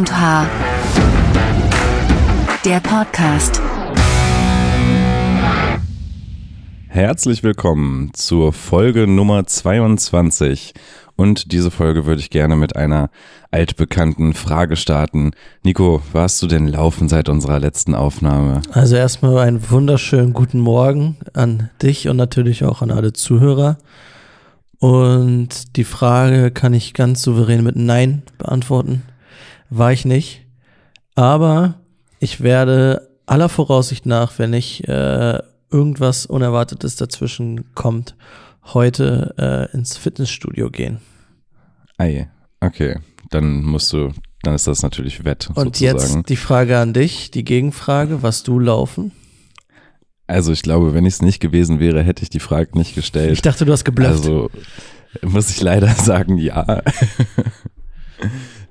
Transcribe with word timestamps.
und 0.00 0.18
H. 0.18 0.46
Der 2.64 2.80
Podcast. 2.80 3.60
Herzlich 6.88 7.42
willkommen 7.42 8.10
zur 8.14 8.54
Folge 8.54 9.06
Nummer 9.06 9.44
22. 9.44 10.72
Und 11.16 11.52
diese 11.52 11.70
Folge 11.70 12.06
würde 12.06 12.22
ich 12.22 12.30
gerne 12.30 12.56
mit 12.56 12.76
einer 12.76 13.10
altbekannten 13.50 14.32
Frage 14.32 14.76
starten. 14.76 15.32
Nico, 15.64 16.00
warst 16.14 16.40
du 16.40 16.46
denn 16.46 16.66
laufen 16.66 17.10
seit 17.10 17.28
unserer 17.28 17.60
letzten 17.60 17.94
Aufnahme? 17.94 18.62
Also 18.72 18.96
erstmal 18.96 19.36
einen 19.40 19.70
wunderschönen 19.70 20.32
guten 20.32 20.60
Morgen 20.60 21.18
an 21.34 21.68
dich 21.82 22.08
und 22.08 22.16
natürlich 22.16 22.64
auch 22.64 22.80
an 22.80 22.90
alle 22.90 23.12
Zuhörer. 23.12 23.76
Und 24.78 25.76
die 25.76 25.84
Frage 25.84 26.50
kann 26.52 26.72
ich 26.72 26.94
ganz 26.94 27.20
souverän 27.20 27.62
mit 27.62 27.76
Nein 27.76 28.22
beantworten. 28.38 29.02
War 29.70 29.92
ich 29.92 30.04
nicht. 30.04 30.46
Aber 31.14 31.80
ich 32.18 32.42
werde 32.42 33.08
aller 33.26 33.48
Voraussicht 33.48 34.06
nach, 34.06 34.38
wenn 34.38 34.50
nicht 34.50 34.88
äh, 34.88 35.38
irgendwas 35.70 36.26
Unerwartetes 36.26 36.96
dazwischen 36.96 37.72
kommt, 37.74 38.16
heute 38.74 39.34
äh, 39.38 39.76
ins 39.76 39.96
Fitnessstudio 39.96 40.70
gehen. 40.70 40.98
Ei, 41.98 42.28
okay. 42.60 42.98
Dann 43.30 43.62
musst 43.62 43.92
du, 43.92 44.12
dann 44.42 44.54
ist 44.54 44.66
das 44.66 44.82
natürlich 44.82 45.24
wett. 45.24 45.48
Und 45.54 45.76
sozusagen. 45.76 46.16
jetzt 46.16 46.28
die 46.28 46.36
Frage 46.36 46.78
an 46.78 46.92
dich, 46.92 47.30
die 47.30 47.44
Gegenfrage, 47.44 48.22
was 48.22 48.42
du 48.42 48.58
laufen? 48.58 49.12
Also 50.26 50.52
ich 50.52 50.62
glaube, 50.62 50.94
wenn 50.94 51.06
ich 51.06 51.14
es 51.14 51.22
nicht 51.22 51.40
gewesen 51.40 51.80
wäre, 51.80 52.02
hätte 52.02 52.22
ich 52.22 52.30
die 52.30 52.40
Frage 52.40 52.78
nicht 52.78 52.94
gestellt. 52.94 53.32
Ich 53.32 53.42
dachte, 53.42 53.64
du 53.64 53.72
hast 53.72 53.84
geblufft. 53.84 54.12
Also 54.12 54.50
muss 55.22 55.50
ich 55.50 55.60
leider 55.60 55.88
sagen, 55.94 56.38
ja. 56.38 56.82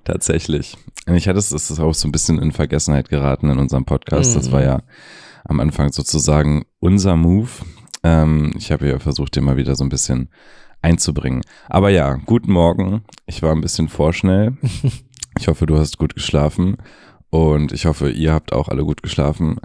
Tatsächlich. 0.04 0.78
Ich 1.08 1.28
hatte 1.28 1.40
es, 1.40 1.52
es 1.52 1.72
ist 1.72 1.80
auch 1.80 1.94
so 1.94 2.08
ein 2.08 2.12
bisschen 2.12 2.40
in 2.40 2.52
Vergessenheit 2.52 3.10
geraten 3.10 3.50
in 3.50 3.58
unserem 3.60 3.86
Podcast. 3.86 4.36
Das 4.36 4.52
war 4.52 4.64
ja 4.64 4.82
am 5.46 5.60
Anfang 5.60 5.92
sozusagen 5.92 6.66
unser 6.80 7.16
Move. 7.16 7.50
Ähm, 8.04 8.54
ich 8.58 8.72
habe 8.72 8.88
ja 8.88 9.00
versucht, 9.00 9.36
den 9.36 9.44
mal 9.44 9.58
wieder 9.58 9.76
so 9.76 9.84
ein 9.84 9.90
bisschen 9.90 10.30
einzubringen. 10.82 11.42
Aber 11.68 11.90
ja, 11.90 12.16
guten 12.26 12.52
Morgen. 12.52 13.04
Ich 13.26 13.42
war 13.42 13.52
ein 13.52 13.62
bisschen 13.62 13.90
vorschnell. 13.90 14.58
Ich 15.38 15.48
hoffe, 15.48 15.66
du 15.66 15.78
hast 15.78 15.98
gut 15.98 16.16
geschlafen. 16.16 16.76
Und 17.30 17.72
ich 17.72 17.86
hoffe, 17.86 18.10
ihr 18.10 18.34
habt 18.34 18.52
auch 18.52 18.68
alle 18.68 18.84
gut 18.84 19.04
geschlafen. 19.04 19.58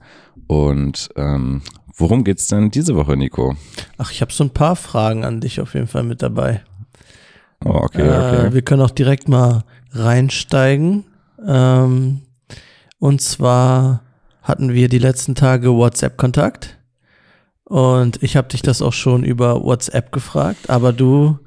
Und 0.46 1.08
ähm, 1.16 1.62
worum 1.96 2.22
geht's 2.22 2.46
denn 2.46 2.70
diese 2.70 2.94
Woche, 2.94 3.16
Nico? 3.16 3.56
Ach, 3.98 4.12
ich 4.12 4.20
habe 4.20 4.32
so 4.32 4.44
ein 4.44 4.50
paar 4.50 4.76
Fragen 4.76 5.24
an 5.24 5.40
dich 5.40 5.60
auf 5.60 5.74
jeden 5.74 5.88
Fall 5.88 6.04
mit 6.04 6.22
dabei. 6.22 6.62
Oh, 7.64 7.70
okay, 7.70 8.02
okay. 8.02 8.46
Äh, 8.46 8.52
wir 8.52 8.62
können 8.62 8.82
auch 8.82 8.90
direkt 8.90 9.28
mal 9.28 9.64
reinsteigen. 9.92 11.04
Ähm, 11.46 12.22
und 12.98 13.20
zwar 13.20 14.02
hatten 14.42 14.72
wir 14.72 14.88
die 14.88 14.98
letzten 14.98 15.34
Tage 15.34 15.74
WhatsApp-Kontakt. 15.74 16.78
Und 17.64 18.22
ich 18.22 18.36
habe 18.36 18.48
dich 18.48 18.62
das 18.62 18.82
auch 18.82 18.92
schon 18.92 19.24
über 19.24 19.64
WhatsApp 19.64 20.12
gefragt, 20.12 20.68
aber 20.68 20.92
du 20.92 21.38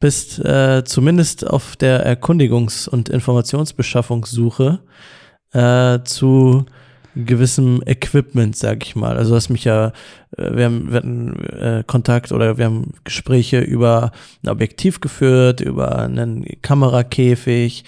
bist 0.00 0.38
äh, 0.38 0.82
zumindest 0.84 1.46
auf 1.46 1.76
der 1.76 2.06
Erkundigungs- 2.06 2.88
und 2.88 3.08
Informationsbeschaffungssuche 3.08 4.80
äh, 5.52 5.98
zu 6.04 6.64
gewissem 7.24 7.82
Equipment, 7.86 8.56
sag 8.56 8.84
ich 8.84 8.96
mal. 8.96 9.16
Also 9.16 9.30
du 9.30 9.36
hast 9.36 9.48
mich 9.48 9.64
ja, 9.64 9.92
äh, 10.36 10.56
wir 10.56 10.64
haben, 10.66 10.88
wir 10.90 10.96
hatten 10.96 11.36
äh, 11.44 11.84
Kontakt 11.86 12.32
oder 12.32 12.58
wir 12.58 12.66
haben 12.66 12.92
Gespräche 13.04 13.60
über 13.60 14.12
ein 14.42 14.50
Objektiv 14.50 15.00
geführt, 15.00 15.60
über 15.60 15.98
einen 15.98 16.44
Kamerakäfig. 16.62 17.84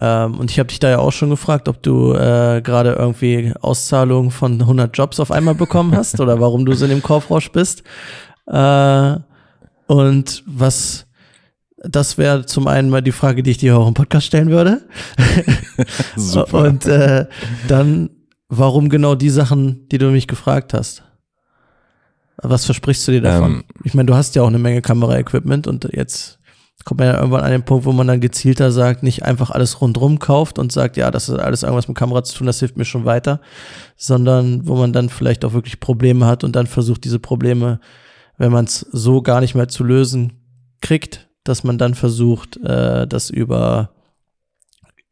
Ähm, 0.00 0.34
und 0.34 0.50
ich 0.50 0.58
habe 0.58 0.68
dich 0.68 0.80
da 0.80 0.90
ja 0.90 0.98
auch 0.98 1.12
schon 1.12 1.30
gefragt, 1.30 1.68
ob 1.68 1.82
du 1.82 2.14
äh, 2.14 2.60
gerade 2.62 2.92
irgendwie 2.92 3.52
Auszahlungen 3.60 4.30
von 4.30 4.60
100 4.60 4.96
Jobs 4.96 5.20
auf 5.20 5.30
einmal 5.30 5.54
bekommen 5.54 5.96
hast 5.96 6.20
oder 6.20 6.40
warum 6.40 6.64
du 6.64 6.72
so 6.74 6.84
in 6.84 6.90
dem 6.90 7.02
Kaufrausch 7.02 7.50
bist. 7.52 7.82
Äh, 8.46 9.16
und 9.86 10.42
was 10.46 11.06
das 11.86 12.18
wäre 12.18 12.46
zum 12.46 12.66
einen 12.66 12.88
mal 12.88 13.02
die 13.02 13.12
Frage, 13.12 13.42
die 13.42 13.50
ich 13.50 13.58
dir 13.58 13.76
auch 13.76 13.86
im 13.86 13.94
Podcast 13.94 14.26
stellen 14.26 14.50
würde. 14.50 14.82
Super. 16.16 16.68
Und 16.68 16.86
äh, 16.86 17.26
dann, 17.68 18.10
warum 18.48 18.88
genau 18.88 19.14
die 19.14 19.30
Sachen, 19.30 19.88
die 19.88 19.98
du 19.98 20.10
mich 20.10 20.26
gefragt 20.26 20.74
hast? 20.74 21.02
Was 22.36 22.64
versprichst 22.64 23.06
du 23.06 23.12
dir 23.12 23.22
davon? 23.22 23.52
Ähm, 23.52 23.64
ich 23.84 23.94
meine, 23.94 24.06
du 24.06 24.14
hast 24.14 24.34
ja 24.34 24.42
auch 24.42 24.48
eine 24.48 24.58
Menge 24.58 24.82
Kameraequipment 24.82 25.66
und 25.66 25.88
jetzt 25.92 26.38
kommt 26.84 27.00
man 27.00 27.08
ja 27.08 27.16
irgendwann 27.16 27.44
an 27.44 27.50
den 27.50 27.64
Punkt, 27.64 27.86
wo 27.86 27.92
man 27.92 28.06
dann 28.06 28.20
gezielter 28.20 28.70
sagt, 28.70 29.02
nicht 29.02 29.22
einfach 29.22 29.50
alles 29.50 29.80
rundrum 29.80 30.18
kauft 30.18 30.58
und 30.58 30.72
sagt, 30.72 30.96
ja, 30.96 31.10
das 31.10 31.28
ist 31.28 31.38
alles 31.38 31.62
irgendwas 31.62 31.88
mit 31.88 31.96
Kamera 31.96 32.22
zu 32.24 32.36
tun, 32.36 32.46
das 32.46 32.58
hilft 32.58 32.76
mir 32.76 32.84
schon 32.84 33.04
weiter, 33.04 33.40
sondern 33.96 34.66
wo 34.66 34.74
man 34.74 34.92
dann 34.92 35.08
vielleicht 35.08 35.44
auch 35.44 35.52
wirklich 35.52 35.80
Probleme 35.80 36.26
hat 36.26 36.44
und 36.44 36.54
dann 36.56 36.66
versucht, 36.66 37.04
diese 37.04 37.18
Probleme, 37.18 37.80
wenn 38.36 38.52
man 38.52 38.66
es 38.66 38.80
so 38.92 39.22
gar 39.22 39.40
nicht 39.40 39.54
mehr 39.54 39.68
zu 39.68 39.84
lösen 39.84 40.32
kriegt, 40.82 41.28
dass 41.44 41.64
man 41.64 41.78
dann 41.78 41.94
versucht, 41.94 42.58
äh, 42.58 43.06
das 43.06 43.30
über, 43.30 43.93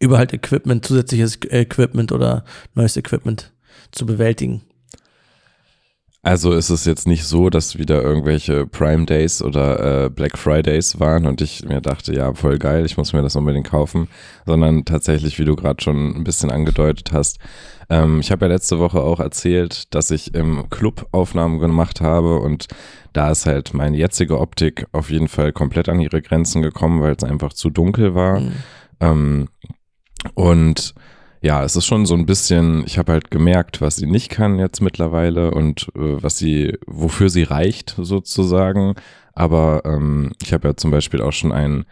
über 0.02 0.18
halt 0.18 0.32
Equipment, 0.32 0.84
zusätzliches 0.84 1.38
Equipment 1.48 2.12
oder 2.12 2.44
neues 2.74 2.96
Equipment 2.96 3.52
zu 3.92 4.04
bewältigen. 4.04 4.62
Also 6.24 6.52
ist 6.52 6.70
es 6.70 6.84
jetzt 6.84 7.08
nicht 7.08 7.24
so, 7.24 7.50
dass 7.50 7.78
wieder 7.78 8.00
irgendwelche 8.00 8.64
Prime 8.66 9.06
Days 9.06 9.42
oder 9.42 10.04
äh, 10.04 10.08
Black 10.08 10.38
Fridays 10.38 11.00
waren 11.00 11.26
und 11.26 11.41
ich 11.41 11.64
mir 11.64 11.80
dachte, 11.80 12.14
ja, 12.14 12.32
voll 12.34 12.58
geil, 12.58 12.86
ich 12.86 12.96
muss 12.96 13.12
mir 13.12 13.22
das 13.22 13.34
unbedingt 13.34 13.66
kaufen, 13.66 14.08
sondern 14.46 14.84
tatsächlich, 14.84 15.41
wie 15.41 15.44
du 15.44 15.56
gerade 15.56 15.82
schon 15.82 16.14
ein 16.14 16.22
bisschen 16.22 16.52
angedeutet 16.52 17.10
hast. 17.12 17.38
Ähm, 17.91 18.20
ich 18.20 18.30
habe 18.30 18.44
ja 18.44 18.52
letzte 18.52 18.78
Woche 18.78 19.00
auch 19.00 19.18
erzählt, 19.18 19.92
dass 19.94 20.12
ich 20.12 20.32
im 20.34 20.70
Club 20.70 21.08
Aufnahmen 21.10 21.58
gemacht 21.58 22.00
habe 22.00 22.38
und 22.38 22.68
da 23.12 23.32
ist 23.32 23.46
halt 23.46 23.74
meine 23.74 23.96
jetzige 23.96 24.38
Optik 24.38 24.86
auf 24.92 25.10
jeden 25.10 25.28
Fall 25.28 25.52
komplett 25.52 25.88
an 25.88 26.00
ihre 26.00 26.22
Grenzen 26.22 26.62
gekommen, 26.62 27.02
weil 27.02 27.16
es 27.16 27.24
einfach 27.24 27.52
zu 27.52 27.68
dunkel 27.68 28.14
war. 28.14 28.38
Mhm. 28.41 28.52
Ähm, 29.00 29.48
und 30.34 30.94
ja, 31.43 31.65
es 31.65 31.75
ist 31.75 31.87
schon 31.87 32.06
so 32.06 32.15
ein 32.15 32.25
bisschen, 32.25 32.84
ich 32.87 32.99
habe 32.99 33.12
halt 33.12 33.31
gemerkt, 33.31 33.81
was 33.81 33.97
sie 33.97 34.06
nicht 34.06 34.31
kann 34.31 34.60
jetzt 34.60 34.81
mittlerweile 34.81 35.50
und 35.50 35.88
äh, 35.97 36.22
was 36.22 36.38
sie, 36.38 36.78
wofür 36.87 37.28
sie 37.28 37.43
reicht 37.43 37.97
sozusagen. 37.99 38.94
Aber 39.34 39.83
ähm, 39.84 40.33
ich 40.41 40.53
habe 40.53 40.69
ja 40.69 40.77
zum 40.77 40.93
Beispiel 40.93 41.21
auch 41.21 41.33
schon 41.33 41.50
einen 41.50 41.84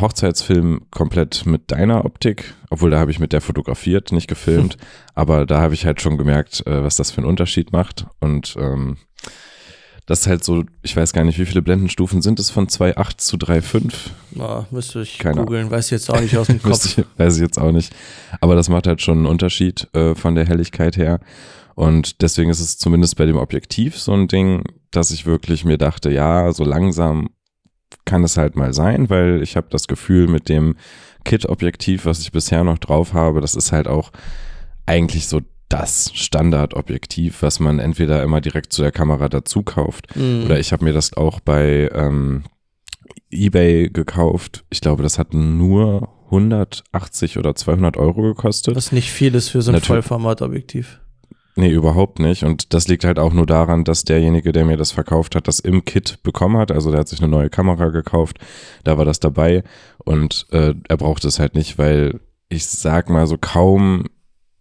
Hochzeitsfilm 0.00 0.86
komplett 0.90 1.46
mit 1.46 1.70
deiner 1.70 2.04
Optik, 2.04 2.54
obwohl 2.68 2.90
da 2.90 2.98
habe 2.98 3.12
ich 3.12 3.20
mit 3.20 3.32
der 3.32 3.40
fotografiert, 3.40 4.10
nicht 4.10 4.26
gefilmt. 4.26 4.76
aber 5.14 5.46
da 5.46 5.60
habe 5.60 5.74
ich 5.74 5.86
halt 5.86 6.00
schon 6.00 6.18
gemerkt, 6.18 6.66
äh, 6.66 6.82
was 6.82 6.96
das 6.96 7.12
für 7.12 7.18
einen 7.18 7.28
Unterschied 7.30 7.70
macht. 7.70 8.06
Und 8.18 8.56
ähm, 8.58 8.96
das 10.06 10.20
ist 10.20 10.26
halt 10.26 10.44
so, 10.44 10.64
ich 10.82 10.94
weiß 10.94 11.12
gar 11.12 11.24
nicht, 11.24 11.38
wie 11.38 11.46
viele 11.46 11.62
Blendenstufen 11.62 12.20
sind 12.20 12.38
es 12.38 12.50
von 12.50 12.66
2,8 12.66 13.16
zu 13.18 13.36
3,5? 13.36 13.92
Oh, 14.38 14.64
müsste 14.70 15.00
ich 15.00 15.18
Keine 15.18 15.40
googeln, 15.40 15.70
weiß 15.70 15.86
ich 15.86 15.90
jetzt 15.92 16.10
auch 16.10 16.20
nicht 16.20 16.36
aus 16.36 16.48
dem 16.48 16.62
Kopf. 16.62 16.84
Ich, 16.84 17.04
weiß 17.16 17.36
ich 17.36 17.42
jetzt 17.42 17.58
auch 17.58 17.72
nicht. 17.72 17.94
Aber 18.40 18.54
das 18.54 18.68
macht 18.68 18.86
halt 18.86 19.00
schon 19.00 19.18
einen 19.18 19.26
Unterschied 19.26 19.88
äh, 19.94 20.14
von 20.14 20.34
der 20.34 20.46
Helligkeit 20.46 20.96
her. 20.96 21.20
Und 21.74 22.20
deswegen 22.22 22.50
ist 22.50 22.60
es 22.60 22.78
zumindest 22.78 23.16
bei 23.16 23.24
dem 23.24 23.36
Objektiv 23.36 23.98
so 23.98 24.12
ein 24.12 24.28
Ding, 24.28 24.62
dass 24.90 25.10
ich 25.10 25.26
wirklich 25.26 25.64
mir 25.64 25.78
dachte, 25.78 26.10
ja, 26.10 26.52
so 26.52 26.64
langsam 26.64 27.30
kann 28.04 28.24
es 28.24 28.36
halt 28.36 28.56
mal 28.56 28.74
sein, 28.74 29.08
weil 29.08 29.42
ich 29.42 29.56
habe 29.56 29.68
das 29.70 29.86
Gefühl 29.86 30.28
mit 30.28 30.48
dem 30.48 30.76
Kit-Objektiv, 31.24 32.04
was 32.04 32.20
ich 32.20 32.32
bisher 32.32 32.62
noch 32.62 32.78
drauf 32.78 33.14
habe, 33.14 33.40
das 33.40 33.54
ist 33.54 33.72
halt 33.72 33.88
auch 33.88 34.12
eigentlich 34.86 35.26
so 35.26 35.40
das 35.74 36.12
Standardobjektiv, 36.14 37.42
was 37.42 37.58
man 37.58 37.80
entweder 37.80 38.22
immer 38.22 38.40
direkt 38.40 38.72
zu 38.72 38.82
der 38.82 38.92
Kamera 38.92 39.28
dazu 39.28 39.64
kauft. 39.64 40.14
Mhm. 40.14 40.44
Oder 40.44 40.60
ich 40.60 40.72
habe 40.72 40.84
mir 40.84 40.92
das 40.92 41.16
auch 41.16 41.40
bei 41.40 41.90
ähm, 41.92 42.44
eBay 43.30 43.90
gekauft. 43.90 44.64
Ich 44.70 44.80
glaube, 44.80 45.02
das 45.02 45.18
hat 45.18 45.34
nur 45.34 46.08
180 46.26 47.38
oder 47.38 47.56
200 47.56 47.96
Euro 47.96 48.22
gekostet. 48.22 48.76
Was 48.76 48.92
nicht 48.92 49.10
viel 49.10 49.34
ist 49.34 49.48
für 49.48 49.62
so 49.62 49.72
ein. 49.72 49.80
Vollformatobjektiv. 49.80 51.00
Nee, 51.56 51.70
überhaupt 51.70 52.20
nicht. 52.20 52.44
Und 52.44 52.72
das 52.72 52.86
liegt 52.86 53.04
halt 53.04 53.18
auch 53.18 53.32
nur 53.32 53.46
daran, 53.46 53.82
dass 53.82 54.04
derjenige, 54.04 54.52
der 54.52 54.64
mir 54.64 54.76
das 54.76 54.92
verkauft 54.92 55.34
hat, 55.34 55.48
das 55.48 55.58
im 55.58 55.84
Kit 55.84 56.22
bekommen 56.22 56.56
hat. 56.56 56.70
Also 56.70 56.92
der 56.92 57.00
hat 57.00 57.08
sich 57.08 57.20
eine 57.20 57.28
neue 57.28 57.50
Kamera 57.50 57.88
gekauft, 57.88 58.38
da 58.84 58.96
war 58.96 59.04
das 59.04 59.18
dabei 59.18 59.64
und 59.98 60.46
äh, 60.50 60.74
er 60.88 60.96
braucht 60.96 61.24
es 61.24 61.38
halt 61.38 61.54
nicht, 61.54 61.78
weil 61.78 62.20
ich 62.48 62.66
sag 62.66 63.08
mal 63.08 63.26
so 63.26 63.38
kaum 63.38 64.06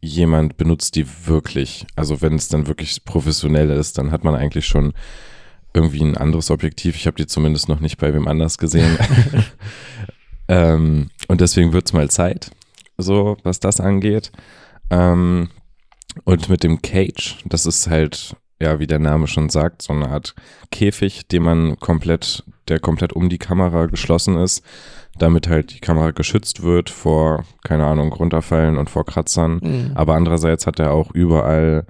jemand 0.04 0.58
benutzt 0.58 0.96
die 0.96 1.06
wirklich. 1.26 1.86
Also 1.96 2.22
wenn 2.22 2.36
es 2.36 2.50
dann 2.50 2.68
wirklich 2.68 3.06
professionell 3.06 3.70
ist, 3.72 3.98
dann 3.98 4.12
hat 4.12 4.24
man 4.24 4.36
eigentlich 4.36 4.68
schon 4.68 4.94
irgendwie 5.74 6.02
ein 6.02 6.18
anderes 6.18 6.52
Objektiv. 6.52 6.96
Ich 6.96 7.08
habe 7.08 7.18
die 7.18 7.26
zumindest 7.26 7.70
noch 7.70 7.80
nicht 7.80 7.98
bei 7.98 8.14
wem 8.14 8.28
anders 8.28 8.58
gesehen. 8.58 8.98
ähm, 10.48 11.10
und 11.28 11.42
deswegen 11.42 11.74
wird's 11.74 11.94
mal 11.94 12.10
Zeit, 12.10 12.52
so 12.98 13.38
was 13.44 13.60
das 13.60 13.80
angeht. 13.80 14.32
Ähm, 14.90 15.50
und 16.26 16.50
mit 16.50 16.64
dem 16.64 16.82
Cage, 16.82 17.38
das 17.46 17.66
ist 17.66 17.90
halt, 17.90 18.36
ja, 18.62 18.80
wie 18.80 18.88
der 18.88 19.00
Name 19.00 19.28
schon 19.28 19.50
sagt, 19.50 19.82
so 19.82 19.94
eine 19.94 20.10
Art 20.10 20.36
Käfig, 20.70 21.28
den 21.28 21.44
man 21.44 21.80
komplett, 21.80 22.44
der 22.68 22.80
komplett 22.80 23.14
um 23.14 23.30
die 23.30 23.40
Kamera 23.40 23.88
geschlossen 23.88 24.38
ist. 24.38 24.64
Damit 25.18 25.48
halt 25.48 25.74
die 25.74 25.80
Kamera 25.80 26.12
geschützt 26.12 26.64
wird 26.64 26.90
vor, 26.90 27.46
keine 27.64 27.86
Ahnung, 27.86 28.12
runterfallen 28.14 28.78
und 28.78 28.90
vor 28.90 29.06
Kratzern. 29.06 29.60
Mhm. 29.62 29.92
Aber 29.96 30.16
andererseits 30.16 30.66
hat 30.66 30.80
er 30.80 30.92
auch 30.92 31.12
überall 31.12 31.86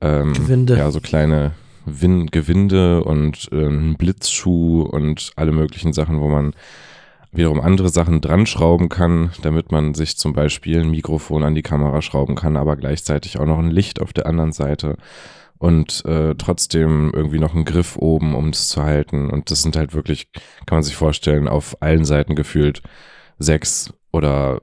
ähm, 0.00 0.32
Gewinde. 0.32 0.76
ja 0.76 0.90
so 0.90 1.00
kleine 1.00 1.52
Win 1.86 2.26
Gewinde 2.26 3.04
und 3.04 3.48
äh, 3.52 3.66
einen 3.66 3.96
Blitzschuh 3.96 4.82
und 4.82 5.32
alle 5.36 5.52
möglichen 5.52 5.92
Sachen, 5.92 6.20
wo 6.20 6.28
man 6.28 6.52
wiederum 7.32 7.60
andere 7.60 7.90
Sachen 7.90 8.20
dran 8.20 8.46
schrauben 8.46 8.88
kann, 8.88 9.30
damit 9.42 9.70
man 9.70 9.94
sich 9.94 10.16
zum 10.16 10.32
Beispiel 10.32 10.80
ein 10.80 10.90
Mikrofon 10.90 11.44
an 11.44 11.54
die 11.54 11.62
Kamera 11.62 12.02
schrauben 12.02 12.34
kann, 12.34 12.56
aber 12.56 12.76
gleichzeitig 12.76 13.38
auch 13.38 13.46
noch 13.46 13.58
ein 13.58 13.70
Licht 13.70 14.00
auf 14.00 14.12
der 14.12 14.26
anderen 14.26 14.52
Seite 14.52 14.96
und 15.60 16.06
äh, 16.06 16.34
trotzdem 16.36 17.12
irgendwie 17.14 17.38
noch 17.38 17.54
einen 17.54 17.66
Griff 17.66 17.96
oben, 17.96 18.34
um 18.34 18.48
es 18.48 18.68
zu 18.68 18.82
halten. 18.82 19.28
Und 19.28 19.50
das 19.50 19.62
sind 19.62 19.76
halt 19.76 19.92
wirklich, 19.92 20.32
kann 20.64 20.76
man 20.76 20.82
sich 20.82 20.96
vorstellen, 20.96 21.48
auf 21.48 21.76
allen 21.82 22.06
Seiten 22.06 22.34
gefühlt 22.34 22.82
sechs 23.38 23.92
oder 24.10 24.62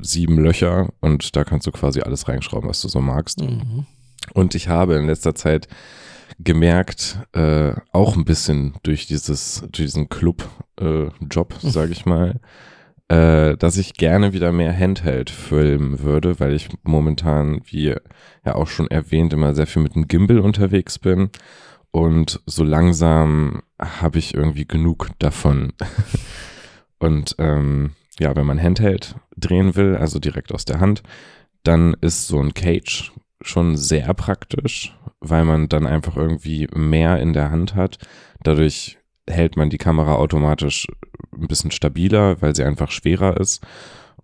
sieben 0.00 0.38
Löcher 0.38 0.88
und 1.00 1.36
da 1.36 1.44
kannst 1.44 1.68
du 1.68 1.70
quasi 1.70 2.00
alles 2.00 2.26
reinschrauben, 2.26 2.68
was 2.68 2.80
du 2.80 2.88
so 2.88 3.00
magst. 3.00 3.40
Mhm. 3.40 3.86
Und 4.34 4.56
ich 4.56 4.66
habe 4.66 4.96
in 4.96 5.06
letzter 5.06 5.36
Zeit 5.36 5.68
gemerkt, 6.40 7.20
äh, 7.34 7.74
auch 7.92 8.16
ein 8.16 8.24
bisschen 8.24 8.74
durch 8.82 9.06
dieses, 9.06 9.60
durch 9.60 9.86
diesen 9.86 10.08
Club-Job, 10.08 11.54
äh, 11.62 11.70
sage 11.70 11.92
ich 11.92 12.04
mal, 12.04 12.40
äh, 13.12 13.58
dass 13.58 13.76
ich 13.76 13.92
gerne 13.92 14.32
wieder 14.32 14.52
mehr 14.52 14.74
Handheld 14.74 15.28
filmen 15.28 16.00
würde, 16.00 16.40
weil 16.40 16.54
ich 16.54 16.70
momentan, 16.82 17.60
wie 17.66 17.94
ja 18.42 18.54
auch 18.54 18.68
schon 18.68 18.90
erwähnt, 18.90 19.34
immer 19.34 19.54
sehr 19.54 19.66
viel 19.66 19.82
mit 19.82 19.94
dem 19.94 20.08
Gimbal 20.08 20.38
unterwegs 20.38 20.98
bin. 20.98 21.28
Und 21.90 22.40
so 22.46 22.64
langsam 22.64 23.60
habe 23.78 24.18
ich 24.18 24.32
irgendwie 24.32 24.66
genug 24.66 25.10
davon. 25.18 25.74
Und 26.98 27.36
ähm, 27.38 27.90
ja, 28.18 28.34
wenn 28.34 28.46
man 28.46 28.62
Handheld 28.62 29.14
drehen 29.36 29.76
will, 29.76 29.94
also 29.94 30.18
direkt 30.18 30.50
aus 30.54 30.64
der 30.64 30.80
Hand, 30.80 31.02
dann 31.64 31.94
ist 32.00 32.28
so 32.28 32.40
ein 32.40 32.54
Cage 32.54 33.12
schon 33.42 33.76
sehr 33.76 34.14
praktisch, 34.14 34.96
weil 35.20 35.44
man 35.44 35.68
dann 35.68 35.86
einfach 35.86 36.16
irgendwie 36.16 36.66
mehr 36.74 37.20
in 37.20 37.34
der 37.34 37.50
Hand 37.50 37.74
hat. 37.74 37.98
Dadurch 38.42 38.96
hält 39.28 39.56
man 39.56 39.70
die 39.70 39.78
Kamera 39.78 40.14
automatisch 40.16 40.86
ein 41.32 41.46
bisschen 41.46 41.70
stabiler, 41.70 42.40
weil 42.42 42.54
sie 42.54 42.64
einfach 42.64 42.90
schwerer 42.90 43.38
ist. 43.38 43.64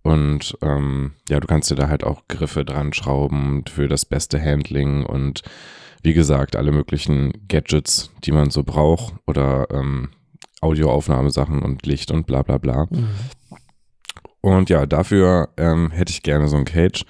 Und 0.03 0.57
ähm, 0.63 1.13
ja, 1.29 1.41
du 1.41 1.47
kannst 1.47 1.71
dir 1.71 1.75
da 1.75 1.89
halt 1.89 2.05
auch 2.05 2.23
Griffe 2.29 2.65
dran 2.65 2.93
schrauben 2.93 3.65
für 3.69 3.89
das 3.89 4.05
beste 4.05 4.43
Handling 4.43 5.05
und 5.05 5.43
wie 6.03 6.15
gesagt, 6.15 6.57
alle 6.57 6.73
möglichen 6.73 7.33
Gadgets, 7.49 8.11
die 8.25 8.33
man 8.33 8.51
so 8.51 8.63
braucht 8.63 9.15
oder 9.27 9.67
ähm, 9.73 10.11
Audioaufnahmesachen 10.61 11.63
und 11.63 11.85
Licht 11.87 12.11
und 12.11 12.27
bla 12.27 12.43
bla 12.43 12.59
bla. 12.59 12.87
Mhm. 12.91 13.09
Und 14.41 14.71
ja, 14.71 14.87
dafür 14.87 15.49
ähm, 15.57 15.91
hätte 15.91 16.13
ich 16.13 16.23
gerne 16.23 16.49
so 16.49 16.57
ein 16.57 16.65
Cage. 16.65 17.05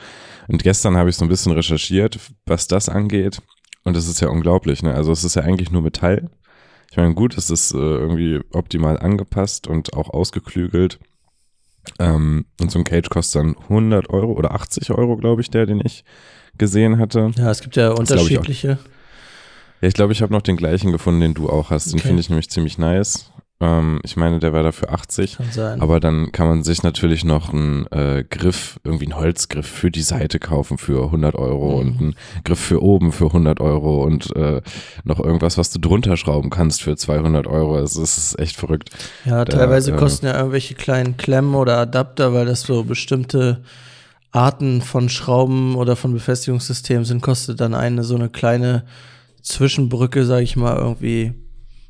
Und 0.49 0.63
gestern 0.63 0.97
habe 0.97 1.11
ich 1.11 1.17
so 1.17 1.25
ein 1.25 1.29
bisschen 1.29 1.53
recherchiert, 1.53 2.19
was 2.47 2.69
das 2.69 2.89
angeht. 2.89 3.43
Und 3.85 3.97
das 3.97 4.09
ist 4.09 4.21
ja 4.21 4.29
unglaublich, 4.29 4.83
ne? 4.83 4.95
Also 4.95 5.13
es 5.13 5.25
ist 5.25 5.37
ja 5.37 5.43
eigentlich 5.43 5.71
nur 5.71 5.83
Metall. 5.83 6.31
Ich 6.91 6.97
meine, 6.97 7.15
gut, 7.15 7.37
es 7.37 7.51
ist 7.51 7.73
äh, 7.73 7.77
irgendwie 7.77 8.41
optimal 8.53 8.99
angepasst 8.99 9.67
und 9.67 9.93
auch 9.95 10.11
ausgeklügelt. 10.11 10.99
Ähm, 11.99 12.47
und 12.61 12.71
so 12.71 12.79
ein 12.79 12.85
Cage 12.85 13.09
kostet 13.09 13.41
dann 13.43 13.57
100 13.57 14.11
Euro 14.11 14.33
oder 14.33 14.53
80 14.55 14.91
Euro, 14.91 15.17
glaube 15.17 15.41
ich, 15.43 15.51
der, 15.51 15.67
den 15.67 15.81
ich 15.85 16.05
gesehen 16.57 16.99
hatte. 16.99 17.31
Ja, 17.37 17.51
es 17.51 17.61
gibt 17.61 17.77
ja 17.77 17.89
Das 17.91 17.97
glaub 18.09 18.09
ich 18.09 18.37
auch. 18.37 18.41
unterschiedliche. 18.41 18.79
Ja, 19.81 19.89
ich 19.89 19.95
glaube, 19.95 20.13
ich 20.13 20.23
habe 20.23 20.33
noch 20.33 20.43
den 20.43 20.57
gleichen 20.57 20.93
gefunden, 20.93 21.21
den 21.21 21.35
du 21.35 21.49
auch 21.49 21.71
hast. 21.71 21.87
Den 21.93 21.99
Okay. 21.99 22.09
finde 22.09 22.21
ich 22.21 22.29
nämlich 22.31 22.51
ziemlich 22.51 22.79
nice. 22.79 23.31
Ähm, 23.61 23.99
ich 24.05 24.17
meine, 24.17 24.39
der 24.39 24.53
war 24.53 24.63
dafür 24.63 24.93
80. 24.93 25.37
Kann 25.39 25.51
sein. 25.51 25.81
Aber 25.83 25.99
dann 25.99 26.31
kann 26.31 26.47
man 26.47 26.63
sich 26.63 26.83
natürlich 26.85 27.25
noch 27.25 27.53
einen 27.53 27.87
äh, 27.89 28.25
Griff, 28.29 28.79
irgendwie 28.85 29.07
einen 29.07 29.17
Holzgriff 29.17 29.67
für 29.67 29.91
die 29.91 30.03
Seite 30.03 30.39
kaufen 30.39 30.79
für 30.79 31.07
100 31.07 31.35
Euro 31.35 31.71
Mhm. 31.71 31.75
und 31.81 32.01
einen 32.01 32.15
Griff 32.45 32.61
für 32.61 32.81
oben 32.83 33.11
für 33.11 33.27
100 33.27 33.61
Euro 33.61 34.05
und 34.05 34.35
äh, 34.37 34.63
noch 35.03 35.19
irgendwas, 35.19 35.59
was 35.59 35.71
du 35.73 35.81
drunter 35.81 36.17
schrauben 36.17 36.51
kannst 36.51 36.83
für 36.83 36.97
200 36.97 37.49
Euro. 37.49 37.79
Es 37.81 37.97
ist 37.97 38.39
echt 38.39 38.57
verrückt. 38.57 38.91
Ja, 39.25 39.45
Da, 39.45 39.57
teilweise 39.59 39.93
äh, 39.93 39.97
kosten 39.97 40.27
ja 40.27 40.37
irgendwelche 40.37 40.75
kleinen 40.77 41.17
Klemmen 41.17 41.57
oder 41.57 41.79
Adapter, 41.79 42.33
weil 42.33 42.47
das 42.47 42.61
so 42.61 42.85
bestimmte 42.85 43.63
Arten 44.31 44.83
von 44.83 45.09
Schrauben 45.09 45.75
oder 45.75 45.97
von 45.97 46.13
Befestigungssystemen 46.13 47.05
sind, 47.05 47.23
kostet 47.23 47.61
dann 47.61 47.75
eine 47.75 48.05
so 48.05 48.15
eine 48.15 48.29
kleine 48.29 48.85
Zwischenbrücke, 49.43 50.25
sag 50.25 50.43
ich 50.43 50.55
mal, 50.57 50.77
irgendwie, 50.77 51.33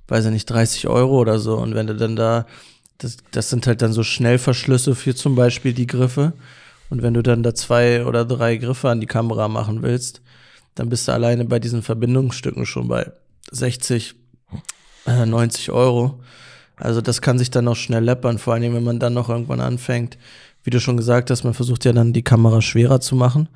weiß 0.08 0.26
ich 0.26 0.32
nicht, 0.32 0.50
30 0.50 0.88
Euro 0.88 1.19
oder 1.19 1.38
so. 1.38 1.56
Und 1.56 1.75
wenn 1.75 1.87
du 1.87 1.94
dann 1.94 2.16
da, 2.16 2.46
das, 2.99 3.19
das 3.31 3.50
sind 3.50 3.66
halt 3.66 3.82
dann 3.82 3.93
so 3.93 4.02
Schnellverschlüsse 4.02 4.94
für 4.94 5.14
zum 5.14 5.34
Beispiel 5.34 5.72
die 5.72 5.87
Griffe. 5.87 6.32
Und 6.90 7.02
wenn 7.02 7.14
du 7.14 7.22
dann 7.22 7.43
da 7.43 7.55
zwei 7.55 8.05
oder 8.05 8.25
drei 8.25 8.56
Griffe 8.56 8.88
an 8.88 9.00
die 9.00 9.06
Kamera 9.06 9.49
machen 9.49 9.82
willst, 9.82 10.22
dann 10.75 10.88
bist 10.88 11.06
du 11.06 11.12
alleine 11.12 11.44
bei 11.44 11.58
diesen 11.58 11.82
Verbindungsstücken 11.82 12.64
schon 12.64 12.88
bei 12.88 13.12
60, 13.50 14.14
äh, 15.06 15.26
90 15.26 15.70
Euro. 15.70 16.20
Also 16.76 17.00
das 17.00 17.20
kann 17.20 17.38
sich 17.38 17.50
dann 17.50 17.69
auch 17.69 17.76
schnell 17.76 18.05
läppern, 18.05 18.38
vor 18.38 18.55
allem 18.55 18.75
wenn 18.75 18.84
man 18.84 19.00
dann 19.00 19.14
noch 19.14 19.28
irgendwann 19.28 19.60
anfängt. 19.60 20.16
Wie 20.62 20.70
du 20.70 20.81
schon 20.81 20.96
gesagt 20.96 21.31
hast, 21.31 21.44
man 21.44 21.55
versucht 21.55 21.84
ja 21.84 21.93
dann 21.93 22.12
die 22.12 22.22
Kamera 22.22 22.62
schwerer 22.62 23.00
zu 23.00 23.16
machen. 23.16 23.49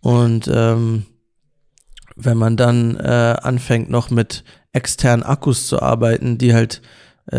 Und 0.00 0.50
ähm, 0.52 1.06
wenn 2.16 2.36
man 2.36 2.56
dann 2.56 2.96
äh, 2.96 3.36
anfängt 3.40 3.90
noch 3.90 4.10
mit 4.10 4.44
externen 4.72 5.24
Akkus 5.24 5.66
zu 5.66 5.82
arbeiten, 5.82 6.38
die 6.38 6.54
halt 6.54 6.80
äh, 7.26 7.36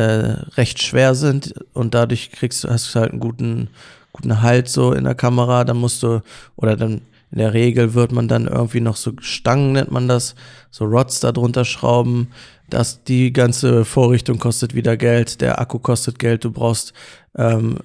recht 0.57 0.81
schwer 0.81 1.15
sind 1.15 1.53
und 1.73 1.93
dadurch 1.93 2.31
kriegst 2.31 2.63
du, 2.63 2.69
hast 2.69 2.95
halt 2.95 3.11
einen 3.11 3.19
guten, 3.19 3.69
guten 4.13 4.41
Halt 4.41 4.69
so 4.69 4.93
in 4.93 5.03
der 5.03 5.15
Kamera, 5.15 5.63
dann 5.63 5.77
musst 5.77 6.03
du, 6.03 6.21
oder 6.55 6.75
dann 6.75 7.01
in 7.31 7.37
der 7.37 7.53
Regel 7.53 7.93
wird 7.93 8.11
man 8.11 8.27
dann 8.27 8.47
irgendwie 8.47 8.81
noch 8.81 8.97
so 8.97 9.13
Stangen, 9.21 9.73
nennt 9.73 9.91
man 9.91 10.07
das, 10.07 10.35
so 10.69 10.83
Rods 10.85 11.21
da 11.21 11.31
drunter 11.31 11.63
schrauben. 11.63 12.27
Das, 12.69 13.03
die 13.03 13.31
ganze 13.31 13.85
Vorrichtung 13.85 14.37
kostet 14.37 14.75
wieder 14.75 14.97
Geld, 14.97 15.39
der 15.39 15.59
Akku 15.59 15.79
kostet 15.79 16.19
Geld, 16.19 16.43
du 16.43 16.51
brauchst 16.51 16.93
ähm, 17.37 17.77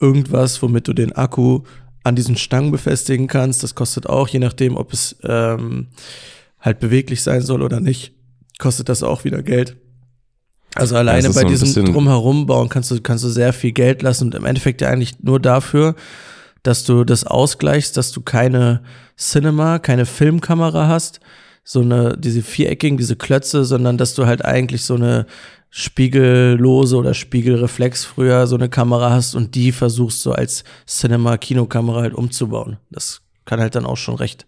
irgendwas, 0.00 0.60
womit 0.62 0.88
du 0.88 0.94
den 0.94 1.12
Akku 1.12 1.62
an 2.02 2.16
diesen 2.16 2.36
Stangen 2.36 2.70
befestigen 2.70 3.26
kannst. 3.26 3.62
Das 3.62 3.74
kostet 3.74 4.06
auch, 4.06 4.28
je 4.28 4.38
nachdem, 4.38 4.76
ob 4.76 4.92
es 4.92 5.16
ähm, 5.22 5.88
halt 6.60 6.80
beweglich 6.80 7.22
sein 7.22 7.42
soll 7.42 7.62
oder 7.62 7.80
nicht, 7.80 8.12
kostet 8.64 8.88
das 8.88 9.02
auch 9.02 9.24
wieder 9.24 9.42
Geld. 9.42 9.76
Also 10.74 10.96
alleine 10.96 11.28
bei 11.28 11.42
so 11.42 11.48
diesem 11.48 11.84
Drumherum 11.84 12.46
bauen 12.46 12.70
kannst 12.70 12.90
du, 12.90 12.98
kannst 13.02 13.22
du 13.22 13.28
sehr 13.28 13.52
viel 13.52 13.72
Geld 13.72 14.00
lassen 14.00 14.28
und 14.28 14.34
im 14.34 14.46
Endeffekt 14.46 14.80
ja 14.80 14.88
eigentlich 14.88 15.22
nur 15.22 15.38
dafür, 15.38 15.94
dass 16.62 16.84
du 16.84 17.04
das 17.04 17.26
ausgleichst, 17.26 17.94
dass 17.98 18.10
du 18.10 18.22
keine 18.22 18.82
Cinema, 19.18 19.78
keine 19.78 20.06
Filmkamera 20.06 20.88
hast, 20.88 21.20
so 21.62 21.82
eine, 21.82 22.16
diese 22.16 22.40
viereckigen, 22.40 22.96
diese 22.96 23.16
Klötze, 23.16 23.66
sondern 23.66 23.98
dass 23.98 24.14
du 24.14 24.24
halt 24.24 24.42
eigentlich 24.46 24.82
so 24.82 24.94
eine 24.94 25.26
spiegellose 25.68 26.96
oder 26.96 27.12
Spiegelreflex 27.12 28.06
früher 28.06 28.46
so 28.46 28.56
eine 28.56 28.70
Kamera 28.70 29.10
hast 29.10 29.34
und 29.34 29.54
die 29.54 29.72
versuchst 29.72 30.22
so 30.22 30.32
als 30.32 30.64
Cinema-Kinokamera 30.88 32.00
halt 32.00 32.14
umzubauen. 32.14 32.78
Das 32.90 33.20
kann 33.44 33.60
halt 33.60 33.74
dann 33.74 33.84
auch 33.84 33.98
schon 33.98 34.14
recht 34.14 34.46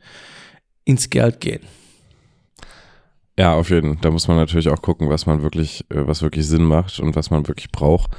ins 0.86 1.10
Geld 1.10 1.40
gehen. 1.40 1.60
Ja, 3.38 3.54
auf 3.54 3.70
jeden 3.70 3.94
Fall. 3.94 3.98
Da 4.00 4.10
muss 4.10 4.28
man 4.28 4.36
natürlich 4.36 4.68
auch 4.68 4.80
gucken, 4.80 5.10
was 5.10 5.26
man 5.26 5.42
wirklich, 5.42 5.84
äh, 5.90 6.06
was 6.06 6.22
wirklich 6.22 6.46
Sinn 6.46 6.64
macht 6.64 6.98
und 7.00 7.16
was 7.16 7.30
man 7.30 7.46
wirklich 7.48 7.70
braucht. 7.70 8.10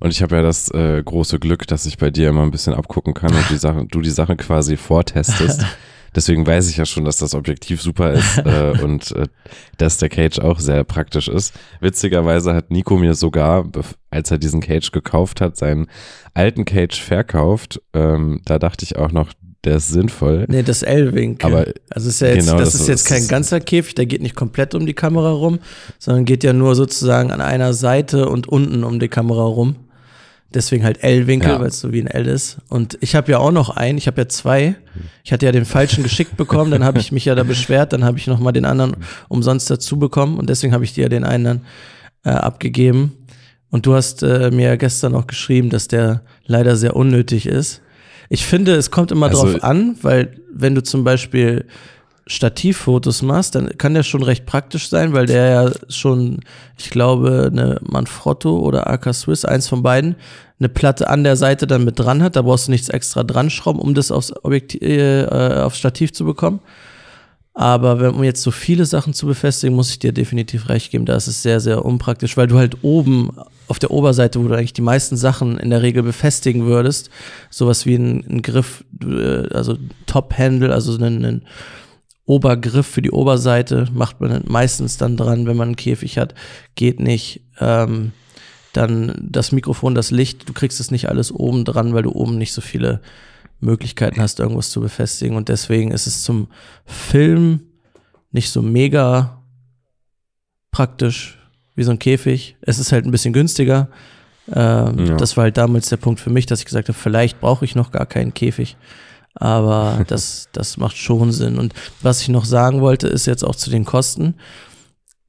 Und 0.00 0.10
ich 0.10 0.22
habe 0.22 0.36
ja 0.36 0.42
das 0.42 0.70
äh, 0.72 1.02
große 1.02 1.38
Glück, 1.38 1.66
dass 1.66 1.86
ich 1.86 1.96
bei 1.96 2.10
dir 2.10 2.28
immer 2.28 2.42
ein 2.42 2.50
bisschen 2.50 2.74
abgucken 2.74 3.14
kann 3.14 3.32
und 3.32 3.48
die 3.48 3.56
Sache, 3.56 3.86
du 3.90 4.00
die 4.02 4.10
Sache 4.10 4.36
quasi 4.36 4.76
vortestest. 4.76 5.64
Deswegen 6.14 6.46
weiß 6.46 6.70
ich 6.70 6.78
ja 6.78 6.86
schon, 6.86 7.04
dass 7.04 7.18
das 7.18 7.34
Objektiv 7.34 7.82
super 7.82 8.12
ist 8.12 8.38
äh, 8.38 8.72
und 8.82 9.12
äh, 9.12 9.26
dass 9.76 9.98
der 9.98 10.08
Cage 10.08 10.38
auch 10.38 10.58
sehr 10.58 10.82
praktisch 10.84 11.28
ist. 11.28 11.54
Witzigerweise 11.80 12.54
hat 12.54 12.70
Nico 12.70 12.96
mir 12.96 13.14
sogar, 13.14 13.66
als 14.10 14.30
er 14.30 14.38
diesen 14.38 14.60
Cage 14.60 14.92
gekauft 14.92 15.42
hat, 15.42 15.56
seinen 15.56 15.88
alten 16.32 16.64
Cage 16.64 16.98
verkauft. 16.98 17.82
Ähm, 17.92 18.40
da 18.46 18.58
dachte 18.58 18.84
ich 18.84 18.96
auch 18.96 19.12
noch, 19.12 19.30
der 19.66 19.76
ist 19.76 19.88
sinnvoll. 19.88 20.46
Nee, 20.48 20.62
das 20.62 20.82
L-Winkel. 20.82 21.52
Aber 21.52 21.66
also 21.90 22.08
ist 22.08 22.20
ja 22.20 22.28
jetzt, 22.28 22.46
genau, 22.46 22.58
das, 22.58 22.72
das 22.72 22.80
ist 22.82 22.88
jetzt 22.88 23.04
kein 23.04 23.26
ganzer 23.28 23.60
Käfig, 23.60 23.94
der 23.96 24.06
geht 24.06 24.22
nicht 24.22 24.36
komplett 24.36 24.74
um 24.74 24.86
die 24.86 24.94
Kamera 24.94 25.30
rum, 25.32 25.58
sondern 25.98 26.24
geht 26.24 26.44
ja 26.44 26.52
nur 26.52 26.74
sozusagen 26.74 27.30
an 27.32 27.40
einer 27.40 27.74
Seite 27.74 28.28
und 28.28 28.48
unten 28.48 28.84
um 28.84 29.00
die 29.00 29.08
Kamera 29.08 29.42
rum. 29.42 29.76
Deswegen 30.54 30.84
halt 30.84 31.02
L-Winkel, 31.02 31.50
Ja. 31.50 31.60
weil 31.60 31.66
es 31.68 31.80
so 31.80 31.92
wie 31.92 32.00
ein 32.00 32.06
L 32.06 32.26
ist. 32.26 32.58
Und 32.68 32.96
ich 33.00 33.14
habe 33.16 33.30
ja 33.32 33.38
auch 33.38 33.50
noch 33.50 33.70
einen, 33.70 33.98
ich 33.98 34.06
habe 34.06 34.22
ja 34.22 34.28
zwei. 34.28 34.76
Ich 35.24 35.32
hatte 35.32 35.44
ja 35.44 35.52
den 35.52 35.64
falschen 35.64 36.04
geschickt 36.04 36.36
bekommen, 36.36 36.70
dann 36.70 36.84
habe 36.84 37.00
ich 37.00 37.10
mich 37.10 37.24
ja 37.24 37.34
da 37.34 37.42
beschwert, 37.42 37.92
dann 37.92 38.04
habe 38.04 38.16
ich 38.18 38.28
noch 38.28 38.38
mal 38.38 38.52
den 38.52 38.64
anderen 38.64 38.96
umsonst 39.28 39.68
dazu 39.68 39.98
bekommen 39.98 40.38
und 40.38 40.48
deswegen 40.48 40.72
habe 40.72 40.84
ich 40.84 40.94
dir 40.94 41.02
ja 41.02 41.08
den 41.08 41.24
einen 41.24 41.44
dann 41.44 41.60
äh, 42.24 42.30
abgegeben. 42.30 43.12
Und 43.70 43.84
du 43.84 43.94
hast 43.94 44.22
äh, 44.22 44.50
mir 44.52 44.68
ja 44.68 44.76
gestern 44.76 45.12
noch 45.12 45.26
geschrieben, 45.26 45.68
dass 45.70 45.88
der 45.88 46.22
leider 46.46 46.76
sehr 46.76 46.94
unnötig 46.94 47.46
ist. 47.46 47.82
Ich 48.28 48.44
finde, 48.44 48.74
es 48.74 48.90
kommt 48.90 49.10
immer 49.12 49.26
Also- 49.26 49.44
drauf 49.52 49.62
an, 49.64 49.96
weil 50.02 50.40
wenn 50.52 50.74
du 50.74 50.82
zum 50.82 51.04
Beispiel 51.04 51.64
Stativfotos 52.28 53.22
machst, 53.22 53.54
dann 53.54 53.78
kann 53.78 53.94
der 53.94 54.02
schon 54.02 54.22
recht 54.24 54.46
praktisch 54.46 54.88
sein, 54.88 55.12
weil 55.12 55.26
der 55.26 55.46
ja 55.48 55.70
schon, 55.88 56.40
ich 56.76 56.90
glaube, 56.90 57.50
eine 57.52 57.78
Manfrotto 57.82 58.58
oder 58.58 58.90
AK 58.90 59.12
Swiss, 59.14 59.44
eins 59.44 59.68
von 59.68 59.82
beiden, 59.84 60.16
eine 60.58 60.68
Platte 60.68 61.08
an 61.08 61.22
der 61.22 61.36
Seite 61.36 61.68
dann 61.68 61.84
mit 61.84 61.98
dran 62.00 62.22
hat. 62.24 62.34
Da 62.34 62.42
brauchst 62.42 62.66
du 62.66 62.72
nichts 62.72 62.88
extra 62.88 63.22
dran 63.22 63.48
schrauben, 63.48 63.78
um 63.80 63.94
das 63.94 64.10
aufs, 64.10 64.32
Objektiv, 64.42 64.82
äh, 64.82 65.26
aufs 65.62 65.78
Stativ 65.78 66.12
zu 66.12 66.24
bekommen. 66.24 66.58
Aber 67.54 68.00
wenn, 68.00 68.10
um 68.10 68.24
jetzt 68.24 68.42
so 68.42 68.50
viele 68.50 68.86
Sachen 68.86 69.14
zu 69.14 69.26
befestigen, 69.26 69.76
muss 69.76 69.90
ich 69.90 69.98
dir 70.00 70.12
definitiv 70.12 70.68
recht 70.68 70.90
geben. 70.90 71.06
Da 71.06 71.14
ist 71.16 71.28
es 71.28 71.42
sehr, 71.42 71.60
sehr 71.60 71.84
unpraktisch, 71.84 72.36
weil 72.36 72.48
du 72.48 72.58
halt 72.58 72.78
oben 72.82 73.30
auf 73.68 73.78
der 73.78 73.90
Oberseite, 73.90 74.42
wo 74.42 74.48
du 74.48 74.54
eigentlich 74.54 74.72
die 74.72 74.82
meisten 74.82 75.16
Sachen 75.16 75.58
in 75.58 75.70
der 75.70 75.82
Regel 75.82 76.02
befestigen 76.02 76.66
würdest, 76.66 77.10
sowas 77.50 77.86
wie 77.86 77.96
ein, 77.96 78.24
ein 78.28 78.42
Griff, 78.42 78.84
äh, 79.02 79.48
also 79.48 79.76
Top-Handle, 80.06 80.72
also 80.72 80.94
einen, 80.94 81.24
einen 81.24 81.42
Obergriff 82.26 82.86
für 82.86 83.02
die 83.02 83.12
Oberseite 83.12 83.86
macht 83.92 84.20
man 84.20 84.42
meistens 84.46 84.98
dann 84.98 85.16
dran, 85.16 85.46
wenn 85.46 85.56
man 85.56 85.68
einen 85.68 85.76
Käfig 85.76 86.18
hat. 86.18 86.34
Geht 86.74 87.00
nicht. 87.00 87.42
Ähm, 87.60 88.12
dann 88.72 89.14
das 89.18 89.52
Mikrofon, 89.52 89.94
das 89.94 90.10
Licht, 90.10 90.48
du 90.48 90.52
kriegst 90.52 90.80
es 90.80 90.90
nicht 90.90 91.08
alles 91.08 91.32
oben 91.32 91.64
dran, 91.64 91.94
weil 91.94 92.02
du 92.02 92.12
oben 92.12 92.36
nicht 92.36 92.52
so 92.52 92.60
viele 92.60 93.00
Möglichkeiten 93.60 94.20
hast, 94.20 94.38
irgendwas 94.38 94.70
zu 94.70 94.80
befestigen. 94.80 95.36
Und 95.36 95.48
deswegen 95.48 95.92
ist 95.92 96.06
es 96.06 96.22
zum 96.22 96.48
Film 96.84 97.60
nicht 98.32 98.50
so 98.50 98.60
mega 98.60 99.42
praktisch 100.70 101.38
wie 101.76 101.84
so 101.84 101.92
ein 101.92 101.98
Käfig. 101.98 102.56
Es 102.60 102.78
ist 102.78 102.90
halt 102.90 103.04
ein 103.04 103.10
bisschen 103.10 103.32
günstiger. 103.32 103.88
Ähm, 104.52 105.06
ja. 105.06 105.16
Das 105.16 105.36
war 105.36 105.44
halt 105.44 105.56
damals 105.56 105.88
der 105.88 105.96
Punkt 105.96 106.20
für 106.20 106.30
mich, 106.30 106.46
dass 106.46 106.60
ich 106.60 106.64
gesagt 106.66 106.88
habe, 106.88 106.98
vielleicht 106.98 107.40
brauche 107.40 107.64
ich 107.64 107.74
noch 107.74 107.92
gar 107.92 108.06
keinen 108.06 108.34
Käfig. 108.34 108.76
Aber 109.34 110.04
das, 110.08 110.48
das 110.52 110.76
macht 110.76 110.96
schon 110.96 111.30
Sinn. 111.32 111.58
Und 111.58 111.74
was 112.02 112.22
ich 112.22 112.28
noch 112.28 112.44
sagen 112.44 112.80
wollte, 112.80 113.06
ist 113.06 113.26
jetzt 113.26 113.44
auch 113.44 113.54
zu 113.54 113.70
den 113.70 113.84
Kosten. 113.84 114.34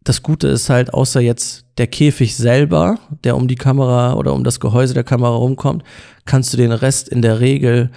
Das 0.03 0.23
Gute 0.23 0.47
ist 0.47 0.69
halt, 0.69 0.93
außer 0.93 1.19
jetzt 1.19 1.65
der 1.77 1.87
Käfig 1.87 2.35
selber, 2.35 2.97
der 3.23 3.35
um 3.35 3.47
die 3.47 3.55
Kamera 3.55 4.13
oder 4.13 4.33
um 4.33 4.43
das 4.43 4.59
Gehäuse 4.59 4.93
der 4.93 5.03
Kamera 5.03 5.35
rumkommt, 5.35 5.83
kannst 6.25 6.53
du 6.53 6.57
den 6.57 6.71
Rest 6.71 7.09
in 7.09 7.21
der 7.21 7.41
Regel 7.41 7.91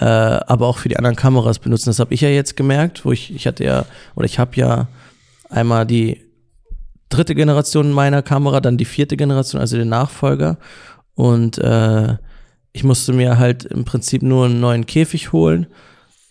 äh, 0.00 0.04
aber 0.04 0.66
auch 0.66 0.78
für 0.78 0.88
die 0.88 0.96
anderen 0.96 1.16
Kameras 1.16 1.58
benutzen. 1.58 1.90
Das 1.90 1.98
habe 1.98 2.14
ich 2.14 2.20
ja 2.20 2.28
jetzt 2.28 2.56
gemerkt, 2.56 3.04
wo 3.04 3.12
ich, 3.12 3.34
ich 3.34 3.46
hatte 3.46 3.64
ja, 3.64 3.84
oder 4.14 4.26
ich 4.26 4.38
habe 4.38 4.54
ja 4.54 4.86
einmal 5.50 5.86
die 5.86 6.22
dritte 7.08 7.34
Generation 7.34 7.92
meiner 7.92 8.22
Kamera, 8.22 8.60
dann 8.60 8.76
die 8.76 8.84
vierte 8.84 9.16
Generation, 9.16 9.60
also 9.60 9.76
den 9.76 9.88
Nachfolger. 9.88 10.58
Und 11.14 11.58
äh, 11.58 12.16
ich 12.72 12.84
musste 12.84 13.12
mir 13.12 13.38
halt 13.38 13.64
im 13.64 13.84
Prinzip 13.84 14.22
nur 14.22 14.46
einen 14.46 14.60
neuen 14.60 14.86
Käfig 14.86 15.32
holen. 15.32 15.66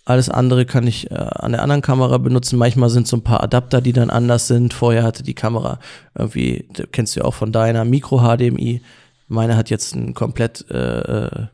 Alles 0.04 0.30
andere 0.30 0.64
kann 0.64 0.86
ich 0.86 1.10
äh, 1.10 1.14
an 1.14 1.52
der 1.52 1.62
anderen 1.62 1.82
Kamera 1.82 2.16
benutzen. 2.18 2.58
Manchmal 2.58 2.88
sind 2.88 3.06
so 3.06 3.16
ein 3.16 3.24
paar 3.24 3.42
Adapter, 3.42 3.82
die 3.82 3.92
dann 3.92 4.08
anders 4.08 4.46
sind. 4.46 4.72
Vorher 4.72 5.02
hatte 5.02 5.22
die 5.22 5.34
Kamera 5.34 5.78
irgendwie, 6.16 6.66
kennst 6.92 7.14
du 7.14 7.20
ja 7.20 7.26
auch 7.26 7.34
von 7.34 7.52
deiner, 7.52 7.84
Micro-HDMI. 7.84 8.80
Meine 9.26 9.56
hat 9.56 9.68
jetzt 9.68 9.94
ein 9.94 10.14
komplett 10.14 10.64
äh, 10.70 11.26
äh 11.26 11.46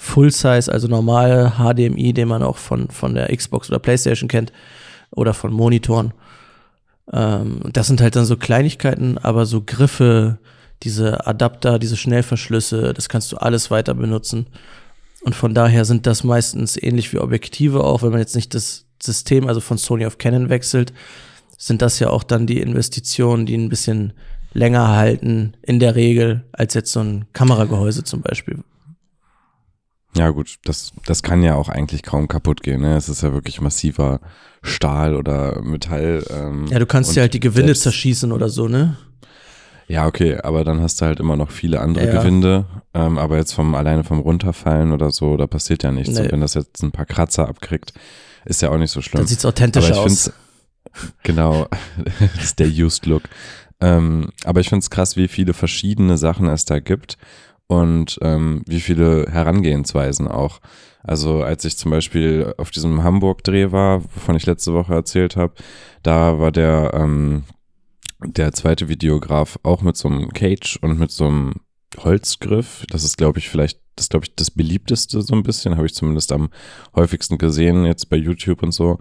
Full-Size, 0.00 0.72
also 0.72 0.88
normale 0.88 1.52
HDMI, 1.58 2.14
den 2.14 2.26
man 2.26 2.42
auch 2.42 2.56
von, 2.56 2.88
von 2.88 3.14
der 3.14 3.36
Xbox 3.36 3.68
oder 3.68 3.78
PlayStation 3.78 4.30
kennt 4.30 4.50
oder 5.10 5.34
von 5.34 5.52
Monitoren. 5.52 6.14
Ähm, 7.12 7.60
das 7.72 7.86
sind 7.86 8.00
halt 8.00 8.16
dann 8.16 8.24
so 8.24 8.36
Kleinigkeiten, 8.36 9.18
aber 9.18 9.46
so 9.46 9.62
Griffe, 9.64 10.38
diese 10.82 11.26
Adapter, 11.26 11.78
diese 11.78 11.96
Schnellverschlüsse, 11.96 12.94
das 12.94 13.08
kannst 13.08 13.32
du 13.32 13.36
alles 13.36 13.70
weiter 13.70 13.94
benutzen. 13.94 14.46
Und 15.22 15.34
von 15.34 15.54
daher 15.54 15.84
sind 15.84 16.06
das 16.06 16.24
meistens 16.24 16.76
ähnlich 16.76 17.12
wie 17.12 17.18
Objektive 17.18 17.84
auch, 17.84 18.02
wenn 18.02 18.10
man 18.10 18.20
jetzt 18.20 18.36
nicht 18.36 18.54
das 18.54 18.86
System, 19.02 19.46
also 19.46 19.60
von 19.60 19.78
Sony 19.78 20.06
auf 20.06 20.18
Canon 20.18 20.48
wechselt, 20.48 20.92
sind 21.58 21.82
das 21.82 21.98
ja 21.98 22.08
auch 22.08 22.22
dann 22.22 22.46
die 22.46 22.60
Investitionen, 22.60 23.44
die 23.44 23.56
ein 23.56 23.68
bisschen 23.68 24.14
länger 24.54 24.88
halten, 24.88 25.54
in 25.62 25.78
der 25.78 25.94
Regel, 25.94 26.44
als 26.52 26.74
jetzt 26.74 26.92
so 26.92 27.00
ein 27.00 27.26
Kameragehäuse 27.34 28.02
zum 28.02 28.22
Beispiel. 28.22 28.60
Ja, 30.16 30.30
gut, 30.30 30.58
das, 30.64 30.92
das 31.06 31.22
kann 31.22 31.42
ja 31.42 31.54
auch 31.54 31.68
eigentlich 31.68 32.02
kaum 32.02 32.26
kaputt 32.26 32.62
gehen. 32.62 32.80
Ne? 32.80 32.96
Es 32.96 33.08
ist 33.08 33.22
ja 33.22 33.32
wirklich 33.32 33.60
massiver 33.60 34.20
Stahl 34.62 35.14
oder 35.14 35.62
Metall. 35.62 36.24
Ähm, 36.30 36.66
ja, 36.66 36.78
du 36.78 36.86
kannst 36.86 37.14
ja 37.14 37.22
halt 37.22 37.34
die 37.34 37.40
Gewinde 37.40 37.68
selbst, 37.68 37.82
zerschießen 37.82 38.32
oder 38.32 38.48
so, 38.48 38.68
ne? 38.68 38.96
Ja, 39.86 40.06
okay, 40.06 40.36
aber 40.36 40.64
dann 40.64 40.80
hast 40.80 41.00
du 41.00 41.06
halt 41.06 41.20
immer 41.20 41.36
noch 41.36 41.50
viele 41.50 41.80
andere 41.80 42.06
ja. 42.06 42.20
Gewinde. 42.20 42.64
Ähm, 42.94 43.18
aber 43.18 43.36
jetzt 43.38 43.52
vom 43.52 43.74
alleine 43.74 44.04
vom 44.04 44.20
Runterfallen 44.20 44.92
oder 44.92 45.10
so, 45.10 45.36
da 45.36 45.46
passiert 45.46 45.82
ja 45.82 45.90
nichts. 45.90 46.14
Nee. 46.14 46.22
Und 46.22 46.32
wenn 46.32 46.40
das 46.40 46.54
jetzt 46.54 46.82
ein 46.82 46.92
paar 46.92 47.06
Kratzer 47.06 47.48
abkriegt, 47.48 47.92
ist 48.44 48.62
ja 48.62 48.70
auch 48.70 48.78
nicht 48.78 48.90
so 48.90 49.02
schlimm. 49.02 49.20
Dann 49.20 49.26
sieht's 49.28 49.44
authentisch 49.44 49.92
aus. 49.92 50.32
Genau, 51.22 51.68
das 52.18 52.44
ist 52.44 52.58
der 52.58 52.66
Used 52.66 53.06
Look. 53.06 53.22
Ähm, 53.80 54.30
aber 54.44 54.60
ich 54.60 54.70
finde 54.70 54.82
es 54.82 54.90
krass, 54.90 55.16
wie 55.16 55.28
viele 55.28 55.52
verschiedene 55.52 56.18
Sachen 56.18 56.48
es 56.48 56.64
da 56.64 56.80
gibt 56.80 57.16
und 57.70 58.18
ähm, 58.20 58.62
wie 58.66 58.80
viele 58.80 59.26
Herangehensweisen 59.30 60.26
auch. 60.26 60.58
Also 61.04 61.44
als 61.44 61.64
ich 61.64 61.78
zum 61.78 61.92
Beispiel 61.92 62.52
auf 62.58 62.72
diesem 62.72 63.04
Hamburg-Dreh 63.04 63.70
war, 63.70 64.02
wovon 64.02 64.34
ich 64.34 64.44
letzte 64.44 64.74
Woche 64.74 64.92
erzählt 64.92 65.36
habe, 65.36 65.54
da 66.02 66.40
war 66.40 66.50
der, 66.50 66.90
ähm, 66.94 67.44
der 68.24 68.52
zweite 68.52 68.88
Videograf 68.88 69.60
auch 69.62 69.82
mit 69.82 69.96
so 69.96 70.08
einem 70.08 70.30
Cage 70.30 70.80
und 70.82 70.98
mit 70.98 71.12
so 71.12 71.28
einem 71.28 71.54
Holzgriff. 71.96 72.84
Das 72.90 73.04
ist, 73.04 73.16
glaube 73.16 73.38
ich, 73.38 73.48
vielleicht, 73.48 73.78
das 73.94 74.08
glaube 74.08 74.26
ich, 74.26 74.34
das 74.34 74.50
beliebteste 74.50 75.22
so 75.22 75.34
ein 75.36 75.44
bisschen, 75.44 75.76
habe 75.76 75.86
ich 75.86 75.94
zumindest 75.94 76.32
am 76.32 76.50
häufigsten 76.96 77.38
gesehen, 77.38 77.84
jetzt 77.84 78.10
bei 78.10 78.16
YouTube 78.16 78.64
und 78.64 78.72
so. 78.72 78.98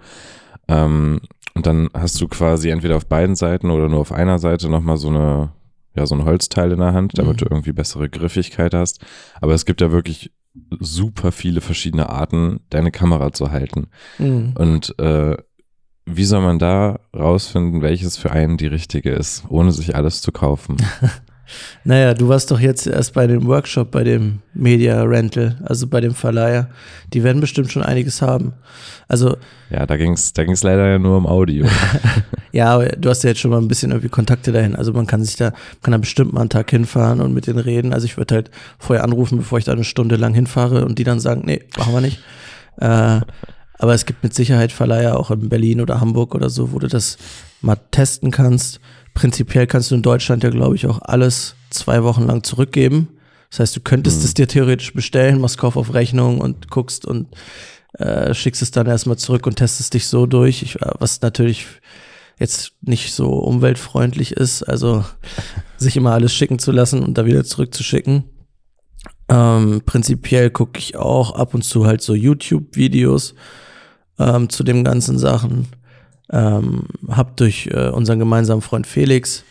Ähm, 0.68 1.22
und 1.56 1.66
dann 1.66 1.90
hast 1.96 2.22
du 2.22 2.28
quasi 2.28 2.70
entweder 2.70 2.98
auf 2.98 3.08
beiden 3.08 3.36
Seiten 3.36 3.72
oder 3.72 3.90
nur 3.90 4.00
auf 4.00 4.12
einer 4.12 4.38
Seite 4.38 4.70
nochmal 4.70 4.98
so 4.98 5.08
eine 5.08 5.54
ja, 5.96 6.06
so 6.06 6.16
ein 6.16 6.26
Holzteil 6.26 6.72
in 6.72 6.80
der 6.80 6.94
Hand, 6.94 7.18
damit 7.18 7.34
mhm. 7.34 7.38
du 7.38 7.46
irgendwie 7.46 7.72
bessere 7.72 8.10
Griffigkeit 8.10 8.74
hast. 8.74 9.06
Aber 9.42 9.54
es 9.54 9.66
gibt 9.66 9.82
ja 9.82 9.92
wirklich 9.92 10.32
super 10.80 11.32
viele 11.32 11.62
verschiedene 11.62 12.10
Arten, 12.10 12.62
deine 12.70 12.92
Kamera 12.92 13.32
zu 13.32 13.52
halten. 13.52 13.88
Mhm. 14.18 14.54
Und 14.58 14.98
äh, 15.00 15.38
wie 16.06 16.26
soll 16.26 16.42
man 16.42 16.60
da 16.60 17.00
rausfinden, 17.16 17.82
welches 17.82 18.18
für 18.18 18.32
einen 18.32 18.58
die 18.58 18.68
richtige 18.68 19.12
ist, 19.12 19.44
ohne 19.50 19.72
sich 19.72 19.96
alles 19.96 20.22
zu 20.22 20.32
kaufen? 20.32 20.78
Naja, 21.84 22.14
du 22.14 22.28
warst 22.28 22.52
doch 22.52 22.60
jetzt 22.60 22.88
erst 22.88 23.14
bei 23.14 23.28
dem 23.28 23.46
Workshop, 23.48 23.92
bei 23.92 24.04
dem 24.04 24.40
Media 24.54 25.02
Rental, 25.04 25.58
also 25.64 25.88
bei 25.88 26.02
dem 26.02 26.14
Verleiher. 26.14 26.70
Die 27.14 27.24
werden 27.24 27.42
bestimmt 27.42 27.72
schon 27.72 27.84
einiges 27.84 28.22
haben. 28.22 28.54
Also. 29.08 29.38
Ja, 29.70 29.86
da 29.86 29.98
ging 29.98 30.14
es 30.14 30.34
da 30.34 30.44
ging's 30.44 30.64
leider 30.64 30.88
ja 30.88 31.00
nur 31.00 31.18
um 31.18 31.26
Audio. 31.26 31.66
ja, 32.52 32.74
aber 32.74 32.88
du 32.88 33.10
hast 33.10 33.24
ja 33.24 33.30
jetzt 33.30 33.40
schon 33.40 33.52
mal 33.52 33.60
ein 33.60 33.68
bisschen 33.68 33.92
irgendwie 33.92 34.10
Kontakte 34.10 34.52
dahin. 34.52 34.76
Also 34.76 34.94
man 34.94 35.08
kann 35.08 35.24
sich 35.24 35.36
da, 35.36 35.54
kann 35.82 35.92
da 35.92 35.98
bestimmt 35.98 36.34
mal 36.34 36.42
einen 36.42 36.50
Tag 36.50 36.70
hinfahren 36.70 37.22
und 37.22 37.34
mit 37.34 37.48
denen 37.48 37.60
reden. 37.60 37.94
Also 37.94 38.06
ich 38.06 38.18
würde 38.18 38.36
halt 38.36 38.52
vorher 38.78 39.04
anrufen, 39.04 39.38
bevor 39.38 39.58
ich 39.58 39.66
da 39.66 39.72
eine 39.72 39.84
Stunde 39.84 40.16
lang 40.16 40.34
hinfahre 40.34 40.86
und 40.86 41.00
die 41.00 41.04
dann 41.04 41.20
sagen, 41.20 41.44
nee, 41.46 41.64
machen 41.78 41.94
wir 41.94 42.02
nicht. 42.02 42.20
Äh, 42.78 43.22
aber 43.82 43.94
es 43.94 44.06
gibt 44.06 44.24
mit 44.24 44.34
Sicherheit 44.34 44.72
Verleiher 44.72 45.18
auch 45.18 45.32
in 45.32 45.48
Berlin 45.48 45.80
oder 45.80 46.02
Hamburg 46.02 46.36
oder 46.36 46.50
so, 46.50 46.74
wo 46.74 46.80
du 46.80 46.88
das 46.88 47.18
mal 47.62 47.78
testen 47.92 48.30
kannst 48.30 48.80
prinzipiell 49.20 49.68
kannst 49.68 49.92
du 49.92 49.96
in 49.96 50.02
Deutschland 50.02 50.46
ja, 50.46 50.50
glaube 50.50 50.78
ich, 50.78 50.88
auch 50.88 51.02
alles 51.02 51.56
zwei 51.72 52.04
Wochen 52.04 52.26
lang 52.26 52.42
zurückgeben. 52.42 53.10
Das 53.50 53.60
heißt, 53.60 53.76
du 53.76 53.82
könntest 53.82 54.20
mhm. 54.20 54.26
es 54.26 54.34
dir 54.34 54.48
theoretisch 54.48 54.94
bestellen, 54.94 55.42
machst 55.42 55.58
Kauf 55.58 55.76
auf 55.76 55.94
Rechnung 55.94 56.40
und 56.40 56.70
guckst 56.70 57.06
und 57.06 57.28
äh, 57.98 58.34
schickst 58.34 58.62
es 58.62 58.72
dann 58.72 58.88
erstmal 58.88 59.18
zurück 59.18 59.46
und 59.46 59.58
testest 59.58 59.94
dich 59.94 60.08
so 60.08 60.26
durch, 60.26 60.64
ich, 60.64 60.78
was 61.00 61.20
natürlich 61.20 61.66
jetzt 62.40 62.72
nicht 62.80 63.14
so 63.14 63.34
umweltfreundlich 63.34 64.32
ist, 64.32 64.64
also 64.64 65.04
sich 65.78 65.98
immer 65.98 66.14
alles 66.14 66.34
schicken 66.34 66.58
zu 66.58 66.72
lassen 66.72 67.04
und 67.04 67.18
da 67.18 67.26
wieder 67.26 67.44
zurückzuschicken. 67.44 68.24
Ähm, 69.28 69.82
prinzipiell 69.86 70.50
gucke 70.50 70.80
ich 70.80 70.96
auch 70.96 71.36
ab 71.36 71.54
und 71.54 71.64
zu 71.64 71.86
halt 71.86 72.02
so 72.02 72.16
YouTube-Videos 72.16 73.36
ähm, 74.18 74.48
zu 74.48 74.64
den 74.64 74.86
ganzen 74.86 75.20
Sachen. 75.20 75.68
Ähm, 76.32 76.86
hab 77.08 77.38
durch 77.38 77.68
äh, 77.72 77.90
unseren 77.90 78.20
gemeinsamen 78.20 78.62
Freund 78.62 78.86
Felix 78.86 79.44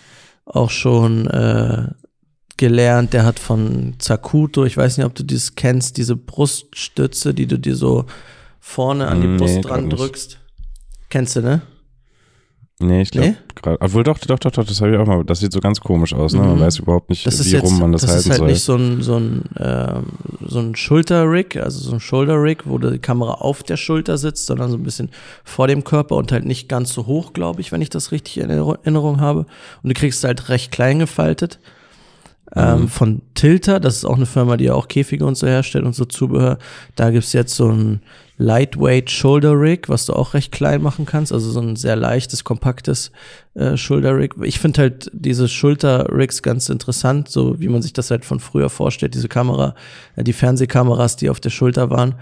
auch 0.45 0.71
schon 0.71 1.27
äh, 1.27 1.89
gelernt. 2.57 3.13
Der 3.13 3.25
hat 3.25 3.39
von 3.39 3.95
Zakuto, 3.99 4.65
ich 4.65 4.77
weiß 4.77 4.97
nicht, 4.97 5.07
ob 5.07 5.15
du 5.15 5.25
das 5.25 5.55
kennst, 5.55 5.97
diese 5.97 6.17
Bruststütze, 6.17 7.35
die 7.35 7.47
du 7.47 7.59
dir 7.59 7.75
so 7.75 8.07
vorne 8.61 9.09
an 9.09 9.21
die 9.21 9.37
Brust 9.37 9.57
nee, 9.57 9.61
dran 9.63 9.91
drückst. 9.91 10.39
Kennst 11.09 11.37
du, 11.37 11.41
ne? 11.41 11.63
Nee, 12.81 13.03
ich 13.03 13.11
glaube 13.11 13.31
nee? 13.31 13.37
gerade. 13.57 13.81
Obwohl 13.81 14.05
doch, 14.05 14.19
doch, 14.19 14.39
doch, 14.39 14.53
doch, 14.53 14.65
das 14.65 14.81
habe 14.81 14.93
ich 14.93 14.99
auch 14.99 15.07
mal. 15.07 15.25
Das 15.25 15.41
sieht 15.41 15.53
so 15.53 15.59
ganz 15.59 15.81
komisch 15.81 16.15
aus, 16.15 16.33
ne? 16.33 16.41
Man 16.41 16.57
mhm. 16.57 16.61
weiß 16.61 16.79
überhaupt 16.79 17.11
nicht, 17.11 17.27
wie 17.27 17.51
jetzt, 17.51 17.63
rum 17.65 17.81
man 17.81 17.91
das, 17.91 18.03
das 18.03 18.11
halten 18.11 18.23
soll. 18.23 18.31
Das 18.31 18.37
ist 18.37 18.41
halt 18.41 18.51
nicht 18.51 18.63
so 18.63 18.77
ein, 18.77 19.03
so 19.03 19.17
ein, 19.17 19.57
äh, 19.57 20.01
so 20.47 20.61
ein 20.61 20.77
Schulter-Rig, 20.77 21.57
also 21.57 21.81
so 21.81 21.93
ein 21.93 21.99
Shoulder-Rig, 21.99 22.63
wo 22.67 22.79
die 22.79 23.01
Kamera 23.01 23.33
auf 23.33 23.65
der 23.65 23.77
Schulter 23.77 24.17
sitzt, 24.17 24.47
sondern 24.47 24.71
so 24.71 24.77
ein 24.77 24.85
bisschen 24.85 25.11
vor 25.43 25.67
dem 25.67 25.83
Körper 25.83 26.15
und 26.15 26.31
halt 26.31 26.45
nicht 26.45 26.69
ganz 26.69 26.93
so 26.93 27.07
hoch, 27.07 27.33
glaube 27.33 27.61
ich, 27.61 27.73
wenn 27.73 27.83
ich 27.83 27.91
das 27.91 28.13
richtig 28.13 28.39
in 28.39 28.49
Erinnerung 28.49 29.21
habe. 29.21 29.47
Und 29.83 29.89
du 29.89 29.95
kriegst 29.95 30.23
halt 30.23 30.49
recht 30.49 30.71
klein 30.71 31.01
gefaltet. 31.01 31.59
ähm, 32.55 32.83
mhm. 32.83 32.89
von 32.89 33.23
Tilter. 33.35 33.81
Das 33.81 33.97
ist 33.97 34.05
auch 34.05 34.17
eine 34.17 34.27
Firma, 34.27 34.57
die 34.57 34.71
auch 34.71 34.89
Käfige 34.89 35.27
und 35.27 35.37
so 35.37 35.47
herstellt 35.47 35.85
und 35.85 35.95
so 35.95 36.05
Zubehör. 36.05 36.59
Da 36.95 37.11
gibt's 37.11 37.33
jetzt 37.33 37.55
so 37.55 37.71
ein 37.71 38.01
Lightweight 38.39 39.11
Shoulder 39.11 39.61
Rig, 39.61 39.89
was 39.89 40.07
du 40.07 40.13
auch 40.13 40.33
recht 40.33 40.53
klein 40.53 40.81
machen 40.81 41.07
kannst. 41.07 41.33
Also 41.33 41.51
so 41.51 41.61
ein 41.61 41.75
sehr 41.75 41.97
leichtes, 41.97 42.45
kompaktes 42.45 43.11
äh, 43.55 43.77
Shoulder 43.77 44.17
Rig. 44.17 44.35
Ich 44.43 44.61
finde 44.61 44.83
halt 44.83 45.11
diese 45.13 45.49
Schulter 45.49 46.07
Rigs 46.17 46.41
ganz 46.43 46.69
interessant, 46.69 47.29
so 47.29 47.61
wie 47.61 47.69
man 47.69 47.83
sich 47.83 47.93
das 47.93 48.13
halt 48.13 48.25
von 48.25 48.39
früher 48.39 48.71
vorstellt. 48.71 49.15
Diese 49.15 49.29
Kamera, 49.29 49.75
äh, 50.15 50.23
die 50.23 50.33
Fernsehkameras, 50.33 51.17
die 51.17 51.31
auf 51.31 51.41
der 51.41 51.51
Schulter 51.51 51.91
waren, 51.91 52.15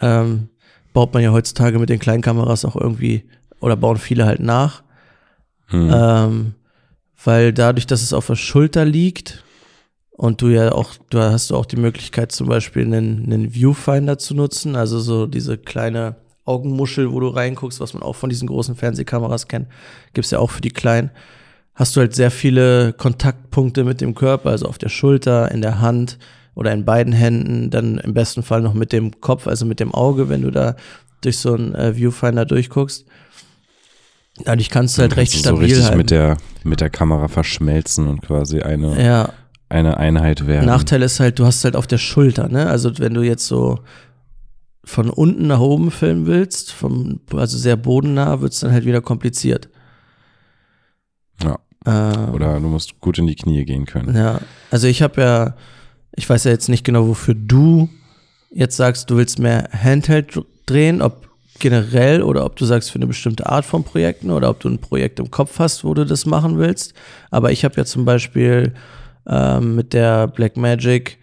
ähm, 0.00 0.48
baut 0.92 1.14
man 1.14 1.22
ja 1.22 1.30
heutzutage 1.30 1.78
mit 1.78 1.88
den 1.88 2.00
kleinen 2.00 2.22
Kameras 2.22 2.64
auch 2.64 2.76
irgendwie 2.76 3.24
oder 3.60 3.76
bauen 3.76 3.98
viele 3.98 4.26
halt 4.26 4.40
nach. 4.40 4.82
Hm. 5.66 5.90
Ähm, 5.94 6.54
weil 7.24 7.52
dadurch, 7.52 7.86
dass 7.86 8.02
es 8.02 8.12
auf 8.12 8.26
der 8.26 8.34
Schulter 8.34 8.84
liegt 8.84 9.44
und 10.22 10.40
du 10.40 10.50
ja 10.50 10.70
auch, 10.70 10.94
du 11.10 11.18
hast 11.18 11.50
du 11.50 11.56
auch 11.56 11.66
die 11.66 11.74
Möglichkeit 11.74 12.30
zum 12.30 12.46
Beispiel 12.46 12.84
einen, 12.84 13.24
einen 13.24 13.54
Viewfinder 13.54 14.18
zu 14.18 14.36
nutzen, 14.36 14.76
also 14.76 15.00
so 15.00 15.26
diese 15.26 15.58
kleine 15.58 16.14
Augenmuschel, 16.44 17.12
wo 17.12 17.18
du 17.18 17.26
reinguckst, 17.26 17.80
was 17.80 17.92
man 17.92 18.04
auch 18.04 18.14
von 18.14 18.30
diesen 18.30 18.46
großen 18.46 18.76
Fernsehkameras 18.76 19.48
kennt, 19.48 19.66
gibt's 20.14 20.30
ja 20.30 20.38
auch 20.38 20.52
für 20.52 20.60
die 20.60 20.70
kleinen. 20.70 21.10
Hast 21.74 21.96
du 21.96 22.00
halt 22.00 22.14
sehr 22.14 22.30
viele 22.30 22.92
Kontaktpunkte 22.92 23.82
mit 23.82 24.00
dem 24.00 24.14
Körper, 24.14 24.50
also 24.50 24.66
auf 24.66 24.78
der 24.78 24.90
Schulter, 24.90 25.50
in 25.50 25.60
der 25.60 25.80
Hand 25.80 26.20
oder 26.54 26.72
in 26.72 26.84
beiden 26.84 27.12
Händen, 27.12 27.70
dann 27.70 27.98
im 27.98 28.14
besten 28.14 28.44
Fall 28.44 28.60
noch 28.60 28.74
mit 28.74 28.92
dem 28.92 29.20
Kopf, 29.20 29.48
also 29.48 29.66
mit 29.66 29.80
dem 29.80 29.92
Auge, 29.92 30.28
wenn 30.28 30.42
du 30.42 30.52
da 30.52 30.76
durch 31.22 31.38
so 31.38 31.52
einen 31.52 31.74
äh, 31.74 31.96
Viewfinder 31.96 32.44
durchguckst. 32.44 33.06
Dadurch 34.44 34.70
kannst 34.70 34.98
du 34.98 35.02
halt 35.02 35.16
recht 35.16 35.32
stabil 35.32 35.58
so 35.58 35.64
richtig 35.64 35.84
halten. 35.84 35.98
mit 35.98 36.10
der 36.12 36.36
mit 36.62 36.80
der 36.80 36.90
Kamera 36.90 37.26
verschmelzen 37.26 38.06
und 38.06 38.22
quasi 38.22 38.60
eine 38.60 39.04
ja. 39.04 39.32
Eine 39.72 39.96
Einheit 39.96 40.46
werden. 40.46 40.66
Nachteil 40.66 41.02
ist 41.02 41.18
halt, 41.18 41.38
du 41.38 41.46
hast 41.46 41.64
halt 41.64 41.76
auf 41.76 41.86
der 41.86 41.98
Schulter, 41.98 42.48
ne? 42.48 42.66
Also 42.68 42.98
wenn 42.98 43.14
du 43.14 43.22
jetzt 43.22 43.46
so 43.46 43.80
von 44.84 45.10
unten 45.10 45.46
nach 45.46 45.60
oben 45.60 45.90
filmen 45.90 46.26
willst, 46.26 46.72
vom, 46.72 47.20
also 47.32 47.56
sehr 47.56 47.76
bodennah, 47.76 48.40
wird 48.40 48.52
es 48.52 48.60
dann 48.60 48.72
halt 48.72 48.84
wieder 48.84 49.00
kompliziert. 49.00 49.68
Ja. 51.42 51.58
Ähm, 51.86 52.34
Oder 52.34 52.60
du 52.60 52.68
musst 52.68 53.00
gut 53.00 53.18
in 53.18 53.26
die 53.26 53.36
Knie 53.36 53.64
gehen 53.64 53.86
können. 53.86 54.14
Ja. 54.14 54.40
Also 54.70 54.86
ich 54.86 55.02
habe 55.02 55.20
ja, 55.20 55.56
ich 56.14 56.28
weiß 56.28 56.44
ja 56.44 56.50
jetzt 56.50 56.68
nicht 56.68 56.84
genau, 56.84 57.08
wofür 57.08 57.34
du 57.34 57.88
jetzt 58.50 58.76
sagst, 58.76 59.10
du 59.10 59.16
willst 59.16 59.38
mehr 59.38 59.68
Handheld 59.72 60.38
drehen, 60.66 61.00
ob 61.00 61.28
generell 61.58 62.22
oder 62.22 62.44
ob 62.44 62.56
du 62.56 62.64
sagst 62.64 62.90
für 62.90 62.96
eine 62.96 63.06
bestimmte 63.06 63.48
Art 63.48 63.64
von 63.64 63.84
Projekten 63.84 64.30
oder 64.30 64.50
ob 64.50 64.60
du 64.60 64.68
ein 64.68 64.78
Projekt 64.78 65.20
im 65.20 65.30
Kopf 65.30 65.58
hast, 65.60 65.84
wo 65.84 65.94
du 65.94 66.04
das 66.04 66.26
machen 66.26 66.58
willst. 66.58 66.92
Aber 67.30 67.52
ich 67.52 67.64
habe 67.64 67.76
ja 67.76 67.84
zum 67.84 68.04
Beispiel 68.04 68.74
ähm, 69.26 69.74
mit 69.76 69.92
der 69.92 70.26
Black 70.28 70.56
Magic 70.56 71.18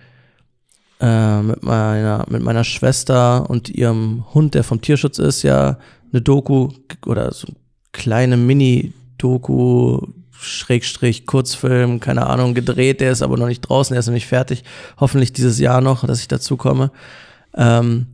äh, 1.00 1.42
mit 1.42 1.64
meiner 1.64 2.26
mit 2.30 2.44
meiner 2.44 2.64
Schwester 2.64 3.50
und 3.50 3.70
ihrem 3.70 4.26
Hund, 4.34 4.54
der 4.54 4.64
vom 4.64 4.82
Tierschutz 4.82 5.18
ist, 5.18 5.44
ja 5.44 5.78
eine 6.12 6.22
Doku 6.22 6.70
oder 7.06 7.32
so 7.32 7.48
eine 7.48 7.56
kleine 7.92 8.38
Mini-Doku 8.38 10.02
Schrägstrich 10.42 11.26
Kurzfilm, 11.26 12.00
keine 12.00 12.28
Ahnung, 12.28 12.54
gedreht. 12.54 13.02
Der 13.02 13.12
ist 13.12 13.22
aber 13.22 13.38
noch 13.38 13.48
nicht 13.48 13.62
draußen, 13.62 13.94
der 13.94 14.00
ist 14.00 14.08
noch 14.08 14.14
nicht 14.14 14.28
fertig. 14.28 14.64
Hoffentlich 15.00 15.34
dieses 15.34 15.60
Jahr 15.60 15.82
noch, 15.82 16.06
dass 16.06 16.22
ich 16.22 16.28
dazu 16.28 16.56
komme. 16.56 16.92
Ähm, 17.56 18.08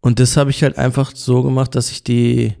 und 0.00 0.20
das 0.20 0.36
habe 0.36 0.50
ich 0.50 0.62
halt 0.62 0.78
einfach 0.78 1.12
so 1.14 1.42
gemacht, 1.42 1.74
dass 1.74 1.90
ich 1.90 2.02
die, 2.02 2.54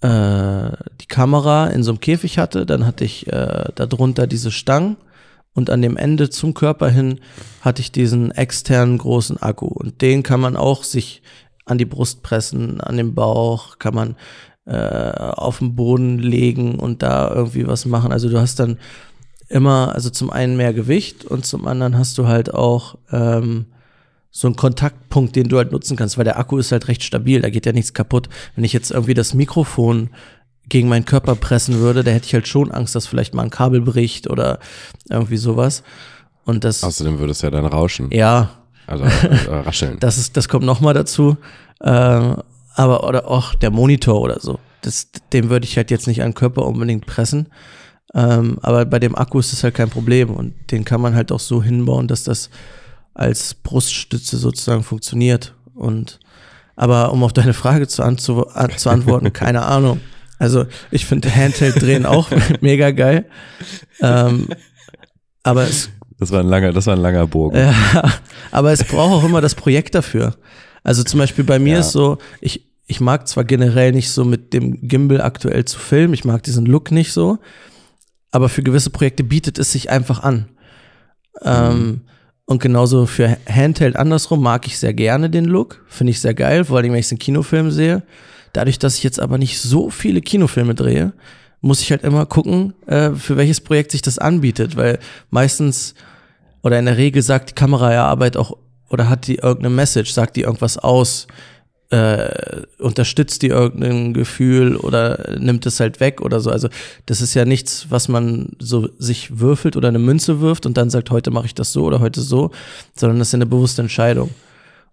äh, 0.00 0.70
die 1.00 1.06
Kamera 1.08 1.68
in 1.68 1.84
so 1.84 1.92
einem 1.92 2.00
Käfig 2.00 2.38
hatte. 2.38 2.66
Dann 2.66 2.84
hatte 2.84 3.04
ich 3.04 3.28
äh, 3.28 3.68
darunter 3.76 4.26
diese 4.26 4.50
Stangen 4.50 4.96
und 5.54 5.70
an 5.70 5.82
dem 5.82 5.96
Ende 5.96 6.30
zum 6.30 6.54
Körper 6.54 6.88
hin 6.88 7.20
hatte 7.60 7.82
ich 7.82 7.92
diesen 7.92 8.30
externen 8.30 8.98
großen 8.98 9.42
Akku. 9.42 9.66
Und 9.66 10.00
den 10.00 10.22
kann 10.22 10.40
man 10.40 10.56
auch 10.56 10.84
sich 10.84 11.22
an 11.64 11.78
die 11.78 11.84
Brust 11.84 12.22
pressen, 12.22 12.80
an 12.80 12.96
den 12.96 13.14
Bauch, 13.14 13.78
kann 13.78 13.94
man 13.94 14.16
äh, 14.66 15.10
auf 15.10 15.58
den 15.58 15.74
Boden 15.74 16.18
legen 16.18 16.78
und 16.78 17.02
da 17.02 17.32
irgendwie 17.32 17.66
was 17.66 17.86
machen. 17.86 18.12
Also 18.12 18.28
du 18.28 18.38
hast 18.38 18.60
dann 18.60 18.78
immer, 19.48 19.92
also 19.94 20.10
zum 20.10 20.30
einen 20.30 20.56
mehr 20.56 20.72
Gewicht 20.72 21.24
und 21.24 21.44
zum 21.44 21.66
anderen 21.66 21.98
hast 21.98 22.16
du 22.18 22.28
halt 22.28 22.54
auch 22.54 22.96
ähm, 23.10 23.66
so 24.30 24.46
ein 24.46 24.54
Kontaktpunkt, 24.54 25.34
den 25.34 25.48
du 25.48 25.56
halt 25.58 25.72
nutzen 25.72 25.96
kannst, 25.96 26.16
weil 26.16 26.24
der 26.24 26.38
Akku 26.38 26.56
ist 26.58 26.70
halt 26.70 26.86
recht 26.86 27.02
stabil, 27.02 27.40
da 27.40 27.50
geht 27.50 27.66
ja 27.66 27.72
nichts 27.72 27.94
kaputt. 27.94 28.28
Wenn 28.54 28.64
ich 28.64 28.72
jetzt 28.72 28.92
irgendwie 28.92 29.14
das 29.14 29.34
Mikrofon 29.34 30.10
gegen 30.70 30.88
meinen 30.88 31.04
Körper 31.04 31.34
pressen 31.34 31.80
würde, 31.80 32.02
da 32.02 32.10
hätte 32.10 32.26
ich 32.26 32.34
halt 32.34 32.48
schon 32.48 32.70
Angst, 32.70 32.94
dass 32.94 33.06
vielleicht 33.06 33.34
mal 33.34 33.42
ein 33.42 33.50
Kabel 33.50 33.82
bricht 33.82 34.30
oder 34.30 34.58
irgendwie 35.10 35.36
sowas. 35.36 35.82
Und 36.44 36.64
das. 36.64 36.82
Außerdem 36.82 37.18
würde 37.18 37.32
es 37.32 37.42
ja 37.42 37.50
dann 37.50 37.66
rauschen. 37.66 38.08
Ja. 38.10 38.50
Also 38.86 39.04
äh, 39.04 39.54
rascheln. 39.54 39.98
das 40.00 40.16
ist, 40.16 40.36
das 40.36 40.48
kommt 40.48 40.64
noch 40.64 40.80
mal 40.80 40.94
dazu. 40.94 41.36
Äh, 41.80 42.34
aber 42.74 43.06
oder 43.06 43.28
auch 43.28 43.54
der 43.54 43.70
Monitor 43.70 44.20
oder 44.20 44.40
so. 44.40 44.58
Das, 44.80 45.08
dem 45.32 45.50
würde 45.50 45.66
ich 45.66 45.76
halt 45.76 45.90
jetzt 45.90 46.06
nicht 46.06 46.22
an 46.22 46.30
den 46.30 46.34
Körper 46.34 46.64
unbedingt 46.64 47.04
pressen. 47.04 47.48
Ähm, 48.14 48.58
aber 48.62 48.86
bei 48.86 48.98
dem 48.98 49.14
Akku 49.14 49.38
ist 49.38 49.52
das 49.52 49.62
halt 49.62 49.74
kein 49.74 49.90
Problem 49.90 50.30
und 50.30 50.54
den 50.72 50.84
kann 50.84 51.00
man 51.00 51.14
halt 51.14 51.30
auch 51.30 51.38
so 51.38 51.62
hinbauen, 51.62 52.08
dass 52.08 52.24
das 52.24 52.50
als 53.14 53.54
Bruststütze 53.54 54.36
sozusagen 54.36 54.82
funktioniert. 54.82 55.54
Und 55.74 56.18
aber 56.76 57.12
um 57.12 57.22
auf 57.22 57.32
deine 57.32 57.52
Frage 57.52 57.86
zu, 57.86 58.02
anzu, 58.02 58.46
zu 58.76 58.90
antworten, 58.90 59.32
keine 59.32 59.62
Ahnung. 59.62 60.00
Also 60.40 60.64
ich 60.90 61.04
finde 61.04 61.32
Handheld-Drehen 61.32 62.06
auch 62.06 62.30
mega 62.62 62.90
geil. 62.90 63.26
Ähm, 64.00 64.48
aber 65.42 65.64
es. 65.64 65.90
Das 66.18 66.32
war 66.32 66.40
ein 66.40 66.46
langer, 66.46 66.72
das 66.72 66.86
war 66.86 66.96
ein 66.96 67.00
langer 67.00 67.26
Bogen. 67.26 67.56
Ja, 67.56 67.74
aber 68.50 68.72
es 68.72 68.82
braucht 68.82 69.12
auch 69.12 69.24
immer 69.24 69.42
das 69.42 69.54
Projekt 69.54 69.94
dafür. 69.94 70.34
Also 70.82 71.04
zum 71.04 71.18
Beispiel 71.18 71.44
bei 71.44 71.58
mir 71.58 71.74
ja. 71.74 71.80
ist 71.80 71.92
so, 71.92 72.18
ich, 72.40 72.66
ich 72.86 73.00
mag 73.00 73.28
zwar 73.28 73.44
generell 73.44 73.92
nicht 73.92 74.10
so 74.10 74.24
mit 74.24 74.54
dem 74.54 74.88
Gimbal 74.88 75.20
aktuell 75.20 75.66
zu 75.66 75.78
filmen, 75.78 76.14
ich 76.14 76.24
mag 76.24 76.42
diesen 76.42 76.64
Look 76.64 76.90
nicht 76.90 77.12
so, 77.12 77.38
aber 78.30 78.48
für 78.48 78.62
gewisse 78.62 78.90
Projekte 78.90 79.24
bietet 79.24 79.58
es 79.58 79.72
sich 79.72 79.90
einfach 79.90 80.22
an. 80.22 80.48
Ähm, 81.42 81.52
mhm. 81.52 81.70
Ähm, 81.70 82.00
und 82.46 82.62
genauso 82.62 83.06
für 83.06 83.36
Handheld 83.48 83.96
andersrum 83.96 84.42
mag 84.42 84.66
ich 84.66 84.78
sehr 84.78 84.94
gerne 84.94 85.30
den 85.30 85.44
Look. 85.44 85.84
Finde 85.86 86.12
ich 86.12 86.20
sehr 86.20 86.34
geil, 86.34 86.64
vor 86.64 86.78
allem 86.78 86.92
wenn 86.92 86.98
ich 86.98 87.06
es 87.06 87.12
in 87.12 87.18
Kinofilmen 87.18 87.70
sehe. 87.70 88.02
Dadurch, 88.52 88.78
dass 88.78 88.96
ich 88.96 89.04
jetzt 89.04 89.20
aber 89.20 89.38
nicht 89.38 89.60
so 89.60 89.90
viele 89.90 90.20
Kinofilme 90.20 90.74
drehe, 90.74 91.12
muss 91.60 91.82
ich 91.82 91.90
halt 91.90 92.02
immer 92.02 92.26
gucken, 92.26 92.74
äh, 92.86 93.12
für 93.12 93.36
welches 93.36 93.60
Projekt 93.60 93.92
sich 93.92 94.02
das 94.02 94.18
anbietet, 94.18 94.76
weil 94.76 94.98
meistens 95.30 95.94
oder 96.62 96.78
in 96.78 96.86
der 96.86 96.96
Regel 96.96 97.22
sagt 97.22 97.50
die 97.50 97.54
Kamera 97.54 97.92
ja 97.92 98.06
Arbeit 98.06 98.36
auch 98.36 98.56
oder 98.88 99.08
hat 99.08 99.26
die 99.26 99.36
irgendeine 99.36 99.74
Message, 99.74 100.12
sagt 100.12 100.36
die 100.36 100.42
irgendwas 100.42 100.76
aus, 100.76 101.26
äh, 101.90 102.62
unterstützt 102.78 103.42
die 103.42 103.48
irgendein 103.48 104.14
Gefühl 104.14 104.76
oder 104.76 105.36
nimmt 105.38 105.66
es 105.66 105.80
halt 105.80 106.00
weg 106.00 106.20
oder 106.20 106.40
so. 106.40 106.50
Also 106.50 106.68
das 107.06 107.20
ist 107.20 107.34
ja 107.34 107.44
nichts, 107.44 107.86
was 107.90 108.08
man 108.08 108.50
so 108.58 108.88
sich 108.98 109.38
würfelt 109.38 109.76
oder 109.76 109.88
eine 109.88 109.98
Münze 109.98 110.40
wirft 110.40 110.66
und 110.66 110.76
dann 110.76 110.90
sagt, 110.90 111.10
heute 111.10 111.30
mache 111.30 111.46
ich 111.46 111.54
das 111.54 111.72
so 111.72 111.84
oder 111.84 112.00
heute 112.00 112.20
so, 112.20 112.50
sondern 112.94 113.18
das 113.18 113.28
ist 113.28 113.34
eine 113.34 113.46
bewusste 113.46 113.82
Entscheidung. 113.82 114.30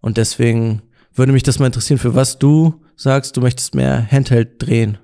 Und 0.02 0.18
deswegen 0.18 0.82
würde 1.14 1.32
mich 1.32 1.44
das 1.44 1.60
mal 1.60 1.68
interessieren, 1.68 2.00
für 2.00 2.16
was 2.16 2.40
du 2.40 2.82
sagst, 2.98 3.38
du 3.38 3.42
möchtest 3.42 3.76
mehr 3.76 4.08
Handheld 4.12 4.62
drehen. 4.62 4.98